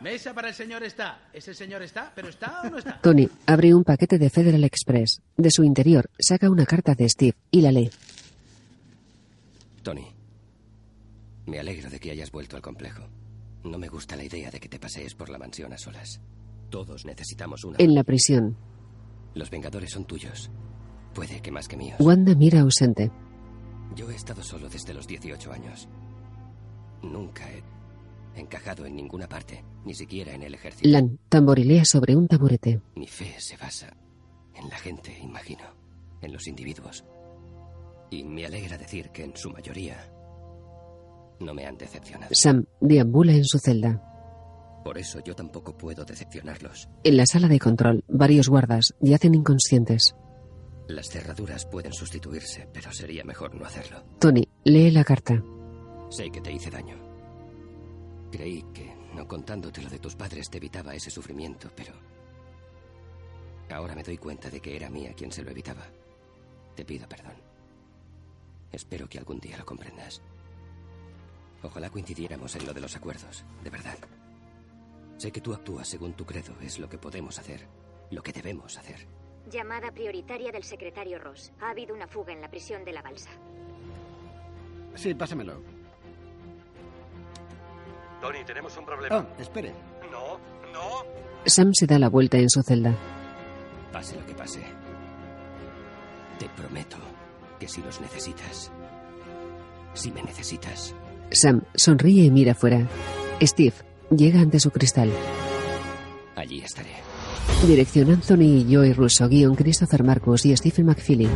[0.00, 1.28] Mesa para el señor está.
[1.32, 2.12] ¿Ese señor está?
[2.14, 3.00] ¿Pero está o no está?
[3.02, 5.20] Tony abre un paquete de Federal Express.
[5.36, 7.90] De su interior saca una carta de Steve y la lee.
[9.82, 10.06] Tony,
[11.46, 13.02] me alegro de que hayas vuelto al complejo.
[13.64, 16.20] No me gusta la idea de que te pasees por la mansión a solas.
[16.70, 17.76] Todos necesitamos una.
[17.80, 18.56] En la prisión,
[19.34, 20.50] Los Vengadores son tuyos.
[21.14, 21.96] Puede que más que míos.
[22.00, 23.10] Wanda mira ausente.
[23.96, 25.88] Yo he estado solo desde los 18 años.
[27.02, 30.88] Nunca he encajado en ninguna parte, ni siquiera en el ejército.
[30.88, 32.80] Lan tamborilea sobre un taburete.
[32.94, 33.96] Mi fe se basa
[34.54, 35.64] en la gente, imagino,
[36.20, 37.04] en los individuos.
[38.10, 39.96] Y me alegra decir que en su mayoría
[41.40, 42.30] no me han decepcionado.
[42.34, 44.02] Sam deambula en su celda.
[44.84, 46.88] Por eso yo tampoco puedo decepcionarlos.
[47.04, 50.14] En la sala de control, varios guardas yacen inconscientes.
[50.88, 54.02] Las cerraduras pueden sustituirse, pero sería mejor no hacerlo.
[54.18, 55.42] Tony lee la carta.
[56.10, 56.96] Sé que te hice daño.
[58.30, 61.94] Creí que no contándote lo de tus padres te evitaba ese sufrimiento, pero
[63.70, 65.86] ahora me doy cuenta de que era mía quien se lo evitaba.
[66.74, 67.34] Te pido perdón.
[68.72, 70.22] Espero que algún día lo comprendas.
[71.62, 73.98] Ojalá coincidiéramos en lo de los acuerdos, de verdad.
[75.16, 77.66] Sé que tú actúas según tu credo, es lo que podemos hacer,
[78.10, 79.06] lo que debemos hacer.
[79.50, 81.52] Llamada prioritaria del secretario Ross.
[81.60, 83.30] Ha habido una fuga en la prisión de la balsa.
[84.94, 85.77] Sí, pásamelo.
[88.20, 89.16] Tony, tenemos un problema.
[89.18, 89.72] Oh, espere.
[90.10, 90.38] No,
[90.72, 91.04] no.
[91.44, 92.94] Sam se da la vuelta en su celda.
[93.92, 94.62] Pase lo que pase.
[96.38, 96.96] Te prometo
[97.58, 98.70] que si los necesitas,
[99.94, 100.94] si me necesitas,
[101.30, 102.86] Sam sonríe y mira fuera.
[103.42, 103.74] Steve
[104.10, 105.10] llega ante su cristal.
[106.36, 106.90] allí estaré.
[107.66, 111.28] Dirección Anthony y Joey Russo, guion Christopher Marcus y Stephen McFeely.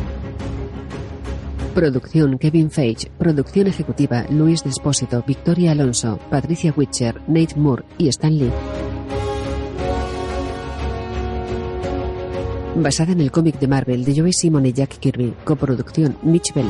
[1.73, 3.09] Producción Kevin Feige.
[3.17, 8.51] Producción ejecutiva Luis Despósito, Victoria Alonso, Patricia Witcher, Nate Moore y Stan Lee.
[12.75, 15.33] Basada en el cómic de Marvel de Joey Simon y Jack Kirby.
[15.43, 16.69] Coproducción Mitch Bell.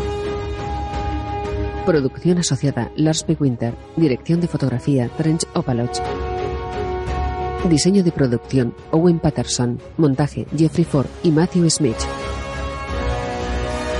[1.85, 3.35] Producción asociada Lars P.
[3.37, 3.75] Winter.
[3.97, 5.99] Dirección de fotografía Trench Opaloch.
[7.69, 9.79] Diseño de producción Owen Patterson.
[9.97, 11.97] Montaje Jeffrey Ford y Matthew Smith.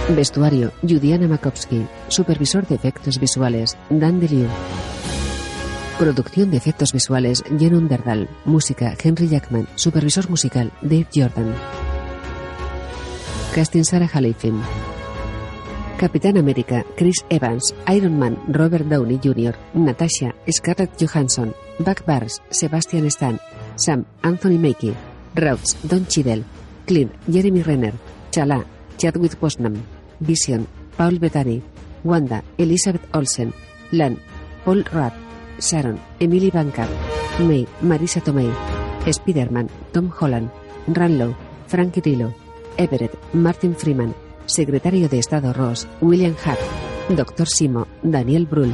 [0.09, 1.87] Vestuario Judiana Makovsky.
[2.09, 4.49] Supervisor de efectos visuales Dan DeLieu.
[5.97, 8.27] Producción de efectos visuales Jen Underdal.
[8.43, 9.65] Música Henry Jackman.
[9.75, 11.53] Supervisor musical Dave Jordan.
[13.55, 14.61] Casting Sarah Halifin.
[15.97, 17.73] Capitán América Chris Evans.
[17.87, 19.55] Iron Man Robert Downey Jr.
[19.73, 21.55] Natasha Scarlett Johansson.
[21.79, 23.39] Buck Barnes Sebastian Stan.
[23.77, 24.93] Sam Anthony Mackie.
[25.33, 26.43] Rhodes Don Cheadle.
[26.85, 27.93] Clint Jeremy Renner.
[28.29, 28.65] Chala
[29.03, 29.83] Chadwick Boseman.
[30.21, 30.65] Vision
[30.95, 31.61] Paul Bettany.
[32.05, 33.51] Wanda Elizabeth Olsen.
[33.91, 34.17] Lan
[34.63, 35.11] Paul Rudd.
[35.59, 36.87] Sharon Emily Banker.
[37.39, 38.49] May Marisa Tomei.
[39.05, 40.49] Spider-Man Tom Holland.
[40.87, 41.35] Ranlow
[41.67, 42.33] Frank Grillo.
[42.77, 44.15] Everett Martin Freeman.
[44.45, 46.61] Secretario de Estado Ross William Hart.
[47.09, 48.73] Doctor Simo Daniel Brühl.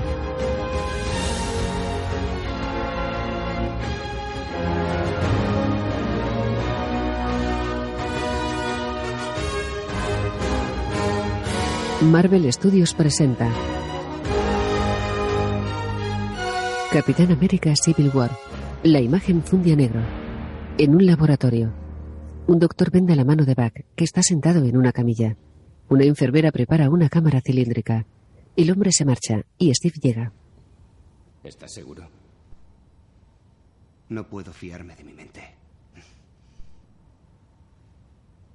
[12.01, 13.51] Marvel Studios presenta
[16.93, 18.31] Capitán América Civil War.
[18.83, 19.99] La imagen funde a negro.
[20.77, 21.73] En un laboratorio.
[22.47, 25.35] Un doctor vende la mano de Buck, que está sentado en una camilla.
[25.89, 28.05] Una enfermera prepara una cámara cilíndrica.
[28.55, 30.31] El hombre se marcha y Steve llega.
[31.43, 32.09] ¿Estás seguro?
[34.07, 35.58] No puedo fiarme de mi mente.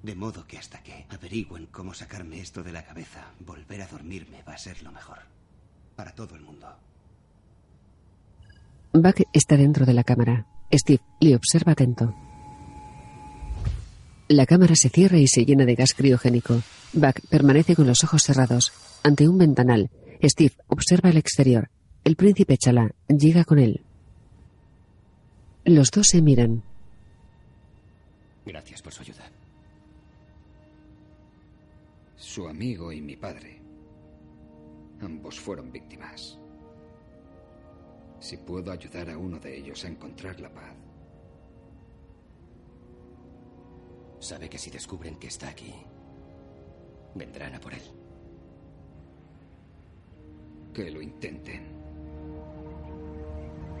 [0.05, 4.43] De modo que hasta que averigüen cómo sacarme esto de la cabeza, volver a dormirme
[4.47, 5.17] va a ser lo mejor.
[5.95, 6.67] Para todo el mundo.
[8.93, 10.45] Buck está dentro de la cámara.
[10.71, 12.13] Steve le observa atento.
[14.27, 16.61] La cámara se cierra y se llena de gas criogénico.
[16.93, 18.73] Buck permanece con los ojos cerrados.
[19.01, 19.89] Ante un ventanal,
[20.23, 21.71] Steve observa el exterior.
[22.03, 23.81] El príncipe Chala llega con él.
[25.63, 26.61] Los dos se miran.
[28.45, 29.34] Gracias por su ayuda.
[32.35, 33.61] Su amigo y mi padre.
[34.99, 36.37] Ambos fueron víctimas.
[38.19, 40.75] Si puedo ayudar a uno de ellos a encontrar la paz,
[44.19, 45.73] Sabe que si descubren que está aquí,
[47.13, 47.81] vendrán a por él.
[50.73, 51.63] que lo intenten.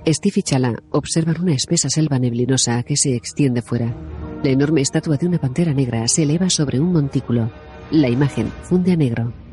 [0.07, 3.93] Steve y Chala observan una espesa selva neblinosa que se extiende fuera.
[4.45, 7.51] La enorme estatua de una pantera negra se eleva sobre un montículo.
[7.91, 9.44] La imagen funde a negro.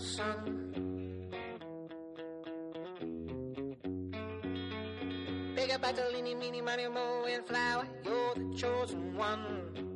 [0.00, 0.72] Son.
[5.54, 9.89] Big up Bartolini, meeny, money, mo, and flower, you're the chosen one.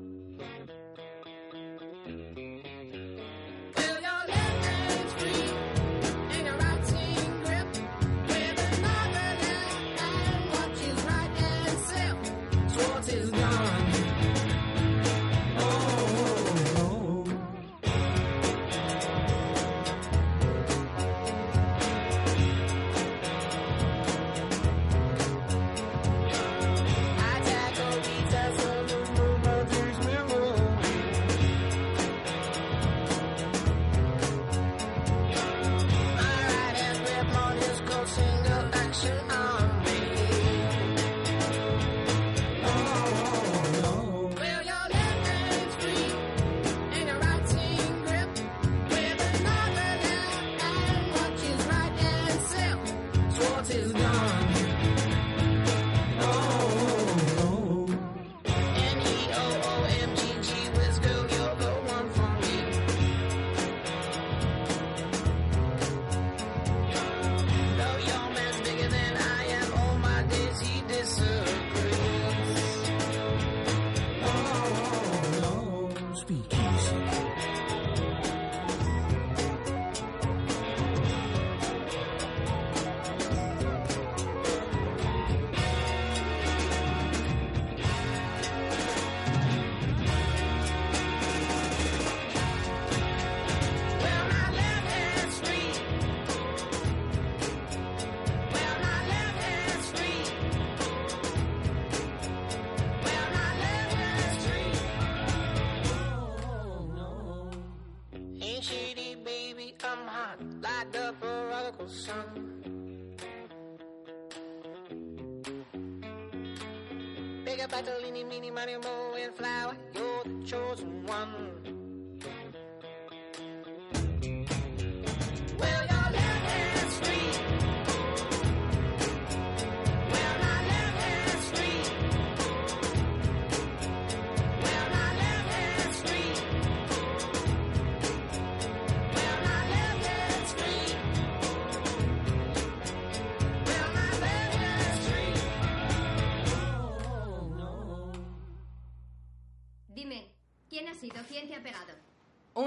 [118.54, 121.43] Money, mo, and flower, you're the chosen one.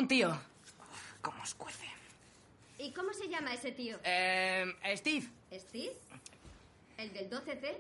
[0.08, 0.40] Un tío.
[1.22, 1.86] ¿Cómo os cuece?
[2.78, 4.00] ¿Y cómo se llama ese tío?
[4.06, 5.28] Eh, Steve.
[5.52, 5.92] ¿Steve?
[6.98, 7.76] ¿El del 12C?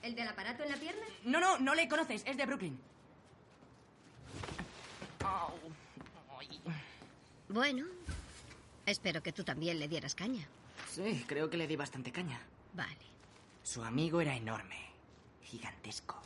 [0.00, 1.04] ¿El del aparato en la pierna?
[1.24, 2.22] No, no, no le conoces.
[2.26, 2.78] Es de Brooklyn.
[6.38, 6.60] Ay.
[7.48, 7.86] Bueno,
[8.86, 10.46] espero que tú también le dieras caña.
[10.88, 12.40] Sí, creo que le di bastante caña.
[12.72, 13.04] Vale.
[13.64, 14.78] Su amigo era enorme.
[15.42, 16.22] Gigantesco.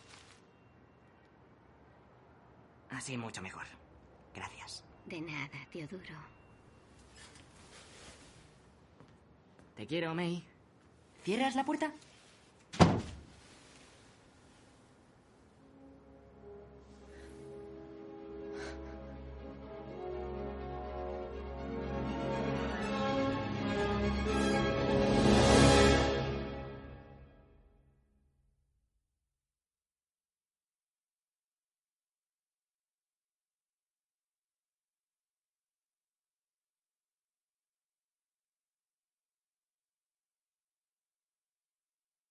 [2.91, 3.65] Así mucho mejor.
[4.35, 4.85] Gracias.
[5.09, 6.19] De nada, Teodoro.
[9.75, 10.45] Te quiero, May.
[11.25, 11.93] ¿Cierras la puerta?